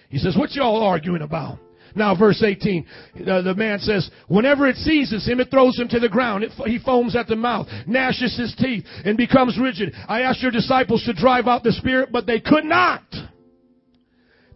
He 0.10 0.18
says, 0.18 0.36
what 0.38 0.52
y'all 0.52 0.84
arguing 0.84 1.22
about? 1.22 1.58
Now, 1.96 2.16
verse 2.16 2.44
18, 2.44 2.86
uh, 3.28 3.42
the 3.42 3.56
man 3.56 3.80
says, 3.80 4.10
Whenever 4.28 4.68
it 4.68 4.76
seizes 4.78 5.28
him, 5.28 5.40
it 5.40 5.50
throws 5.50 5.78
him 5.78 5.88
to 5.90 6.00
the 6.00 6.10
ground. 6.10 6.44
It, 6.44 6.52
he 6.66 6.80
foams 6.80 7.16
at 7.16 7.28
the 7.28 7.36
mouth, 7.36 7.68
gnashes 7.88 8.38
his 8.38 8.56
teeth, 8.58 8.86
and 9.06 9.18
becomes 9.18 9.58
rigid. 9.60 9.94
I 10.08 10.22
asked 10.22 10.42
your 10.42 10.52
disciples 10.52 11.04
to 11.06 11.14
drive 11.14 11.48
out 11.48 11.64
the 11.64 11.72
spirit, 11.72 12.10
but 12.12 12.26
they 12.26 12.40
could 12.40 12.66
not. 12.66 13.04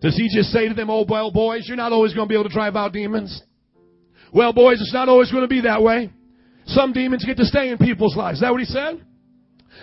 Does 0.02 0.18
he 0.18 0.30
just 0.36 0.52
say 0.52 0.68
to 0.68 0.74
them, 0.74 0.90
Oh, 0.90 1.06
well, 1.08 1.32
boys, 1.32 1.64
you're 1.68 1.78
not 1.78 1.94
always 1.94 2.14
going 2.14 2.28
to 2.28 2.30
be 2.30 2.36
able 2.36 2.50
to 2.50 2.54
drive 2.54 2.76
out 2.76 2.94
demons? 2.94 3.42
Well, 4.34 4.52
boys, 4.52 4.82
it's 4.82 4.94
not 4.94 5.10
always 5.10 5.32
going 5.32 5.44
to 5.44 5.48
be 5.48 5.62
that 5.62 5.82
way. 5.82 6.10
Some 6.66 6.92
demons 6.92 7.24
get 7.26 7.38
to 7.38 7.46
stay 7.46 7.70
in 7.70 7.78
people's 7.78 8.16
lives. 8.16 8.38
Is 8.38 8.42
that 8.42 8.52
what 8.52 8.60
he 8.60 8.66
said? 8.66 9.06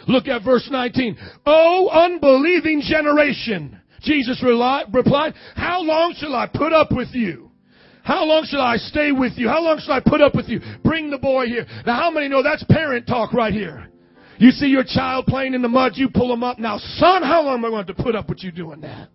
Look 0.07 0.29
at 0.29 0.43
verse 0.45 0.69
19. 0.71 1.17
Oh, 1.47 1.89
unbelieving 1.89 2.83
generation. 2.83 3.80
Jesus 4.01 4.43
replied, 4.43 5.35
How 5.55 5.83
long 5.83 6.15
shall 6.17 6.35
I 6.35 6.47
put 6.47 6.73
up 6.73 6.93
with 6.93 7.09
you? 7.13 7.51
How 8.03 8.25
long 8.25 8.45
shall 8.45 8.63
I 8.63 8.77
stay 8.77 9.13
with 9.13 9.33
you? 9.37 9.49
How 9.49 9.63
long 9.63 9.79
shall 9.79 9.95
I 9.95 10.01
put 10.01 10.21
up 10.21 10.35
with 10.35 10.49
you? 10.49 10.61
Bring 10.83 11.11
the 11.11 11.19
boy 11.19 11.47
here. 11.47 11.67
Now, 11.87 11.97
how 11.97 12.11
many 12.11 12.29
know 12.29 12.43
that's 12.43 12.65
parent 12.65 13.07
talk 13.07 13.33
right 13.33 13.53
here? 13.53 13.89
You 14.39 14.51
see 14.53 14.67
your 14.67 14.85
child 14.85 15.27
playing 15.27 15.53
in 15.53 15.61
the 15.61 15.69
mud, 15.69 15.93
you 15.97 16.09
pull 16.09 16.33
him 16.33 16.43
up. 16.43 16.59
Now, 16.59 16.79
son, 16.79 17.23
how 17.23 17.43
long 17.43 17.59
am 17.59 17.65
I 17.67 17.69
going 17.69 17.87
to 17.87 17.95
put 17.95 18.17
up 18.17 18.31
with 18.31 18.43
you 18.43 18.51
doing 18.51 18.81
that? 18.81 19.11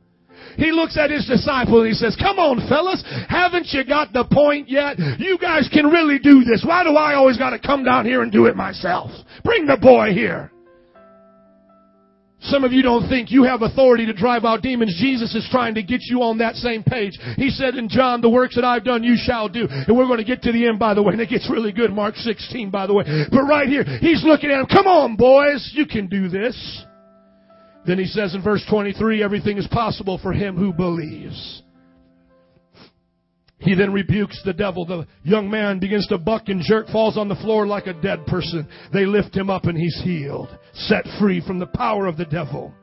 He 0.56 0.71
looks 0.71 0.98
at 0.98 1.10
his 1.10 1.26
disciple 1.26 1.80
and 1.80 1.88
he 1.88 1.93
says, 1.93 2.15
Come 2.19 2.38
on, 2.38 2.67
fellas, 2.69 3.04
haven't 3.28 3.67
you 3.71 3.84
got 3.84 4.13
the 4.13 4.26
point 4.32 4.69
yet? 4.69 4.98
You 5.17 5.38
guys 5.39 5.67
can 5.74 5.88
really 5.88 6.19
do 6.19 6.43
this. 6.43 6.63
Why 6.65 6.84
do 6.84 6.91
I 6.91 7.15
always 7.15 7.38
got 7.38 7.50
to 7.50 7.60
come 7.60 7.84
down 7.84 8.06
here 8.06 8.21
and 8.21 8.32
do 8.32 8.45
it 8.45 8.56
myself? 8.56 9.10
Bring 9.43 9.65
the 9.65 9.78
boy 9.78 10.13
here. 10.13 10.52
Some 12.45 12.63
of 12.63 12.71
you 12.71 12.81
don't 12.81 13.10
think 13.10 13.31
you 13.31 13.43
have 13.43 13.62
authority 13.62 14.05
to 14.05 14.13
drive 14.13 14.45
out 14.45 14.62
demons. 14.62 14.95
Jesus 14.99 15.34
is 15.34 15.47
trying 15.51 15.75
to 15.75 15.84
get 15.84 16.01
you 16.03 16.21
on 16.21 16.38
that 16.39 16.55
same 16.55 16.84
page. 16.84 17.17
He 17.38 17.49
said 17.49 17.75
in 17.75 17.89
John, 17.89 18.21
the 18.21 18.29
works 18.29 18.55
that 18.55 18.63
I've 18.63 18.84
done 18.84 19.03
you 19.03 19.15
shall 19.17 19.49
do. 19.49 19.67
And 19.69 19.97
we're 19.97 20.05
going 20.05 20.19
to 20.19 20.25
get 20.25 20.43
to 20.43 20.51
the 20.51 20.67
end, 20.67 20.77
by 20.77 20.93
the 20.93 21.01
way. 21.01 21.13
And 21.13 21.21
it 21.21 21.29
gets 21.29 21.49
really 21.49 21.71
good, 21.71 21.91
Mark 21.91 22.15
16, 22.15 22.69
by 22.69 22.88
the 22.88 22.93
way. 22.93 23.03
But 23.31 23.43
right 23.43 23.67
here, 23.67 23.84
he's 23.84 24.23
looking 24.23 24.51
at 24.51 24.60
him. 24.60 24.67
Come 24.67 24.88
on, 24.88 25.15
boys. 25.15 25.71
You 25.73 25.86
can 25.86 26.08
do 26.08 26.29
this. 26.29 26.86
Then 27.86 27.99
he 27.99 28.05
says 28.05 28.34
in 28.34 28.43
verse 28.43 28.65
23, 28.69 29.23
everything 29.23 29.58
is 29.58 29.67
possible 29.67 30.17
for 30.17 30.34
him 30.34 30.58
who 30.58 30.73
believes. 30.73 31.62
He 33.57 33.73
then 33.73 33.93
rebukes 33.93 34.41
the 34.43 34.53
devil. 34.53 34.85
The 34.85 35.07
young 35.23 35.49
man 35.49 35.79
begins 35.79 36.07
to 36.07 36.17
buck 36.17 36.43
and 36.47 36.61
jerk, 36.61 36.87
falls 36.87 37.17
on 37.17 37.29
the 37.29 37.35
floor 37.35 37.65
like 37.65 37.87
a 37.87 37.93
dead 37.93 38.25
person. 38.27 38.67
They 38.93 39.05
lift 39.05 39.35
him 39.35 39.49
up 39.49 39.63
and 39.65 39.77
he's 39.77 39.99
healed, 40.03 40.49
set 40.73 41.05
free 41.19 41.41
from 41.45 41.59
the 41.59 41.67
power 41.67 42.05
of 42.05 42.17
the 42.17 42.25
devil. 42.25 42.73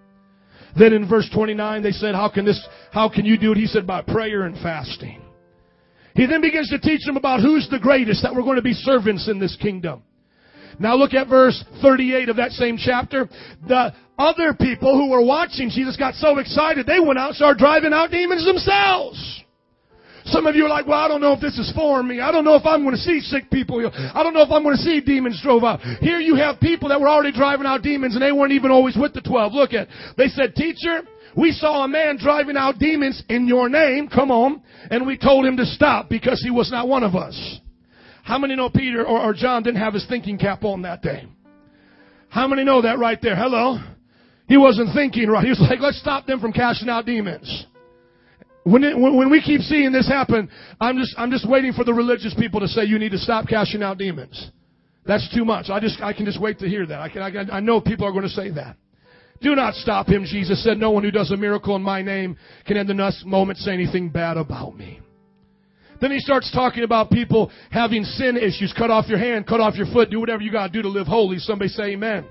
Then 0.79 0.95
in 0.95 1.09
verse 1.09 1.29
29, 1.35 1.83
they 1.83 1.91
said, 1.91 2.15
how 2.15 2.31
can 2.31 2.47
this, 2.47 2.67
how 2.91 3.11
can 3.11 3.27
you 3.27 3.37
do 3.37 3.53
it? 3.53 3.59
He 3.59 3.67
said, 3.67 3.87
by 3.87 4.01
prayer 4.01 4.45
and 4.45 4.57
fasting. 4.57 5.21
He 6.15 6.27
then 6.27 6.41
begins 6.41 6.71
to 6.71 6.79
teach 6.79 7.05
them 7.05 7.17
about 7.17 7.41
who's 7.41 7.69
the 7.71 7.79
greatest, 7.79 8.23
that 8.23 8.35
we're 8.35 8.43
going 8.43 8.57
to 8.57 8.63
be 8.63 8.73
servants 8.73 9.29
in 9.29 9.39
this 9.39 9.57
kingdom. 9.61 10.03
Now 10.79 10.97
look 10.97 11.13
at 11.13 11.29
verse 11.29 11.63
38 11.83 12.31
of 12.31 12.37
that 12.37 12.53
same 12.53 12.79
chapter. 12.79 13.29
The 13.69 13.93
other 14.19 14.55
people 14.55 14.97
who 14.97 15.11
were 15.11 15.25
watching 15.25 15.69
Jesus 15.69 15.97
got 15.97 16.15
so 16.15 16.39
excited, 16.39 16.87
they 16.87 17.01
went 17.01 17.19
out 17.19 17.29
and 17.29 17.37
started 17.37 17.59
driving 17.59 17.93
out 17.93 18.11
demons 18.11 18.47
themselves. 18.47 19.43
Some 20.27 20.47
of 20.47 20.55
you 20.55 20.67
are 20.67 20.69
like, 20.69 20.87
well, 20.87 20.99
I 20.99 21.09
don't 21.09 21.21
know 21.21 21.33
if 21.33 21.41
this 21.41 21.59
is 21.59 21.73
for 21.75 22.03
me. 22.03 22.21
I 22.21 22.31
don't 22.31 22.45
know 22.45 22.55
if 22.55 22.65
I'm 22.65 22.83
going 22.83 22.95
to 22.95 23.01
see 23.01 23.21
sick 23.21 23.51
people. 23.51 23.85
I 23.87 24.23
don't 24.23 24.35
know 24.35 24.43
if 24.43 24.51
I'm 24.51 24.63
going 24.63 24.77
to 24.77 24.83
see 24.83 25.01
demons 25.01 25.41
drove 25.43 25.65
out. 25.65 25.81
Here 26.01 26.21
you 26.21 26.37
have 26.37 26.61
people 26.61 26.89
that 26.91 27.01
were 27.01 27.09
already 27.09 27.33
driving 27.33 27.67
out 27.67 27.83
demons 27.83 28.15
and 28.15 28.23
they 28.23 28.33
weren't 28.33 28.53
even 28.53 28.71
always 28.71 28.97
with 28.97 29.15
the 29.15 29.21
12. 29.21 29.53
Look 29.53 29.73
at, 29.73 29.89
they 30.17 30.29
said, 30.29 30.55
teacher, 30.55 31.01
we 31.37 31.53
saw 31.53 31.85
a 31.85 31.89
man 31.89 32.19
driving 32.19 32.57
out 32.57 32.79
demons 32.79 33.23
in 33.29 33.49
your 33.49 33.69
name. 33.69 34.09
Come 34.09 34.31
on. 34.31 34.63
And 34.91 35.07
we 35.07 35.19
told 35.19 35.45
him 35.45 35.57
to 35.57 35.67
stop 35.67 36.09
because 36.09 36.41
he 36.43 36.51
was 36.51 36.71
not 36.71 36.89
one 36.89 37.03
of 37.03 37.17
us. 37.17 37.61
How 38.23 38.39
many 38.39 38.55
know 38.55 38.71
Peter 38.71 39.05
or, 39.05 39.21
or 39.21 39.35
John 39.35 39.63
didn't 39.63 39.81
have 39.81 39.95
his 39.95 40.07
thinking 40.09 40.39
cap 40.39 40.63
on 40.63 40.83
that 40.83 41.03
day? 41.03 41.27
How 42.29 42.47
many 42.47 42.65
know 42.65 42.83
that 42.83 42.99
right 42.99 43.19
there? 43.21 43.37
Hello? 43.37 43.79
He 44.47 44.57
wasn't 44.57 44.95
thinking 44.95 45.29
right. 45.29 45.45
He 45.45 45.51
was 45.51 45.61
like, 45.61 45.81
let's 45.81 45.99
stop 45.99 46.27
them 46.27 46.41
from 46.41 46.53
casting 46.53 46.89
out 46.89 47.07
demons. 47.07 47.67
When, 48.65 48.85
it, 48.85 48.97
when, 48.97 49.17
when 49.17 49.31
we 49.31 49.43
keep 49.43 49.61
seeing 49.63 49.93
this 49.93 50.07
happen, 50.07 50.49
I'm 50.81 50.97
just, 50.99 51.15
I'm 51.19 51.31
just 51.31 51.49
waiting 51.49 51.73
for 51.73 51.85
the 51.85 51.93
religious 51.93 52.35
people 52.35 52.61
to 52.61 52.69
say 52.69 52.85
you 52.85 52.99
need 52.99 53.13
to 53.13 53.19
stop 53.19 53.49
casting 53.49 53.83
out 53.83 53.99
demons. 53.99 54.51
That's 55.05 55.29
too 55.35 55.45
much. 55.45 55.69
I 55.69 55.81
just, 55.81 56.01
I 56.01 56.13
can 56.13 56.27
just 56.27 56.41
wait 56.41 56.61
to 56.61 56.69
hear 56.69 56.87
that. 56.87 57.01
I 57.01 57.09
can, 57.09 57.23
I, 57.23 57.31
can, 57.31 57.51
I 57.51 57.61
know 57.61 57.81
people 57.81 58.07
are 58.07 58.13
going 58.13 58.23
to 58.23 58.29
say 58.29 58.51
that. 58.51 58.77
Do 59.41 59.57
not 59.57 59.75
stop 59.75 60.07
him, 60.07 60.25
Jesus 60.25 60.63
said. 60.63 60.79
No 60.79 60.93
one 60.93 61.03
who 61.03 61.11
does 61.11 61.33
a 61.33 61.37
miracle 61.37 61.75
in 61.75 61.83
my 61.83 62.03
name 62.03 62.37
can 62.65 62.77
in 62.77 62.87
the 62.87 62.95
next 62.95 63.27
moment 63.27 63.59
say 63.59 63.73
anything 63.73 64.09
bad 64.09 64.37
about 64.37 64.77
me. 64.77 65.01
Then 66.01 66.13
he 66.13 66.21
starts 66.21 66.51
talking 66.53 66.85
about 66.85 67.11
people 67.11 67.51
having 67.71 68.05
sin 68.05 68.37
issues. 68.37 68.73
Cut 68.77 68.91
off 68.91 69.09
your 69.09 69.19
hand, 69.19 69.47
cut 69.47 69.61
off 69.61 69.75
your 69.75 69.87
foot, 69.93 70.11
do 70.11 70.21
whatever 70.21 70.43
you 70.43 70.53
gotta 70.53 70.73
do 70.73 70.83
to 70.83 70.89
live 70.89 71.07
holy. 71.07 71.39
Somebody 71.39 71.69
say 71.69 71.93
amen. 71.93 72.25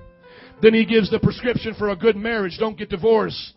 Then 0.62 0.74
he 0.74 0.84
gives 0.86 1.10
the 1.10 1.18
prescription 1.18 1.74
for 1.74 1.90
a 1.90 1.96
good 1.96 2.16
marriage. 2.16 2.56
Don't 2.58 2.78
get 2.78 2.88
divorced. 2.88 3.54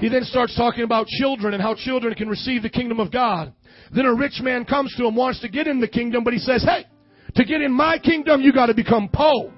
He 0.00 0.08
then 0.08 0.24
starts 0.24 0.56
talking 0.56 0.82
about 0.82 1.06
children 1.06 1.52
and 1.52 1.62
how 1.62 1.74
children 1.74 2.14
can 2.14 2.28
receive 2.28 2.62
the 2.62 2.70
kingdom 2.70 2.98
of 3.00 3.12
God. 3.12 3.52
Then 3.94 4.06
a 4.06 4.14
rich 4.14 4.40
man 4.42 4.64
comes 4.64 4.94
to 4.96 5.06
him, 5.06 5.14
wants 5.14 5.40
to 5.40 5.48
get 5.48 5.66
in 5.66 5.80
the 5.80 5.88
kingdom, 5.88 6.24
but 6.24 6.32
he 6.32 6.38
says, 6.38 6.64
hey, 6.64 6.86
to 7.34 7.44
get 7.44 7.60
in 7.60 7.70
my 7.72 7.98
kingdom, 7.98 8.40
you 8.40 8.52
gotta 8.52 8.74
become 8.74 9.10
poor. 9.12 9.52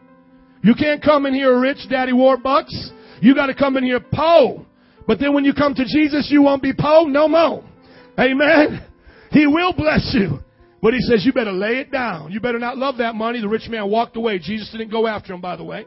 You 0.63 0.75
can't 0.75 1.03
come 1.03 1.27
in 1.27 1.35
here 1.35 1.59
rich, 1.61 1.79
daddy 1.89 2.13
warbucks. 2.13 2.91
You 3.21 3.35
gotta 3.35 3.55
come 3.55 3.77
in 3.77 3.85
here 3.85 4.01
poor. 4.01 4.67
But 5.07 5.21
then 5.21 5.33
when 5.33 5.45
you 5.45 5.53
come 5.55 5.75
to 5.75 5.85
Jesus, 5.85 6.29
you 6.31 6.43
won't 6.43 6.63
be 6.63 6.73
poor 6.77 7.09
no 7.09 7.29
more. 7.29 7.65
Amen. 8.19 8.85
He 9.31 9.47
will 9.47 9.73
bless 9.73 10.13
you. 10.13 10.41
But 10.83 10.95
he 10.95 11.01
says, 11.01 11.25
you 11.25 11.33
better 11.33 11.53
lay 11.53 11.79
it 11.79 11.93
down. 11.93 12.33
You 12.33 12.41
better 12.41 12.59
not 12.59 12.77
love 12.77 12.97
that 12.99 13.15
money. 13.15 13.41
The 13.41 13.49
rich 13.49 13.69
man 13.69 13.89
walked 13.89 14.17
away. 14.17 14.41
Jesus 14.41 14.71
didn't 14.73 14.91
go 14.91 15.07
after 15.07 15.33
him, 15.33 15.41
by 15.41 15.55
the 15.55 15.65
way. 15.65 15.87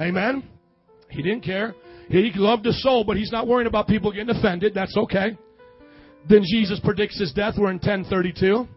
Amen. 0.00 0.42
He 1.10 1.22
didn't 1.22 1.42
care. 1.42 1.74
He 2.08 2.30
loved 2.34 2.64
his 2.64 2.82
soul, 2.82 3.04
but 3.04 3.16
he's 3.16 3.32
not 3.32 3.46
worrying 3.46 3.66
about 3.66 3.88
people 3.88 4.12
getting 4.12 4.34
offended. 4.34 4.74
That's 4.74 4.96
okay. 4.96 5.36
Then 6.28 6.42
Jesus 6.44 6.80
predicts 6.82 7.18
his 7.18 7.32
death. 7.32 7.54
We're 7.58 7.70
in 7.70 7.76
1032. 7.76 8.68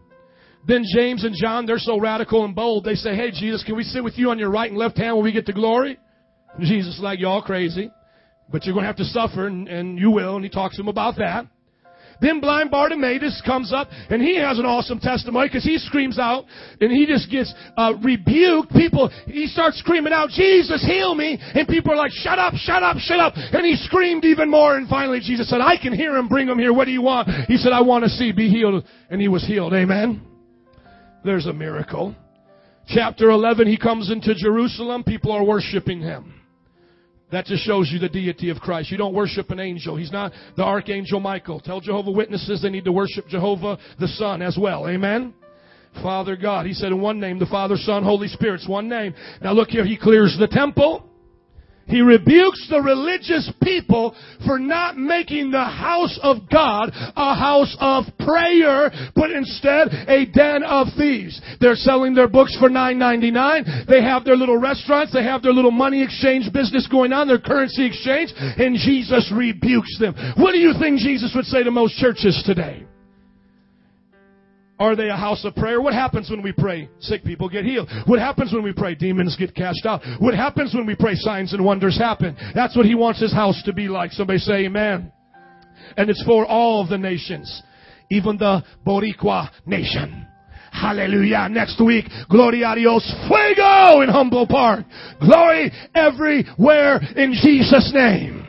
Then 0.68 0.84
James 0.94 1.24
and 1.24 1.36
John, 1.36 1.66
they're 1.66 1.78
so 1.78 2.00
radical 2.00 2.44
and 2.44 2.56
bold. 2.56 2.84
They 2.84 2.96
say, 2.96 3.16
Hey, 3.16 3.32
Jesus, 3.32 3.64
can 3.64 3.76
we 3.76 3.84
sit 3.84 4.04
with 4.04 4.18
you 4.18 4.30
on 4.30 4.40
your 4.40 4.50
right 4.50 4.70
and 4.70 4.78
left 4.78 4.98
hand 4.98 5.16
when 5.16 5.24
we 5.24 5.32
get 5.32 5.46
to 5.46 5.54
glory? 5.54 5.98
And 6.56 6.66
Jesus 6.66 6.96
is 6.96 7.02
like, 7.02 7.20
Y'all 7.20 7.42
crazy. 7.42 7.92
But 8.52 8.66
you're 8.66 8.74
going 8.74 8.84
to 8.84 8.88
have 8.88 8.98
to 8.98 9.06
suffer, 9.06 9.46
and, 9.46 9.68
and 9.68 10.00
you 10.00 10.10
will. 10.10 10.36
And 10.36 10.44
he 10.44 10.50
talks 10.50 10.76
to 10.76 10.82
them 10.82 10.88
about 10.88 11.18
that. 11.18 11.46
Then 12.22 12.42
blind 12.42 12.70
Bartimaeus 12.72 13.42
comes 13.46 13.72
up 13.72 13.88
and 14.10 14.22
he 14.22 14.38
has 14.38 14.60
an 14.60 14.66
awesome 14.66 15.00
testimony 15.00 15.48
because 15.48 15.64
he 15.64 15.78
screams 15.78 16.20
out 16.20 16.46
and 16.82 16.92
he 16.92 17.06
just 17.06 17.32
gets 17.32 17.54
uh, 17.78 17.94
rebuked. 18.04 18.72
People, 18.72 19.10
he 19.26 19.48
starts 19.48 19.80
screaming 19.80 20.14
out, 20.14 20.30
Jesus, 20.30 20.84
heal 20.86 21.16
me. 21.16 21.38
And 21.40 21.68
people 21.68 21.94
are 21.94 21.98
like, 21.98 22.12
shut 22.12 22.38
up, 22.38 22.54
shut 22.56 22.84
up, 22.84 22.98
shut 22.98 23.20
up. 23.20 23.34
And 23.36 23.66
he 23.66 23.76
screamed 23.76 24.26
even 24.26 24.50
more. 24.50 24.76
And 24.76 24.88
finally 24.90 25.20
Jesus 25.22 25.50
said, 25.50 25.62
I 25.62 25.78
can 25.82 25.94
hear 25.94 26.16
him. 26.18 26.28
Bring 26.28 26.48
him 26.48 26.60
here. 26.60 26.74
What 26.74 26.86
do 26.86 26.92
you 26.92 27.02
want? 27.02 27.30
He 27.48 27.58
said, 27.58 27.72
I 27.72 27.82
want 27.82 28.04
to 28.04 28.10
see, 28.10 28.32
be 28.32 28.50
healed. 28.50 28.84
And 29.10 29.22
he 29.22 29.28
was 29.28 29.46
healed. 29.46 29.74
Amen. 29.74 30.22
There's 31.24 31.46
a 31.46 31.54
miracle. 31.54 32.16
Chapter 32.88 33.30
11, 33.30 33.68
he 33.68 33.78
comes 33.78 34.12
into 34.12 34.34
Jerusalem. 34.36 35.04
People 35.04 35.32
are 35.32 35.44
worshiping 35.44 36.02
him. 36.02 36.39
That 37.32 37.46
just 37.46 37.64
shows 37.64 37.90
you 37.92 38.00
the 38.00 38.10
deity 38.10 38.50
of 38.50 38.58
Christ. 38.58 38.92
You 38.92 38.98
don't 38.98 39.14
worship 39.14 39.52
an 39.52 39.60
angel. 39.60 39.96
He's 39.96 40.12
not 40.12 40.32
the 40.58 40.64
archangel 40.64 41.20
Michael. 41.20 41.60
Tell 41.60 41.80
Jehovah 41.80 42.12
Witnesses 42.12 42.62
they 42.62 42.70
need 42.70 42.86
to 42.86 42.92
worship 42.92 43.28
Jehovah 43.28 43.78
the 44.00 44.08
Son 44.08 44.42
as 44.42 44.58
well. 44.60 44.88
Amen. 44.88 45.34
Father 46.02 46.36
God. 46.36 46.66
He 46.66 46.74
said 46.74 46.92
in 46.92 47.02
one 47.02 47.20
name, 47.20 47.40
the 47.40 47.46
Father, 47.46 47.76
Son, 47.78 48.04
Holy 48.04 48.28
Spirit's 48.28 48.68
one 48.68 48.90
name. 48.90 49.14
Now 49.42 49.54
look 49.54 49.70
here, 49.70 49.86
he 49.86 49.98
clears 49.98 50.36
the 50.40 50.48
temple. 50.48 51.09
He 51.90 52.02
rebukes 52.02 52.68
the 52.70 52.82
religious 52.82 53.52
people 53.64 54.16
for 54.46 54.60
not 54.60 54.98
making 54.98 55.52
the 55.52 55.66
house 55.66 56.18
of 56.22 56.50
God 56.52 56.92
a 56.94 57.36
house 57.36 57.76
of 57.80 58.06
prayer, 58.20 58.92
but 59.16 59.32
instead 59.32 59.90
a 60.08 60.26
den 60.26 60.64
of 60.64 60.88
thieves. 60.98 61.42
They're 61.60 61.76
selling 61.76 62.14
their 62.14 62.28
books 62.28 62.56
for 62.60 62.70
$9.99. 62.70 63.88
They 63.88 64.04
have 64.04 64.24
their 64.24 64.38
little 64.38 64.58
restaurants. 64.58 65.14
They 65.14 65.24
have 65.24 65.42
their 65.42 65.54
little 65.54 65.72
money 65.72 66.04
exchange 66.04 66.52
business 66.54 66.88
going 66.88 67.14
on, 67.14 67.28
their 67.28 67.40
currency 67.40 67.86
exchange, 67.86 68.32
and 68.38 68.78
Jesus 68.78 69.32
rebukes 69.36 69.98
them. 70.00 70.14
What 70.38 70.52
do 70.52 70.60
you 70.60 70.74
think 70.80 71.00
Jesus 71.00 71.34
would 71.36 71.46
say 71.46 71.64
to 71.64 71.72
most 71.72 71.98
churches 71.98 72.42
today? 72.46 72.86
Are 74.80 74.96
they 74.96 75.10
a 75.10 75.16
house 75.16 75.44
of 75.44 75.56
prayer? 75.56 75.82
What 75.82 75.94
happens 75.94 76.30
when 76.30 76.42
we 76.42 76.54
pray? 76.54 76.90
Sick 77.00 77.26
people 77.26 77.50
get 77.50 77.66
healed. 77.66 77.90
What 78.06 78.20
happens 78.20 78.54
when 78.54 78.64
we 78.64 78.72
pray? 78.72 78.96
Demons 78.96 79.36
get 79.38 79.54
cast 79.54 79.86
out. 79.86 80.02
What 80.20 80.34
happens 80.34 80.74
when 80.74 80.86
we 80.86 80.96
pray? 80.96 81.16
Signs 81.16 81.54
and 81.54 81.66
wonders 81.66 81.98
happen. 81.98 82.38
That's 82.56 82.78
what 82.78 82.86
he 82.86 82.96
wants 82.96 83.20
his 83.20 83.34
house 83.34 83.62
to 83.66 83.74
be 83.74 83.90
like. 83.90 84.12
Somebody 84.12 84.40
say 84.40 84.66
amen. 84.66 85.12
And 85.98 86.10
it's 86.10 86.24
for 86.24 86.46
all 86.46 86.82
of 86.82 86.90
the 86.90 86.98
nations. 86.98 87.62
Even 88.10 88.38
the 88.38 88.64
Boricua 88.88 89.50
nation. 89.66 90.26
Hallelujah. 90.72 91.50
Next 91.50 91.84
week, 91.84 92.06
Gloria 92.30 92.74
Dios, 92.76 93.04
fuego 93.28 94.02
in 94.02 94.10
Humboldt 94.10 94.50
Park. 94.50 94.86
Glory 95.20 95.72
everywhere 95.94 97.02
in 97.18 97.34
Jesus' 97.34 97.92
name. 97.94 98.49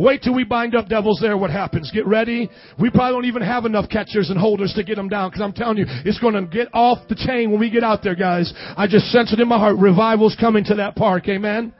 Wait 0.00 0.22
till 0.22 0.32
we 0.34 0.44
bind 0.44 0.74
up 0.74 0.88
devils 0.88 1.18
there. 1.20 1.36
What 1.36 1.50
happens? 1.50 1.90
Get 1.92 2.06
ready. 2.06 2.48
We 2.80 2.88
probably 2.88 3.12
don't 3.12 3.26
even 3.26 3.42
have 3.42 3.66
enough 3.66 3.90
catchers 3.90 4.30
and 4.30 4.40
holders 4.40 4.72
to 4.76 4.82
get 4.82 4.96
them 4.96 5.10
down 5.10 5.28
because 5.28 5.42
I'm 5.42 5.52
telling 5.52 5.76
you, 5.76 5.84
it's 6.06 6.18
going 6.18 6.32
to 6.32 6.46
get 6.46 6.68
off 6.72 7.06
the 7.10 7.14
chain 7.14 7.50
when 7.50 7.60
we 7.60 7.68
get 7.68 7.84
out 7.84 8.02
there, 8.02 8.14
guys. 8.14 8.50
I 8.78 8.86
just 8.86 9.08
sense 9.12 9.30
it 9.30 9.40
in 9.40 9.46
my 9.46 9.58
heart. 9.58 9.76
Revival's 9.76 10.34
coming 10.40 10.64
to 10.64 10.76
that 10.76 10.96
park. 10.96 11.28
Amen. 11.28 11.74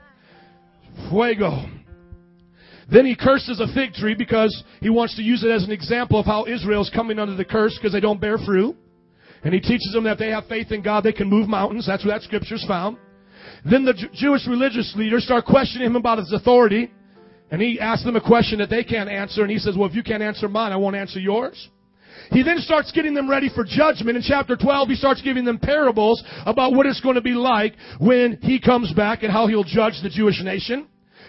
Fuego. 1.08 1.64
Then 2.92 3.06
he 3.06 3.16
curses 3.16 3.58
a 3.58 3.72
fig 3.72 3.94
tree 3.94 4.14
because 4.14 4.64
he 4.82 4.90
wants 4.90 5.16
to 5.16 5.22
use 5.22 5.42
it 5.42 5.48
as 5.48 5.64
an 5.64 5.70
example 5.70 6.20
of 6.20 6.26
how 6.26 6.44
Israel's 6.44 6.90
coming 6.94 7.18
under 7.18 7.36
the 7.36 7.44
curse 7.46 7.78
because 7.78 7.94
they 7.94 8.00
don't 8.00 8.20
bear 8.20 8.36
fruit. 8.36 8.76
And 9.44 9.54
he 9.54 9.60
teaches 9.60 9.92
them 9.94 10.04
that 10.04 10.18
they 10.18 10.28
have 10.28 10.44
faith 10.46 10.72
in 10.72 10.82
God, 10.82 11.04
they 11.04 11.14
can 11.14 11.30
move 11.30 11.48
mountains. 11.48 11.86
That's 11.86 12.04
where 12.04 12.18
that 12.18 12.22
scripture's 12.22 12.66
found. 12.68 12.98
Then 13.64 13.86
the 13.86 13.94
Jewish 14.12 14.46
religious 14.46 14.92
leaders 14.94 15.24
start 15.24 15.46
questioning 15.46 15.86
him 15.86 15.96
about 15.96 16.18
his 16.18 16.30
authority. 16.34 16.90
And 17.50 17.60
he 17.60 17.80
asks 17.80 18.04
them 18.04 18.16
a 18.16 18.20
question 18.20 18.58
that 18.58 18.70
they 18.70 18.84
can't 18.84 19.08
answer, 19.08 19.42
and 19.42 19.50
he 19.50 19.58
says, 19.58 19.76
Well, 19.76 19.88
if 19.88 19.94
you 19.94 20.02
can't 20.02 20.22
answer 20.22 20.48
mine, 20.48 20.72
I 20.72 20.76
won't 20.76 20.96
answer 20.96 21.18
yours. 21.18 21.68
He 22.30 22.42
then 22.42 22.58
starts 22.58 22.92
getting 22.92 23.14
them 23.14 23.28
ready 23.28 23.48
for 23.52 23.64
judgment. 23.64 24.16
In 24.16 24.22
chapter 24.22 24.56
12, 24.56 24.88
he 24.88 24.94
starts 24.94 25.20
giving 25.20 25.44
them 25.44 25.58
parables 25.58 26.22
about 26.46 26.74
what 26.74 26.86
it's 26.86 27.00
going 27.00 27.16
to 27.16 27.20
be 27.20 27.32
like 27.32 27.74
when 27.98 28.38
he 28.42 28.60
comes 28.60 28.92
back 28.92 29.24
and 29.24 29.32
how 29.32 29.48
he'll 29.48 29.64
judge 29.64 29.94
the 30.02 30.10
Jewish 30.10 30.40
nation. 30.42 30.86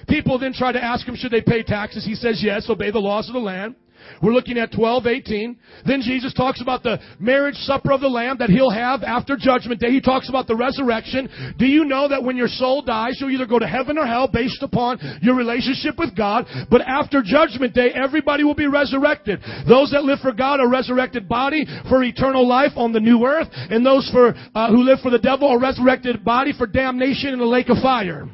People 0.08 0.40
then 0.40 0.54
try 0.54 0.72
to 0.72 0.84
ask 0.84 1.08
him, 1.08 1.16
should 1.16 1.32
they 1.32 1.42
pay 1.42 1.64
taxes? 1.64 2.06
He 2.06 2.16
says, 2.16 2.42
yes, 2.44 2.70
obey 2.70 2.92
the 2.92 3.00
laws 3.00 3.28
of 3.28 3.34
the 3.34 3.40
land. 3.40 3.76
We're 4.22 4.34
looking 4.34 4.58
at 4.58 4.72
12, 4.72 5.08
18. 5.08 5.58
Then 5.86 6.02
Jesus 6.02 6.34
talks 6.34 6.62
about 6.62 6.84
the 6.84 7.00
marriage 7.20 7.56
supper 7.56 7.92
of 7.92 8.02
the 8.02 8.08
Lamb 8.08 8.38
that 8.40 8.50
he'll 8.50 8.72
have 8.72 9.04
after 9.04 9.36
judgment 9.38 9.80
day. 9.80 9.92
He 9.92 10.02
talks 10.02 10.30
about 10.30 10.48
the 10.48 10.56
resurrection. 10.56 11.56
Do 11.58 11.66
you 11.66 11.86
know 11.86 12.08
that 12.08 12.24
when 12.24 12.38
your 12.38 12.48
soul 12.48 12.82
dies, 12.82 13.18
you'll 13.20 13.32
either 13.32 13.46
go 13.46 13.60
to 13.60 13.68
heaven 13.68 13.98
or 13.98 14.06
hell 14.06 14.28
based 14.28 14.62
upon 14.62 15.00
your 15.22 15.36
relationship 15.36 15.98
with 15.98 16.16
God? 16.16 16.46
But 16.70 16.82
after 16.82 17.22
judgment 17.24 17.74
day, 17.74 17.90
everybody 17.94 18.44
will 18.44 18.56
be 18.56 18.68
resurrected. 18.68 19.42
Those 19.68 19.92
that 19.92 20.04
live 20.04 20.20
for 20.20 20.32
God 20.32 20.60
are 20.60 20.70
resurrected 20.70 21.28
body 21.28 21.66
for 21.90 22.04
eternal 22.04 22.48
life 22.48 22.74
on 22.76 22.94
the 22.94 23.00
new 23.00 23.26
earth, 23.26 23.48
and 23.52 23.86
those 23.86 24.10
for 24.12 24.34
uh, 24.56 24.70
who 24.70 24.84
live 24.84 25.00
for 25.02 25.12
the 25.12 25.20
devil 25.20 25.48
are 25.48 25.60
resurrected 25.60 26.24
body 26.24 26.54
for 26.58 26.68
damnation 26.68 27.34
in 27.34 27.40
the 27.40 27.46
lake 27.46 27.70
of 27.70 27.78
fire. 27.82 28.28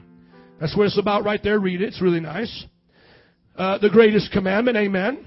That's 0.60 0.76
what 0.76 0.88
it's 0.88 0.98
about 0.98 1.24
right 1.24 1.42
there. 1.44 1.60
Read 1.60 1.82
it. 1.82 1.88
It's 1.88 2.02
really 2.02 2.20
nice. 2.20 2.66
Uh, 3.56 3.78
the 3.78 3.90
greatest 3.90 4.32
commandment. 4.32 4.78
Amen. 4.78 5.26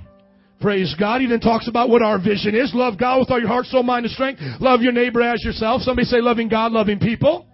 Praise 0.61 0.95
God. 0.99 1.21
He 1.21 1.27
then 1.27 1.41
talks 1.41 1.69
about 1.69 1.89
what 1.89 2.03
our 2.03 2.19
vision 2.19 2.55
is. 2.55 2.73
Love 2.75 2.99
God 2.99 3.21
with 3.21 3.31
all 3.31 3.39
your 3.39 3.49
heart, 3.49 3.67
soul, 3.67 3.83
mind, 3.83 4.05
and 4.05 4.13
strength. 4.13 4.41
Love 4.61 4.83
your 4.83 4.93
neighbor 4.93 5.23
as 5.23 5.43
yourself. 5.43 5.83
Somebody 5.83 6.05
say 6.05 6.21
loving 6.21 6.49
God, 6.49 6.73
loving 6.73 6.99
people. 6.99 7.47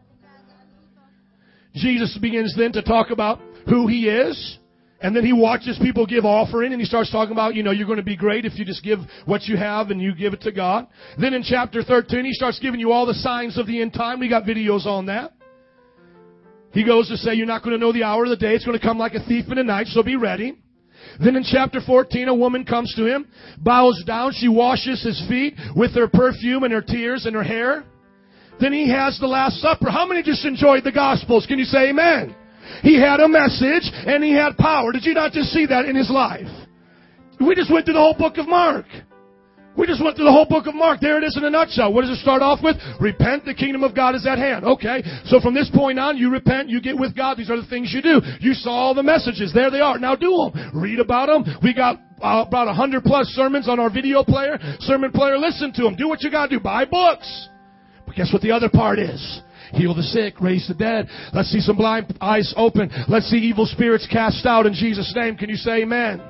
Jesus 1.75 2.19
begins 2.21 2.55
then 2.57 2.73
to 2.73 2.83
talk 2.83 3.11
about 3.11 3.41
who 3.69 3.87
he 3.87 4.09
is. 4.09 4.59
And 5.01 5.15
then 5.15 5.25
he 5.25 5.33
watches 5.33 5.79
people 5.81 6.07
give 6.07 6.25
offering 6.25 6.73
and 6.73 6.81
he 6.81 6.87
starts 6.87 7.13
talking 7.13 7.33
about, 7.33 7.55
you 7.55 7.63
know, 7.63 7.71
you're 7.71 7.87
going 7.87 7.99
to 7.99 8.03
be 8.03 8.17
great 8.17 8.45
if 8.47 8.59
you 8.59 8.65
just 8.65 8.83
give 8.83 8.99
what 9.27 9.43
you 9.45 9.57
have 9.57 9.91
and 9.91 10.01
you 10.01 10.15
give 10.15 10.33
it 10.33 10.41
to 10.43 10.53
God. 10.53 10.87
Then 11.21 11.35
in 11.35 11.43
chapter 11.43 11.83
13, 11.83 12.25
he 12.25 12.33
starts 12.33 12.59
giving 12.59 12.81
you 12.81 12.93
all 12.93 13.07
the 13.07 13.15
signs 13.15 13.59
of 13.59 13.67
the 13.67 13.83
end 13.83 13.93
time. 13.93 14.21
We 14.21 14.29
got 14.29 14.45
videos 14.45 14.87
on 14.87 15.07
that. 15.07 15.33
He 16.77 16.85
goes 16.85 17.09
to 17.09 17.17
say, 17.17 17.33
you're 17.33 17.47
not 17.47 17.63
going 17.63 17.73
to 17.73 17.81
know 17.81 17.91
the 17.91 18.03
hour 18.03 18.25
of 18.25 18.29
the 18.29 18.37
day. 18.37 18.53
It's 18.55 18.67
going 18.67 18.79
to 18.79 18.85
come 18.85 18.99
like 18.99 19.15
a 19.15 19.25
thief 19.25 19.47
in 19.49 19.57
the 19.57 19.65
night, 19.65 19.87
so 19.87 20.03
be 20.03 20.15
ready. 20.15 20.59
Then 21.19 21.35
in 21.35 21.43
chapter 21.43 21.81
14, 21.81 22.29
a 22.29 22.35
woman 22.35 22.67
comes 22.67 22.95
to 22.97 23.07
him, 23.07 23.27
bows 23.57 24.05
down, 24.07 24.33
she 24.35 24.49
washes 24.49 25.03
his 25.03 25.19
feet 25.27 25.55
with 25.75 25.95
her 25.95 26.07
perfume 26.07 26.65
and 26.65 26.75
her 26.75 26.83
tears 26.83 27.25
and 27.25 27.35
her 27.35 27.43
hair. 27.43 27.85
Then 28.61 28.75
he 28.75 28.91
has 28.91 29.19
the 29.19 29.27
Last 29.27 29.57
Supper. 29.63 29.91
How 29.91 30.07
many 30.07 30.23
just 30.23 30.45
enjoyed 30.45 30.85
the 30.85 30.93
Gospels? 30.93 31.47
Can 31.47 31.59
you 31.59 31.65
say 31.65 31.89
amen? 31.89 32.37
He 32.83 33.01
had 33.01 33.21
a 33.21 33.29
message 33.29 33.91
and 34.07 34.23
he 34.23 34.33
had 34.33 34.59
power. 34.59 34.93
Did 34.93 35.07
you 35.07 35.15
not 35.15 35.33
just 35.33 35.49
see 35.53 35.65
that 35.65 35.87
in 35.87 35.97
his 35.97 36.11
life? 36.11 36.45
We 37.41 37.55
just 37.55 37.73
went 37.73 37.87
through 37.87 37.95
the 37.95 38.01
whole 38.01 38.19
book 38.19 38.37
of 38.37 38.47
Mark. 38.49 38.85
We 39.77 39.87
just 39.87 40.03
went 40.03 40.17
through 40.17 40.25
the 40.25 40.33
whole 40.33 40.47
book 40.47 40.67
of 40.67 40.75
Mark. 40.75 41.01
There 41.01 41.19
it 41.19 41.25
is 41.25 41.37
in 41.37 41.45
a 41.45 41.51
nutshell. 41.51 41.93
What 41.93 42.03
does 42.03 42.11
it 42.11 42.23
start 42.23 42.43
off 42.43 42.61
with? 42.63 42.77
Repent, 43.01 43.45
the 43.45 43.55
kingdom 43.55 43.85
of 43.85 43.95
God 43.95 44.15
is 44.15 44.27
at 44.27 44.39
hand. 44.39 44.65
Okay. 44.65 45.03
So 45.27 45.41
from 45.41 45.55
this 45.55 45.71
point 45.73 45.99
on, 45.99 46.17
you 46.17 46.31
repent, 46.31 46.69
you 46.69 46.81
get 46.81 46.99
with 46.99 47.15
God. 47.15 47.37
These 47.37 47.51
are 47.51 47.61
the 47.61 47.67
things 47.67 47.93
you 47.93 48.03
do. 48.03 48.21
You 48.41 48.55
saw 48.55 48.71
all 48.71 48.95
the 48.95 49.03
messages. 49.03 49.53
There 49.53 49.71
they 49.71 49.81
are. 49.81 49.99
Now 49.99 50.17
do 50.17 50.51
them. 50.53 50.71
Read 50.75 50.99
about 50.99 51.27
them. 51.27 51.59
We 51.63 51.75
got 51.75 51.97
uh, 52.23 52.45
about 52.47 52.69
a 52.69 52.73
hundred 52.73 53.05
plus 53.05 53.27
sermons 53.29 53.69
on 53.69 53.79
our 53.79 53.91
video 53.91 54.25
player, 54.25 54.59
sermon 54.81 55.13
player. 55.13 55.39
Listen 55.39 55.73
to 55.75 55.83
them. 55.83 55.97
Do 55.97 56.09
what 56.09 56.23
you 56.23 56.31
gotta 56.31 56.49
do. 56.49 56.61
Buy 56.61 56.85
books. 56.85 57.49
But 58.07 58.17
guess 58.17 58.33
what 58.33 58.43
the 58.43 58.53
other 58.53 58.69
part 58.69 58.99
is? 58.99 59.43
Heal 59.73 59.95
the 59.95 60.03
sick, 60.03 60.41
raise 60.41 60.69
the 60.69 60.75
dead. 60.75 61.09
Let's 61.35 61.51
see 61.51 61.61
some 61.61 61.77
blind 61.77 62.17
eyes 62.21 62.55
open. 62.57 62.91
Let's 63.09 63.27
see 63.27 63.39
evil 63.39 63.67
spirits 63.67 64.07
cast 64.11 64.47
out 64.47 64.65
in 64.65 64.75
Jesus' 64.75 65.13
name. 65.15 65.37
Can 65.37 65.51
you 65.51 65.57
say 65.57 65.83
amen? 65.83 66.23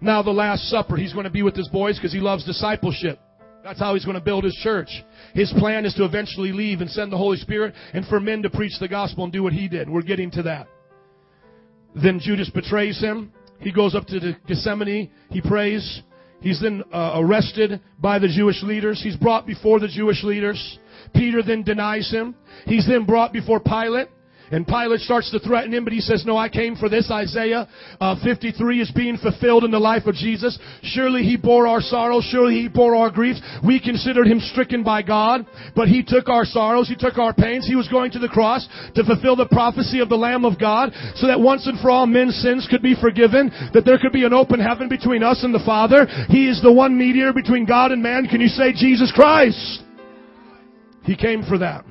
Now 0.00 0.22
the 0.22 0.30
Last 0.30 0.64
Supper, 0.70 0.96
he's 0.96 1.12
going 1.12 1.24
to 1.24 1.30
be 1.30 1.42
with 1.42 1.56
his 1.56 1.68
boys 1.68 1.96
because 1.96 2.12
he 2.12 2.20
loves 2.20 2.44
discipleship. 2.44 3.18
That's 3.64 3.80
how 3.80 3.94
he's 3.94 4.04
going 4.04 4.14
to 4.14 4.20
build 4.20 4.44
his 4.44 4.54
church. 4.62 4.88
His 5.34 5.52
plan 5.58 5.84
is 5.84 5.92
to 5.94 6.04
eventually 6.04 6.52
leave 6.52 6.80
and 6.80 6.88
send 6.88 7.12
the 7.12 7.18
Holy 7.18 7.36
Spirit 7.36 7.74
and 7.92 8.06
for 8.06 8.20
men 8.20 8.42
to 8.42 8.50
preach 8.50 8.78
the 8.78 8.88
gospel 8.88 9.24
and 9.24 9.32
do 9.32 9.42
what 9.42 9.52
he 9.52 9.68
did. 9.68 9.90
We're 9.90 10.02
getting 10.02 10.30
to 10.32 10.42
that. 10.44 10.68
Then 11.94 12.20
Judas 12.20 12.48
betrays 12.50 13.00
him. 13.00 13.32
He 13.60 13.72
goes 13.72 13.94
up 13.94 14.06
to 14.06 14.36
Gethsemane. 14.46 15.10
He 15.30 15.40
prays. 15.40 16.02
He's 16.40 16.60
then 16.60 16.84
uh, 16.92 17.14
arrested 17.16 17.80
by 17.98 18.20
the 18.20 18.28
Jewish 18.28 18.62
leaders. 18.62 19.02
He's 19.02 19.16
brought 19.16 19.46
before 19.46 19.80
the 19.80 19.88
Jewish 19.88 20.22
leaders. 20.22 20.78
Peter 21.14 21.42
then 21.42 21.64
denies 21.64 22.10
him. 22.10 22.36
He's 22.64 22.86
then 22.86 23.04
brought 23.04 23.32
before 23.32 23.58
Pilate. 23.58 24.08
And 24.50 24.66
Pilate 24.66 25.00
starts 25.00 25.30
to 25.32 25.38
threaten 25.38 25.74
him, 25.74 25.84
but 25.84 25.92
he 25.92 26.00
says, 26.00 26.24
No, 26.24 26.36
I 26.36 26.48
came 26.48 26.76
for 26.76 26.88
this. 26.88 27.10
Isaiah 27.10 27.68
uh, 28.00 28.16
53 28.24 28.80
is 28.80 28.90
being 28.92 29.18
fulfilled 29.18 29.64
in 29.64 29.70
the 29.70 29.78
life 29.78 30.06
of 30.06 30.14
Jesus. 30.14 30.58
Surely 30.82 31.22
he 31.22 31.36
bore 31.36 31.66
our 31.66 31.80
sorrows. 31.80 32.26
Surely 32.30 32.62
he 32.62 32.68
bore 32.68 32.94
our 32.94 33.10
griefs. 33.10 33.40
We 33.66 33.80
considered 33.80 34.26
him 34.26 34.40
stricken 34.40 34.82
by 34.82 35.02
God, 35.02 35.46
but 35.76 35.88
he 35.88 36.02
took 36.02 36.28
our 36.28 36.44
sorrows. 36.44 36.88
He 36.88 36.96
took 36.96 37.18
our 37.18 37.34
pains. 37.34 37.66
He 37.66 37.76
was 37.76 37.88
going 37.88 38.10
to 38.12 38.18
the 38.18 38.28
cross 38.28 38.66
to 38.94 39.04
fulfill 39.04 39.36
the 39.36 39.46
prophecy 39.46 40.00
of 40.00 40.08
the 40.08 40.16
Lamb 40.16 40.44
of 40.44 40.58
God 40.58 40.92
so 41.16 41.26
that 41.26 41.40
once 41.40 41.66
and 41.66 41.78
for 41.80 41.90
all 41.90 42.06
men's 42.06 42.36
sins 42.36 42.66
could 42.70 42.82
be 42.82 42.96
forgiven, 43.00 43.50
that 43.74 43.84
there 43.84 43.98
could 43.98 44.12
be 44.12 44.24
an 44.24 44.32
open 44.32 44.60
heaven 44.60 44.88
between 44.88 45.22
us 45.22 45.44
and 45.44 45.54
the 45.54 45.64
Father. 45.64 46.06
He 46.28 46.48
is 46.48 46.62
the 46.62 46.72
one 46.72 46.96
mediator 46.96 47.32
between 47.32 47.66
God 47.66 47.92
and 47.92 48.02
man. 48.02 48.26
Can 48.26 48.40
you 48.40 48.48
say 48.48 48.72
Jesus 48.72 49.12
Christ? 49.14 49.82
He 51.02 51.16
came 51.16 51.42
for 51.42 51.58
that 51.58 51.84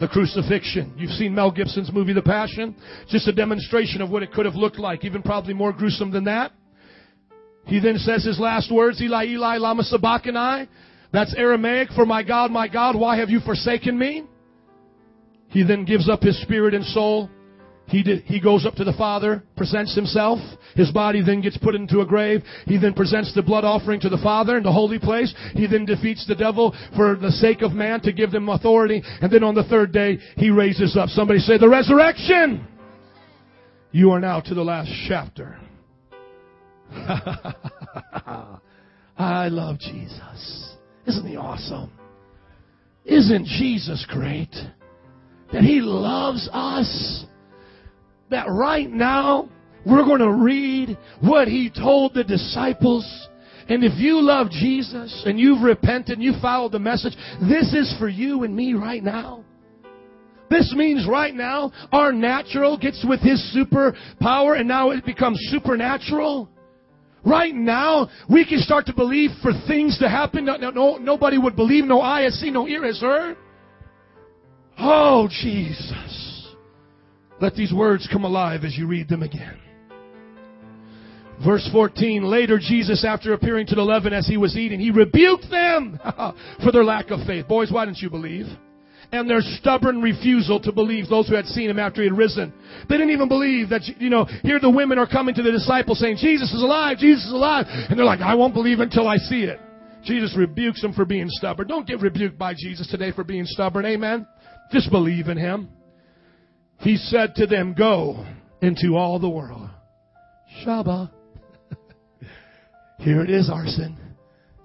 the 0.00 0.08
crucifixion. 0.08 0.94
You've 0.96 1.10
seen 1.10 1.34
Mel 1.34 1.50
Gibson's 1.50 1.92
movie, 1.92 2.12
The 2.12 2.22
Passion. 2.22 2.76
Just 3.08 3.26
a 3.28 3.32
demonstration 3.32 4.00
of 4.00 4.10
what 4.10 4.22
it 4.22 4.32
could 4.32 4.46
have 4.46 4.54
looked 4.54 4.78
like, 4.78 5.04
even 5.04 5.22
probably 5.22 5.54
more 5.54 5.72
gruesome 5.72 6.10
than 6.10 6.24
that. 6.24 6.52
He 7.64 7.80
then 7.80 7.98
says 7.98 8.24
his 8.24 8.38
last 8.38 8.72
words, 8.72 9.00
Eli, 9.02 9.26
Eli, 9.26 9.58
lama 9.58 9.82
sabachthani. 9.82 10.68
That's 11.12 11.34
Aramaic 11.36 11.90
for 11.94 12.06
my 12.06 12.22
God, 12.22 12.50
my 12.50 12.68
God, 12.68 12.96
why 12.96 13.18
have 13.18 13.30
you 13.30 13.40
forsaken 13.40 13.98
me? 13.98 14.24
He 15.48 15.62
then 15.62 15.84
gives 15.84 16.08
up 16.08 16.22
his 16.22 16.40
spirit 16.42 16.74
and 16.74 16.84
soul 16.84 17.30
he, 17.88 18.02
did, 18.02 18.22
he 18.24 18.38
goes 18.40 18.66
up 18.66 18.74
to 18.74 18.84
the 18.84 18.92
Father, 18.92 19.42
presents 19.56 19.94
himself. 19.94 20.38
His 20.74 20.90
body 20.90 21.22
then 21.24 21.40
gets 21.40 21.56
put 21.56 21.74
into 21.74 22.00
a 22.00 22.06
grave. 22.06 22.42
He 22.66 22.76
then 22.78 22.92
presents 22.92 23.34
the 23.34 23.42
blood 23.42 23.64
offering 23.64 24.00
to 24.00 24.10
the 24.10 24.18
Father 24.18 24.58
in 24.58 24.62
the 24.62 24.72
holy 24.72 24.98
place. 24.98 25.34
He 25.54 25.66
then 25.66 25.86
defeats 25.86 26.26
the 26.26 26.34
devil 26.34 26.76
for 26.94 27.16
the 27.16 27.32
sake 27.32 27.62
of 27.62 27.72
man 27.72 28.00
to 28.02 28.12
give 28.12 28.30
them 28.30 28.50
authority. 28.50 29.02
And 29.22 29.32
then 29.32 29.42
on 29.42 29.54
the 29.54 29.64
third 29.64 29.92
day, 29.92 30.18
he 30.36 30.50
raises 30.50 30.96
up. 30.96 31.08
Somebody 31.08 31.40
say, 31.40 31.56
the 31.56 31.68
resurrection! 31.68 32.66
You 33.90 34.10
are 34.10 34.20
now 34.20 34.40
to 34.40 34.54
the 34.54 34.62
last 34.62 34.90
chapter. 35.08 35.58
I 39.18 39.48
love 39.48 39.78
Jesus. 39.78 40.74
Isn't 41.06 41.26
he 41.26 41.36
awesome? 41.36 41.90
Isn't 43.06 43.46
Jesus 43.46 44.06
great? 44.08 44.54
That 45.52 45.62
he 45.62 45.80
loves 45.80 46.48
us 46.52 47.24
that 48.30 48.46
right 48.48 48.90
now 48.90 49.48
we're 49.86 50.04
going 50.04 50.20
to 50.20 50.32
read 50.32 50.98
what 51.20 51.48
he 51.48 51.70
told 51.70 52.14
the 52.14 52.24
disciples. 52.24 53.28
And 53.68 53.84
if 53.84 53.98
you 53.98 54.20
love 54.20 54.50
Jesus 54.50 55.22
and 55.26 55.38
you've 55.38 55.62
repented 55.62 56.20
you 56.20 56.34
followed 56.40 56.72
the 56.72 56.78
message, 56.78 57.16
this 57.40 57.72
is 57.74 57.94
for 57.98 58.08
you 58.08 58.44
and 58.44 58.54
me 58.54 58.74
right 58.74 59.02
now. 59.02 59.44
This 60.50 60.72
means 60.74 61.06
right 61.06 61.34
now 61.34 61.72
our 61.92 62.12
natural 62.12 62.78
gets 62.78 63.04
with 63.06 63.20
his 63.20 63.52
super 63.52 63.94
power 64.20 64.54
and 64.54 64.66
now 64.66 64.90
it 64.90 65.04
becomes 65.04 65.38
supernatural. 65.50 66.48
Right 67.24 67.54
now, 67.54 68.08
we 68.30 68.46
can 68.46 68.58
start 68.60 68.86
to 68.86 68.94
believe 68.94 69.30
for 69.42 69.52
things 69.66 69.98
to 69.98 70.08
happen. 70.08 70.44
No, 70.46 70.56
no, 70.56 70.96
nobody 70.96 71.36
would 71.36 71.56
believe. 71.56 71.84
No 71.84 72.00
eye 72.00 72.22
has 72.22 72.34
seen, 72.34 72.54
no 72.54 72.66
ear 72.66 72.86
has 72.86 73.00
heard. 73.00 73.36
Oh, 74.78 75.28
Jesus. 75.28 76.27
Let 77.40 77.54
these 77.54 77.72
words 77.72 78.08
come 78.10 78.24
alive 78.24 78.64
as 78.64 78.76
you 78.76 78.86
read 78.86 79.08
them 79.08 79.22
again. 79.22 79.58
Verse 81.44 81.68
14, 81.70 82.24
later 82.24 82.58
Jesus, 82.58 83.04
after 83.04 83.32
appearing 83.32 83.66
to 83.68 83.76
the 83.76 83.80
eleven 83.80 84.12
as 84.12 84.26
he 84.26 84.36
was 84.36 84.56
eating, 84.56 84.80
he 84.80 84.90
rebuked 84.90 85.48
them 85.50 85.98
for 86.64 86.72
their 86.72 86.84
lack 86.84 87.10
of 87.10 87.24
faith. 87.26 87.46
Boys, 87.46 87.70
why 87.70 87.84
didn't 87.84 87.98
you 87.98 88.10
believe? 88.10 88.46
And 89.12 89.30
their 89.30 89.40
stubborn 89.40 90.02
refusal 90.02 90.60
to 90.60 90.72
believe 90.72 91.08
those 91.08 91.28
who 91.28 91.34
had 91.34 91.46
seen 91.46 91.70
him 91.70 91.78
after 91.78 92.02
he 92.02 92.08
had 92.08 92.18
risen. 92.18 92.52
They 92.88 92.96
didn't 92.96 93.12
even 93.12 93.28
believe 93.28 93.70
that, 93.70 93.82
you 93.98 94.10
know, 94.10 94.26
here 94.42 94.58
the 94.60 94.68
women 94.68 94.98
are 94.98 95.06
coming 95.06 95.34
to 95.36 95.42
the 95.42 95.52
disciples 95.52 96.00
saying, 96.00 96.16
Jesus 96.20 96.52
is 96.52 96.60
alive, 96.60 96.98
Jesus 96.98 97.24
is 97.24 97.32
alive. 97.32 97.66
And 97.68 97.98
they're 97.98 98.04
like, 98.04 98.20
I 98.20 98.34
won't 98.34 98.52
believe 98.52 98.80
until 98.80 99.08
I 99.08 99.16
see 99.16 99.44
it. 99.44 99.60
Jesus 100.04 100.36
rebukes 100.36 100.82
them 100.82 100.92
for 100.92 101.04
being 101.04 101.28
stubborn. 101.28 101.68
Don't 101.68 101.86
get 101.86 102.00
rebuked 102.00 102.38
by 102.38 102.54
Jesus 102.54 102.86
today 102.88 103.12
for 103.12 103.24
being 103.24 103.46
stubborn. 103.46 103.86
Amen. 103.86 104.26
Just 104.72 104.90
believe 104.90 105.28
in 105.28 105.38
him. 105.38 105.70
He 106.80 106.96
said 106.96 107.34
to 107.36 107.46
them, 107.46 107.74
Go 107.76 108.24
into 108.62 108.96
all 108.96 109.18
the 109.18 109.28
world. 109.28 109.68
Shabbat. 110.64 111.10
Here 112.98 113.22
it 113.22 113.30
is, 113.30 113.50
arson. 113.50 113.96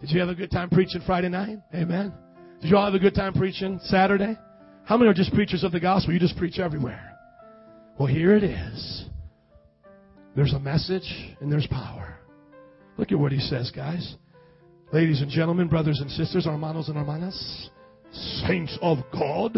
Did 0.02 0.12
you 0.12 0.20
have 0.20 0.30
a 0.30 0.36
good 0.36 0.52
time 0.52 0.70
preaching 0.70 1.02
Friday 1.06 1.30
night? 1.30 1.60
Amen. 1.74 2.14
Did 2.62 2.70
you 2.70 2.78
all 2.78 2.86
have 2.86 2.94
a 2.94 3.00
good 3.00 3.16
time 3.16 3.34
preaching 3.34 3.80
Saturday? 3.84 4.38
How 4.86 4.98
many 4.98 5.10
are 5.10 5.14
just 5.14 5.34
preachers 5.34 5.64
of 5.64 5.72
the 5.72 5.80
gospel? 5.80 6.14
You 6.14 6.20
just 6.20 6.38
preach 6.38 6.60
everywhere. 6.60 7.18
Well, 7.98 8.08
here 8.08 8.36
it 8.36 8.44
is. 8.44 9.06
There's 10.36 10.54
a 10.54 10.60
message 10.60 11.36
and 11.40 11.52
there's 11.52 11.68
power. 11.68 12.18
Look 12.98 13.12
at 13.12 13.20
what 13.20 13.32
he 13.32 13.40
says, 13.40 13.72
guys. 13.72 14.16
Ladies 14.92 15.22
and 15.22 15.30
gentlemen, 15.30 15.68
brothers 15.68 16.00
and 16.02 16.10
sisters, 16.12 16.46
hermanos 16.46 16.90
and 16.90 16.98
hermanas, 16.98 17.70
saints 18.46 18.78
of 18.82 18.98
God. 19.12 19.56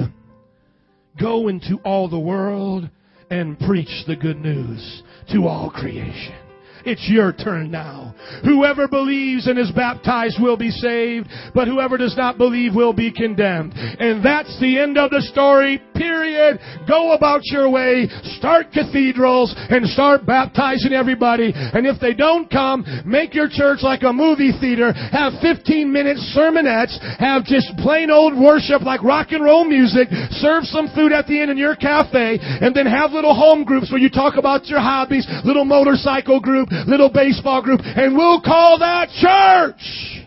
Go 1.19 1.47
into 1.47 1.77
all 1.85 2.09
the 2.09 2.19
world 2.19 2.89
and 3.29 3.59
preach 3.59 4.03
the 4.07 4.15
good 4.15 4.37
news 4.37 5.03
to 5.31 5.47
all 5.47 5.69
creation. 5.69 6.44
It's 6.85 7.09
your 7.09 7.33
turn 7.33 7.71
now. 7.71 8.13
Whoever 8.43 8.87
believes 8.87 9.47
and 9.47 9.57
is 9.57 9.71
baptized 9.71 10.37
will 10.39 10.57
be 10.57 10.69
saved, 10.69 11.27
but 11.53 11.67
whoever 11.67 11.97
does 11.97 12.15
not 12.15 12.37
believe 12.37 12.75
will 12.75 12.93
be 12.93 13.11
condemned. 13.11 13.73
And 13.75 14.23
that's 14.23 14.59
the 14.59 14.77
end 14.79 14.97
of 14.97 15.09
the 15.09 15.21
story, 15.21 15.81
period. 15.95 16.59
Go 16.87 17.13
about 17.13 17.41
your 17.45 17.69
way, 17.69 18.07
start 18.37 18.71
cathedrals, 18.71 19.53
and 19.57 19.87
start 19.87 20.25
baptizing 20.25 20.93
everybody. 20.93 21.53
And 21.55 21.87
if 21.87 21.99
they 21.99 22.13
don't 22.13 22.49
come, 22.49 22.85
make 23.05 23.33
your 23.33 23.49
church 23.49 23.79
like 23.81 24.03
a 24.03 24.13
movie 24.13 24.53
theater. 24.59 24.93
Have 24.93 25.33
15 25.41 25.91
minute 25.91 26.17
sermonettes. 26.37 26.97
Have 27.17 27.45
just 27.45 27.73
plain 27.77 28.11
old 28.11 28.37
worship 28.37 28.81
like 28.83 29.03
rock 29.03 29.31
and 29.31 29.43
roll 29.43 29.65
music. 29.65 30.07
Serve 30.37 30.65
some 30.65 30.89
food 30.93 31.11
at 31.11 31.25
the 31.25 31.41
end 31.41 31.49
in 31.49 31.57
your 31.57 31.75
cafe. 31.75 32.37
And 32.41 32.75
then 32.75 32.85
have 32.85 33.11
little 33.11 33.33
home 33.33 33.63
groups 33.63 33.91
where 33.91 34.01
you 34.01 34.09
talk 34.09 34.37
about 34.37 34.67
your 34.67 34.79
hobbies. 34.79 35.25
Little 35.43 35.65
motorcycle 35.65 36.39
group 36.39 36.69
little 36.87 37.09
baseball 37.11 37.61
group, 37.61 37.81
and 37.83 38.15
we'll 38.15 38.41
call 38.41 38.79
that 38.79 39.09
church. 39.09 40.25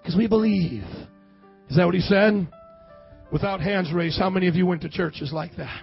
Because 0.00 0.16
we 0.16 0.26
believe. 0.26 0.84
Is 1.68 1.76
that 1.76 1.84
what 1.84 1.94
he 1.94 2.00
said? 2.00 2.48
Without 3.30 3.60
hands 3.60 3.92
raised, 3.92 4.18
how 4.18 4.30
many 4.30 4.48
of 4.48 4.54
you 4.54 4.64
went 4.64 4.82
to 4.82 4.88
churches 4.88 5.32
like 5.32 5.56
that? 5.56 5.82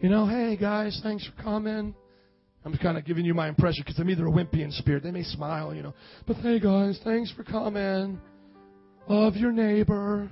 You 0.00 0.08
know, 0.08 0.26
hey 0.26 0.56
guys, 0.56 0.98
thanks 1.02 1.26
for 1.26 1.42
coming. 1.42 1.94
I'm 2.64 2.76
kind 2.76 2.98
of 2.98 3.04
giving 3.04 3.24
you 3.24 3.34
my 3.34 3.48
impression 3.48 3.82
because 3.82 3.96
to 3.96 4.04
me 4.04 4.14
they're 4.14 4.28
a 4.28 4.30
wimpy 4.30 4.62
in 4.62 4.70
spirit. 4.70 5.02
They 5.02 5.10
may 5.10 5.22
smile, 5.22 5.74
you 5.74 5.82
know. 5.82 5.94
But 6.26 6.36
hey 6.36 6.60
guys, 6.60 7.00
thanks 7.02 7.32
for 7.32 7.42
coming. 7.42 8.20
Love 9.08 9.36
your 9.36 9.52
neighbor. 9.52 10.30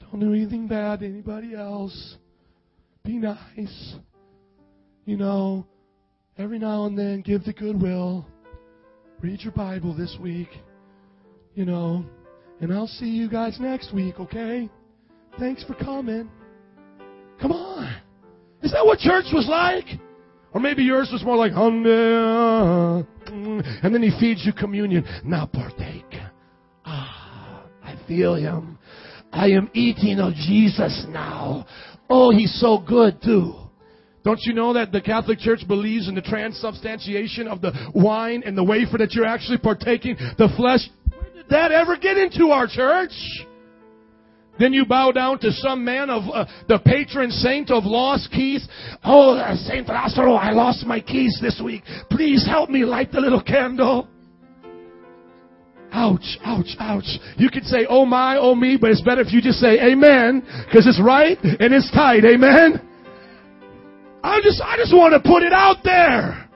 Don't 0.00 0.20
do 0.20 0.32
anything 0.32 0.68
bad 0.68 1.00
to 1.00 1.06
anybody 1.06 1.54
else. 1.54 2.16
Be 3.04 3.18
nice. 3.18 3.96
You 5.04 5.16
know, 5.16 5.66
every 6.38 6.58
now 6.58 6.84
and 6.86 6.96
then 6.98 7.22
give 7.22 7.44
the 7.44 7.52
goodwill. 7.52 8.26
Read 9.20 9.40
your 9.40 9.52
Bible 9.52 9.94
this 9.94 10.16
week, 10.20 10.48
you 11.54 11.64
know, 11.64 12.04
and 12.60 12.72
I'll 12.72 12.86
see 12.86 13.06
you 13.06 13.30
guys 13.30 13.58
next 13.58 13.94
week, 13.94 14.20
okay? 14.20 14.68
Thanks 15.38 15.64
for 15.64 15.74
coming. 15.74 16.30
Come 17.40 17.52
on. 17.52 17.96
Is 18.62 18.72
that 18.72 18.84
what 18.84 18.98
church 18.98 19.26
was 19.32 19.46
like? 19.48 19.86
Or 20.52 20.60
maybe 20.60 20.82
yours 20.82 21.10
was 21.12 21.22
more 21.24 21.36
like, 21.36 21.52
and 21.54 21.84
then 23.82 24.02
he 24.02 24.10
feeds 24.18 24.44
you 24.46 24.52
communion. 24.52 25.04
Now 25.24 25.46
partake. 25.46 26.14
Ah, 26.84 27.64
I 27.82 27.96
feel 28.06 28.34
him. 28.36 28.78
I 29.32 29.48
am 29.48 29.70
eating 29.74 30.18
of 30.20 30.34
Jesus 30.34 31.04
now. 31.08 31.66
Oh, 32.08 32.30
he's 32.30 32.58
so 32.60 32.78
good 32.78 33.20
too. 33.22 33.54
Don't 34.26 34.40
you 34.42 34.54
know 34.54 34.72
that 34.72 34.90
the 34.90 35.00
Catholic 35.00 35.38
Church 35.38 35.60
believes 35.68 36.08
in 36.08 36.16
the 36.16 36.20
transubstantiation 36.20 37.46
of 37.46 37.60
the 37.60 37.70
wine 37.94 38.42
and 38.44 38.58
the 38.58 38.64
wafer 38.64 38.98
that 38.98 39.12
you're 39.12 39.24
actually 39.24 39.58
partaking 39.58 40.16
the 40.36 40.48
flesh? 40.56 40.80
Where 41.16 41.30
did 41.32 41.48
that 41.50 41.70
ever 41.70 41.96
get 41.96 42.16
into 42.18 42.48
our 42.48 42.66
church? 42.66 43.12
Then 44.58 44.72
you 44.72 44.84
bow 44.84 45.12
down 45.12 45.38
to 45.38 45.52
some 45.52 45.84
man 45.84 46.10
of 46.10 46.24
uh, 46.34 46.44
the 46.66 46.80
patron 46.80 47.30
saint 47.30 47.70
of 47.70 47.84
lost 47.84 48.32
keys. 48.32 48.66
Oh, 49.04 49.36
uh, 49.36 49.54
Saint 49.54 49.86
Lazaro, 49.86 50.34
I 50.34 50.50
lost 50.50 50.84
my 50.84 50.98
keys 50.98 51.38
this 51.40 51.62
week. 51.64 51.84
Please 52.10 52.44
help 52.44 52.68
me 52.68 52.84
light 52.84 53.12
the 53.12 53.20
little 53.20 53.44
candle. 53.44 54.08
Ouch, 55.92 56.36
ouch, 56.44 56.74
ouch. 56.80 57.18
You 57.36 57.48
could 57.48 57.64
say, 57.64 57.86
oh 57.88 58.04
my, 58.04 58.38
oh 58.38 58.56
me, 58.56 58.76
but 58.76 58.90
it's 58.90 59.02
better 59.02 59.20
if 59.20 59.32
you 59.32 59.40
just 59.40 59.60
say 59.60 59.78
amen, 59.78 60.40
because 60.66 60.84
it's 60.84 61.00
right 61.00 61.38
and 61.40 61.72
it's 61.72 61.92
tight. 61.92 62.24
Amen. 62.24 62.82
I 64.26 64.40
just, 64.42 64.60
I 64.60 64.76
just 64.76 64.90
want 64.90 65.14
to 65.14 65.22
put 65.22 65.44
it 65.44 65.52
out 65.52 65.84
there. 65.84 66.46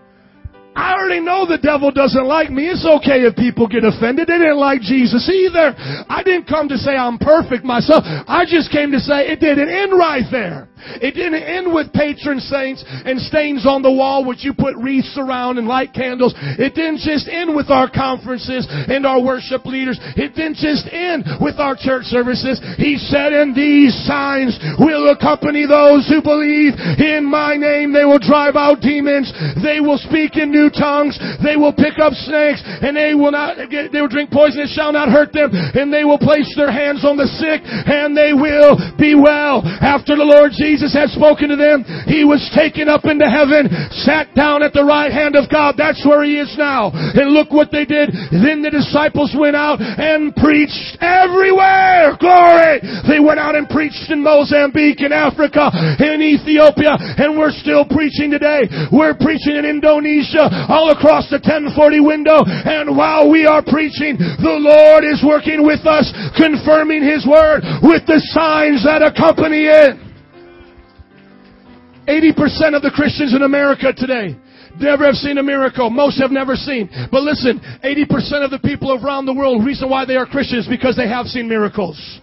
I 0.75 0.95
already 0.95 1.21
know 1.21 1.47
the 1.47 1.59
devil 1.59 1.91
doesn't 1.91 2.27
like 2.27 2.51
me. 2.51 2.67
It's 2.67 2.87
okay 2.87 3.27
if 3.27 3.35
people 3.37 3.67
get 3.67 3.85
offended. 3.85 4.27
They 4.27 4.39
didn't 4.39 4.59
like 4.59 4.81
Jesus 4.81 5.29
either. 5.29 5.75
I 6.09 6.23
didn't 6.25 6.47
come 6.47 6.69
to 6.69 6.79
say 6.79 6.95
I'm 6.95 7.19
perfect 7.19 7.65
myself. 7.65 8.03
I 8.07 8.47
just 8.47 8.71
came 8.71 8.91
to 8.93 8.99
say 8.99 9.27
it 9.29 9.41
didn't 9.41 9.69
end 9.69 9.93
right 9.93 10.25
there. 10.31 10.70
It 11.01 11.15
didn't 11.15 11.43
end 11.43 11.73
with 11.73 11.93
patron 11.93 12.41
saints 12.41 12.85
and 12.87 13.21
stains 13.21 13.67
on 13.67 13.83
the 13.83 13.93
wall 13.93 14.25
which 14.25 14.45
you 14.45 14.55
put 14.55 14.77
wreaths 14.77 15.17
around 15.19 15.59
and 15.59 15.67
light 15.67 15.93
candles. 15.93 16.35
It 16.59 16.75
didn't 16.75 17.01
just 17.05 17.29
end 17.29 17.55
with 17.55 17.71
our 17.71 17.91
conferences 17.91 18.67
and 18.71 19.07
our 19.07 19.23
worship 19.23 19.67
leaders. 19.67 19.99
It 20.17 20.35
didn't 20.35 20.61
just 20.63 20.89
end 20.93 21.27
with 21.41 21.59
our 21.59 21.77
church 21.77 22.09
services. 22.09 22.61
He 22.77 22.97
said, 22.97 23.33
and 23.33 23.55
these 23.55 23.93
signs 24.07 24.57
will 24.79 25.11
accompany 25.11 25.67
those 25.67 26.07
who 26.09 26.23
believe 26.23 26.77
in 26.99 27.27
my 27.27 27.57
name. 27.57 27.93
They 27.93 28.05
will 28.05 28.23
drive 28.23 28.57
out 28.57 28.81
demons. 28.81 29.33
They 29.63 29.81
will 29.81 29.99
speak 29.99 30.37
in 30.37 30.51
new 30.51 30.71
tongues. 30.71 31.19
They 31.43 31.57
will 31.57 31.75
pick 31.75 31.99
up 31.99 32.15
snakes 32.15 32.63
and 32.65 32.97
they 32.97 33.15
will 33.15 33.33
not, 33.33 33.57
they 33.59 34.01
will 34.01 34.13
drink 34.13 34.31
poison. 34.31 34.63
It 34.63 34.73
shall 34.73 34.93
not 34.93 35.09
hurt 35.09 35.33
them. 35.33 35.51
And 35.53 35.93
they 35.93 36.05
will 36.05 36.21
place 36.21 36.49
their 36.57 36.71
hands 36.71 37.05
on 37.05 37.17
the 37.17 37.29
sick 37.41 37.63
and 37.65 38.17
they 38.17 38.33
will 38.33 38.77
be 38.97 39.15
well. 39.15 39.63
After 39.81 40.15
the 40.15 40.27
Lord 40.27 40.53
Jesus 40.55 40.70
Jesus 40.71 40.95
had 40.95 41.11
spoken 41.11 41.51
to 41.51 41.59
them, 41.59 41.83
he 42.07 42.23
was 42.23 42.39
taken 42.55 42.87
up 42.87 43.03
into 43.03 43.27
heaven, 43.27 43.67
sat 44.07 44.31
down 44.39 44.63
at 44.63 44.71
the 44.71 44.87
right 44.87 45.11
hand 45.11 45.35
of 45.35 45.51
God. 45.51 45.75
That's 45.75 45.99
where 46.07 46.23
he 46.23 46.39
is 46.39 46.55
now. 46.55 46.95
And 46.95 47.35
look 47.35 47.51
what 47.51 47.75
they 47.75 47.83
did. 47.83 48.15
Then 48.31 48.63
the 48.63 48.71
disciples 48.71 49.35
went 49.35 49.59
out 49.59 49.83
and 49.83 50.31
preached 50.39 50.95
everywhere. 51.03 52.15
Glory! 52.23 52.79
They 53.11 53.19
went 53.19 53.43
out 53.43 53.59
and 53.59 53.67
preached 53.67 54.15
in 54.15 54.23
Mozambique, 54.23 55.03
in 55.03 55.11
Africa, 55.11 55.75
in 55.99 56.23
Ethiopia, 56.23 56.95
and 57.19 57.35
we're 57.35 57.51
still 57.51 57.83
preaching 57.83 58.31
today. 58.31 58.71
We're 58.95 59.19
preaching 59.19 59.59
in 59.59 59.67
Indonesia, 59.67 60.71
all 60.71 60.95
across 60.95 61.27
the 61.35 61.43
1040 61.43 61.75
window, 61.99 62.47
and 62.47 62.95
while 62.95 63.27
we 63.27 63.43
are 63.43 63.67
preaching, 63.67 64.15
the 64.15 64.55
Lord 64.55 65.03
is 65.03 65.19
working 65.27 65.67
with 65.67 65.83
us, 65.83 66.07
confirming 66.39 67.03
His 67.03 67.27
word 67.27 67.67
with 67.83 68.07
the 68.07 68.23
signs 68.31 68.87
that 68.87 69.03
accompany 69.03 69.67
it. 69.67 70.10
80% 72.11 72.75
of 72.75 72.83
the 72.83 72.91
Christians 72.91 73.35
in 73.37 73.43
America 73.43 73.93
today 73.95 74.35
never 74.81 75.07
have 75.07 75.15
seen 75.15 75.39
a 75.39 75.43
miracle. 75.43 75.91
Most 75.91 76.21
have 76.21 76.33
never 76.33 76.57
seen. 76.57 76.91
But 77.13 77.23
listen, 77.23 77.61
80% 77.85 78.45
of 78.45 78.51
the 78.51 78.59
people 78.59 78.99
around 78.99 79.27
the 79.27 79.35
world, 79.35 79.65
reason 79.65 79.89
why 79.89 80.05
they 80.05 80.17
are 80.17 80.27
Christians 80.27 80.67
because 80.67 80.97
they 80.97 81.07
have 81.07 81.27
seen 81.27 81.49
miracles. 81.49 82.21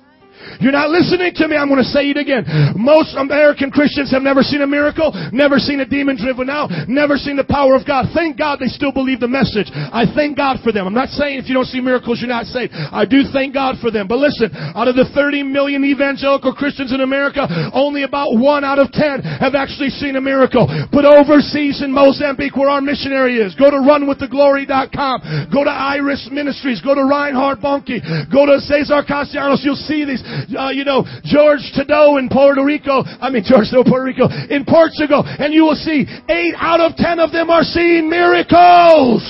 You're 0.60 0.76
not 0.76 0.90
listening 0.90 1.34
to 1.36 1.48
me. 1.48 1.56
I'm 1.56 1.70
going 1.70 1.84
to 1.84 1.92
say 1.92 2.10
it 2.10 2.18
again. 2.18 2.46
Most 2.76 3.16
American 3.18 3.72
Christians 3.72 4.12
have 4.12 4.22
never 4.22 4.42
seen 4.42 4.62
a 4.62 4.68
miracle, 4.68 5.14
never 5.32 5.58
seen 5.58 5.80
a 5.80 5.86
demon 5.86 6.18
driven 6.18 6.50
out, 6.50 6.70
never 6.88 7.18
seen 7.18 7.36
the 7.38 7.48
power 7.48 7.76
of 7.76 7.86
God. 7.86 8.10
Thank 8.14 8.38
God 8.38 8.60
they 8.60 8.72
still 8.72 8.92
believe 8.92 9.20
the 9.20 9.28
message. 9.30 9.70
I 9.74 10.06
thank 10.14 10.38
God 10.38 10.58
for 10.64 10.72
them. 10.72 10.88
I'm 10.88 10.98
not 10.98 11.10
saying 11.10 11.40
if 11.40 11.48
you 11.48 11.54
don't 11.54 11.70
see 11.70 11.82
miracles, 11.82 12.20
you're 12.22 12.32
not 12.32 12.46
saved. 12.46 12.74
I 12.74 13.06
do 13.06 13.24
thank 13.34 13.54
God 13.54 13.78
for 13.82 13.92
them. 13.92 14.08
But 14.08 14.20
listen, 14.20 14.50
out 14.54 14.88
of 14.88 14.96
the 14.96 15.10
30 15.14 15.44
million 15.44 15.84
evangelical 15.84 16.54
Christians 16.54 16.94
in 16.94 17.02
America, 17.02 17.46
only 17.74 18.04
about 18.04 18.38
one 18.38 18.64
out 18.64 18.80
of 18.80 18.92
10 18.92 19.22
have 19.42 19.56
actually 19.56 19.90
seen 19.90 20.16
a 20.16 20.22
miracle. 20.22 20.68
But 20.92 21.06
overseas 21.06 21.82
in 21.84 21.92
Mozambique, 21.92 22.56
where 22.56 22.70
our 22.70 22.82
missionary 22.82 23.38
is, 23.38 23.56
go 23.56 23.70
to 23.70 23.78
runwiththeglory.com, 23.78 25.50
go 25.54 25.64
to 25.64 25.70
Iris 25.70 26.30
Ministries, 26.32 26.82
go 26.82 26.96
to 26.96 27.06
Reinhard 27.06 27.60
Bonnke, 27.60 28.02
go 28.32 28.46
to 28.46 28.60
Cesar 28.62 29.04
Castellanos. 29.04 29.62
You'll 29.64 29.76
see 29.76 30.06
these 30.06 30.24
uh, 30.58 30.70
you 30.70 30.84
know, 30.84 31.04
George 31.24 31.64
Tadeo 31.76 32.20
in 32.20 32.30
Puerto 32.30 32.64
Rico, 32.64 33.04
I 33.04 33.30
mean, 33.30 33.44
George 33.46 33.68
Tadeo, 33.72 33.86
Puerto 33.86 34.06
Rico, 34.06 34.28
in 34.28 34.66
Portugal, 34.66 35.24
and 35.26 35.54
you 35.54 35.64
will 35.64 35.76
see 35.76 36.06
eight 36.30 36.54
out 36.58 36.80
of 36.80 36.96
ten 36.96 37.20
of 37.20 37.32
them 37.32 37.50
are 37.50 37.64
seeing 37.64 38.10
miracles. 38.10 39.24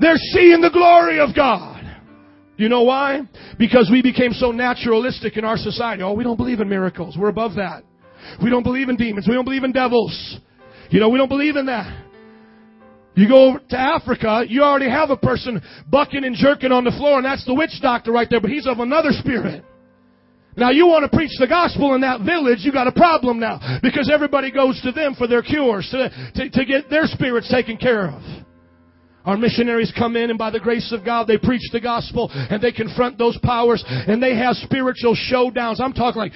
They're 0.00 0.20
seeing 0.32 0.60
the 0.60 0.70
glory 0.70 1.20
of 1.20 1.34
God. 1.34 1.80
You 2.56 2.68
know 2.68 2.82
why? 2.82 3.22
Because 3.58 3.88
we 3.90 4.02
became 4.02 4.32
so 4.32 4.52
naturalistic 4.52 5.36
in 5.36 5.44
our 5.44 5.56
society. 5.56 6.02
Oh, 6.02 6.12
we 6.12 6.24
don't 6.24 6.36
believe 6.36 6.60
in 6.60 6.68
miracles. 6.68 7.16
We're 7.18 7.28
above 7.28 7.54
that. 7.56 7.82
We 8.42 8.50
don't 8.50 8.62
believe 8.62 8.88
in 8.88 8.96
demons. 8.96 9.26
We 9.28 9.34
don't 9.34 9.44
believe 9.44 9.64
in 9.64 9.72
devils. 9.72 10.38
You 10.90 11.00
know, 11.00 11.08
we 11.08 11.18
don't 11.18 11.28
believe 11.28 11.56
in 11.56 11.66
that. 11.66 12.06
You 13.14 13.28
go 13.28 13.58
to 13.68 13.78
Africa, 13.78 14.44
you 14.48 14.62
already 14.62 14.88
have 14.88 15.10
a 15.10 15.16
person 15.16 15.60
bucking 15.90 16.24
and 16.24 16.34
jerking 16.34 16.72
on 16.72 16.84
the 16.84 16.92
floor, 16.92 17.16
and 17.16 17.24
that's 17.24 17.44
the 17.44 17.54
witch 17.54 17.78
doctor 17.82 18.10
right 18.10 18.26
there, 18.28 18.40
but 18.40 18.50
he's 18.50 18.66
of 18.66 18.78
another 18.78 19.10
spirit. 19.10 19.64
Now 20.56 20.70
you 20.70 20.86
want 20.86 21.10
to 21.10 21.16
preach 21.16 21.32
the 21.38 21.46
gospel 21.46 21.94
in 21.94 22.02
that 22.02 22.20
village, 22.20 22.58
you 22.60 22.72
got 22.72 22.86
a 22.86 22.92
problem 22.92 23.40
now. 23.40 23.80
Because 23.82 24.10
everybody 24.12 24.50
goes 24.50 24.80
to 24.82 24.92
them 24.92 25.14
for 25.14 25.26
their 25.26 25.42
cures, 25.42 25.88
to, 25.90 26.10
to, 26.34 26.50
to 26.50 26.64
get 26.64 26.90
their 26.90 27.06
spirits 27.06 27.50
taken 27.50 27.76
care 27.76 28.08
of. 28.08 28.22
Our 29.24 29.36
missionaries 29.36 29.92
come 29.96 30.16
in 30.16 30.30
and 30.30 30.38
by 30.38 30.50
the 30.50 30.58
grace 30.58 30.92
of 30.92 31.04
God, 31.04 31.28
they 31.28 31.38
preach 31.38 31.62
the 31.72 31.80
gospel 31.80 32.28
and 32.32 32.60
they 32.60 32.72
confront 32.72 33.18
those 33.18 33.38
powers 33.42 33.82
and 33.86 34.22
they 34.22 34.36
have 34.36 34.56
spiritual 34.56 35.14
showdowns. 35.14 35.80
I'm 35.80 35.92
talking 35.92 36.20
like, 36.20 36.32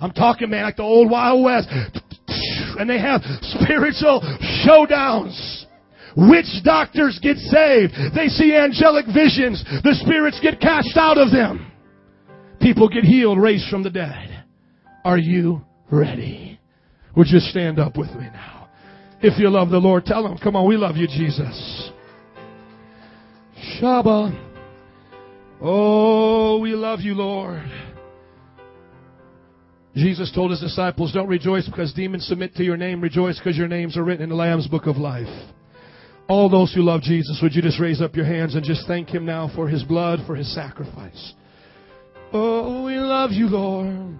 I'm 0.00 0.10
talking 0.12 0.50
man 0.50 0.64
like 0.64 0.76
the 0.76 0.82
old 0.82 1.08
Wild 1.08 1.44
West. 1.44 1.68
And 2.78 2.90
they 2.90 2.98
have 2.98 3.22
spiritual 3.42 4.20
showdowns. 4.66 5.51
Witch 6.16 6.62
doctors 6.64 7.18
get 7.22 7.36
saved. 7.36 7.94
They 8.14 8.28
see 8.28 8.54
angelic 8.54 9.06
visions. 9.06 9.64
The 9.82 9.94
spirits 10.04 10.38
get 10.42 10.60
cast 10.60 10.96
out 10.96 11.18
of 11.18 11.30
them. 11.30 11.70
People 12.60 12.88
get 12.88 13.04
healed, 13.04 13.40
raised 13.40 13.68
from 13.68 13.82
the 13.82 13.90
dead. 13.90 14.44
Are 15.04 15.18
you 15.18 15.62
ready? 15.90 16.60
Would 17.16 17.28
you 17.28 17.40
stand 17.40 17.78
up 17.78 17.96
with 17.96 18.10
me 18.10 18.28
now? 18.32 18.68
If 19.20 19.38
you 19.38 19.48
love 19.50 19.70
the 19.70 19.78
Lord, 19.78 20.04
tell 20.04 20.26
him, 20.26 20.38
come 20.38 20.56
on, 20.56 20.68
we 20.68 20.76
love 20.76 20.96
you, 20.96 21.06
Jesus. 21.06 21.90
Shaba. 23.80 24.50
Oh, 25.60 26.58
we 26.58 26.72
love 26.72 27.00
you, 27.00 27.14
Lord. 27.14 27.62
Jesus 29.94 30.32
told 30.34 30.50
his 30.50 30.60
disciples, 30.60 31.12
don't 31.12 31.28
rejoice 31.28 31.68
because 31.68 31.92
demons 31.92 32.26
submit 32.26 32.54
to 32.56 32.64
your 32.64 32.76
name. 32.76 33.00
Rejoice 33.00 33.38
because 33.38 33.56
your 33.56 33.68
names 33.68 33.96
are 33.96 34.02
written 34.02 34.22
in 34.24 34.30
the 34.30 34.34
Lamb's 34.34 34.66
book 34.66 34.86
of 34.86 34.96
life. 34.96 35.28
All 36.28 36.48
those 36.48 36.72
who 36.72 36.82
love 36.82 37.02
Jesus, 37.02 37.38
would 37.42 37.54
you 37.54 37.62
just 37.62 37.80
raise 37.80 38.00
up 38.00 38.16
your 38.16 38.24
hands 38.24 38.54
and 38.54 38.64
just 38.64 38.86
thank 38.86 39.08
Him 39.08 39.26
now 39.26 39.50
for 39.54 39.68
His 39.68 39.82
blood, 39.82 40.20
for 40.26 40.34
His 40.34 40.52
sacrifice? 40.54 41.34
Oh, 42.32 42.84
we 42.84 42.96
love 42.96 43.32
you, 43.32 43.48
Lord. 43.48 44.18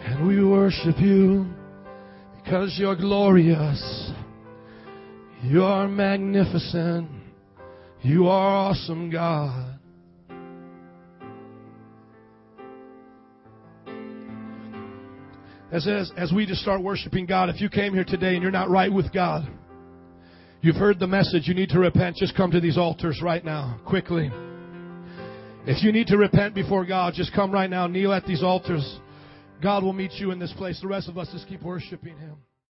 And 0.00 0.28
we 0.28 0.44
worship 0.44 0.96
you 0.98 1.46
because 2.36 2.76
you're 2.78 2.96
glorious. 2.96 4.12
You 5.42 5.64
are 5.64 5.88
magnificent. 5.88 7.10
You 8.02 8.28
are 8.28 8.70
awesome, 8.70 9.10
God. 9.10 9.78
As, 15.70 15.86
as, 15.86 16.10
as 16.16 16.32
we 16.32 16.46
just 16.46 16.62
start 16.62 16.82
worshiping 16.82 17.26
God, 17.26 17.50
if 17.50 17.60
you 17.60 17.68
came 17.68 17.92
here 17.92 18.04
today 18.04 18.34
and 18.34 18.42
you're 18.42 18.50
not 18.50 18.70
right 18.70 18.92
with 18.92 19.12
God, 19.12 19.46
You've 20.60 20.76
heard 20.76 20.98
the 20.98 21.06
message. 21.06 21.46
You 21.46 21.54
need 21.54 21.68
to 21.70 21.78
repent. 21.78 22.16
Just 22.16 22.36
come 22.36 22.50
to 22.50 22.60
these 22.60 22.76
altars 22.76 23.20
right 23.22 23.44
now, 23.44 23.78
quickly. 23.86 24.30
If 25.66 25.84
you 25.84 25.92
need 25.92 26.08
to 26.08 26.16
repent 26.16 26.54
before 26.54 26.84
God, 26.84 27.14
just 27.14 27.32
come 27.32 27.52
right 27.52 27.70
now, 27.70 27.86
kneel 27.86 28.12
at 28.12 28.26
these 28.26 28.42
altars. 28.42 28.98
God 29.62 29.84
will 29.84 29.92
meet 29.92 30.12
you 30.14 30.30
in 30.32 30.38
this 30.38 30.52
place. 30.54 30.80
The 30.80 30.88
rest 30.88 31.08
of 31.08 31.16
us 31.16 31.28
just 31.32 31.46
keep 31.48 31.62
worshiping 31.62 32.16
Him. 32.18 32.36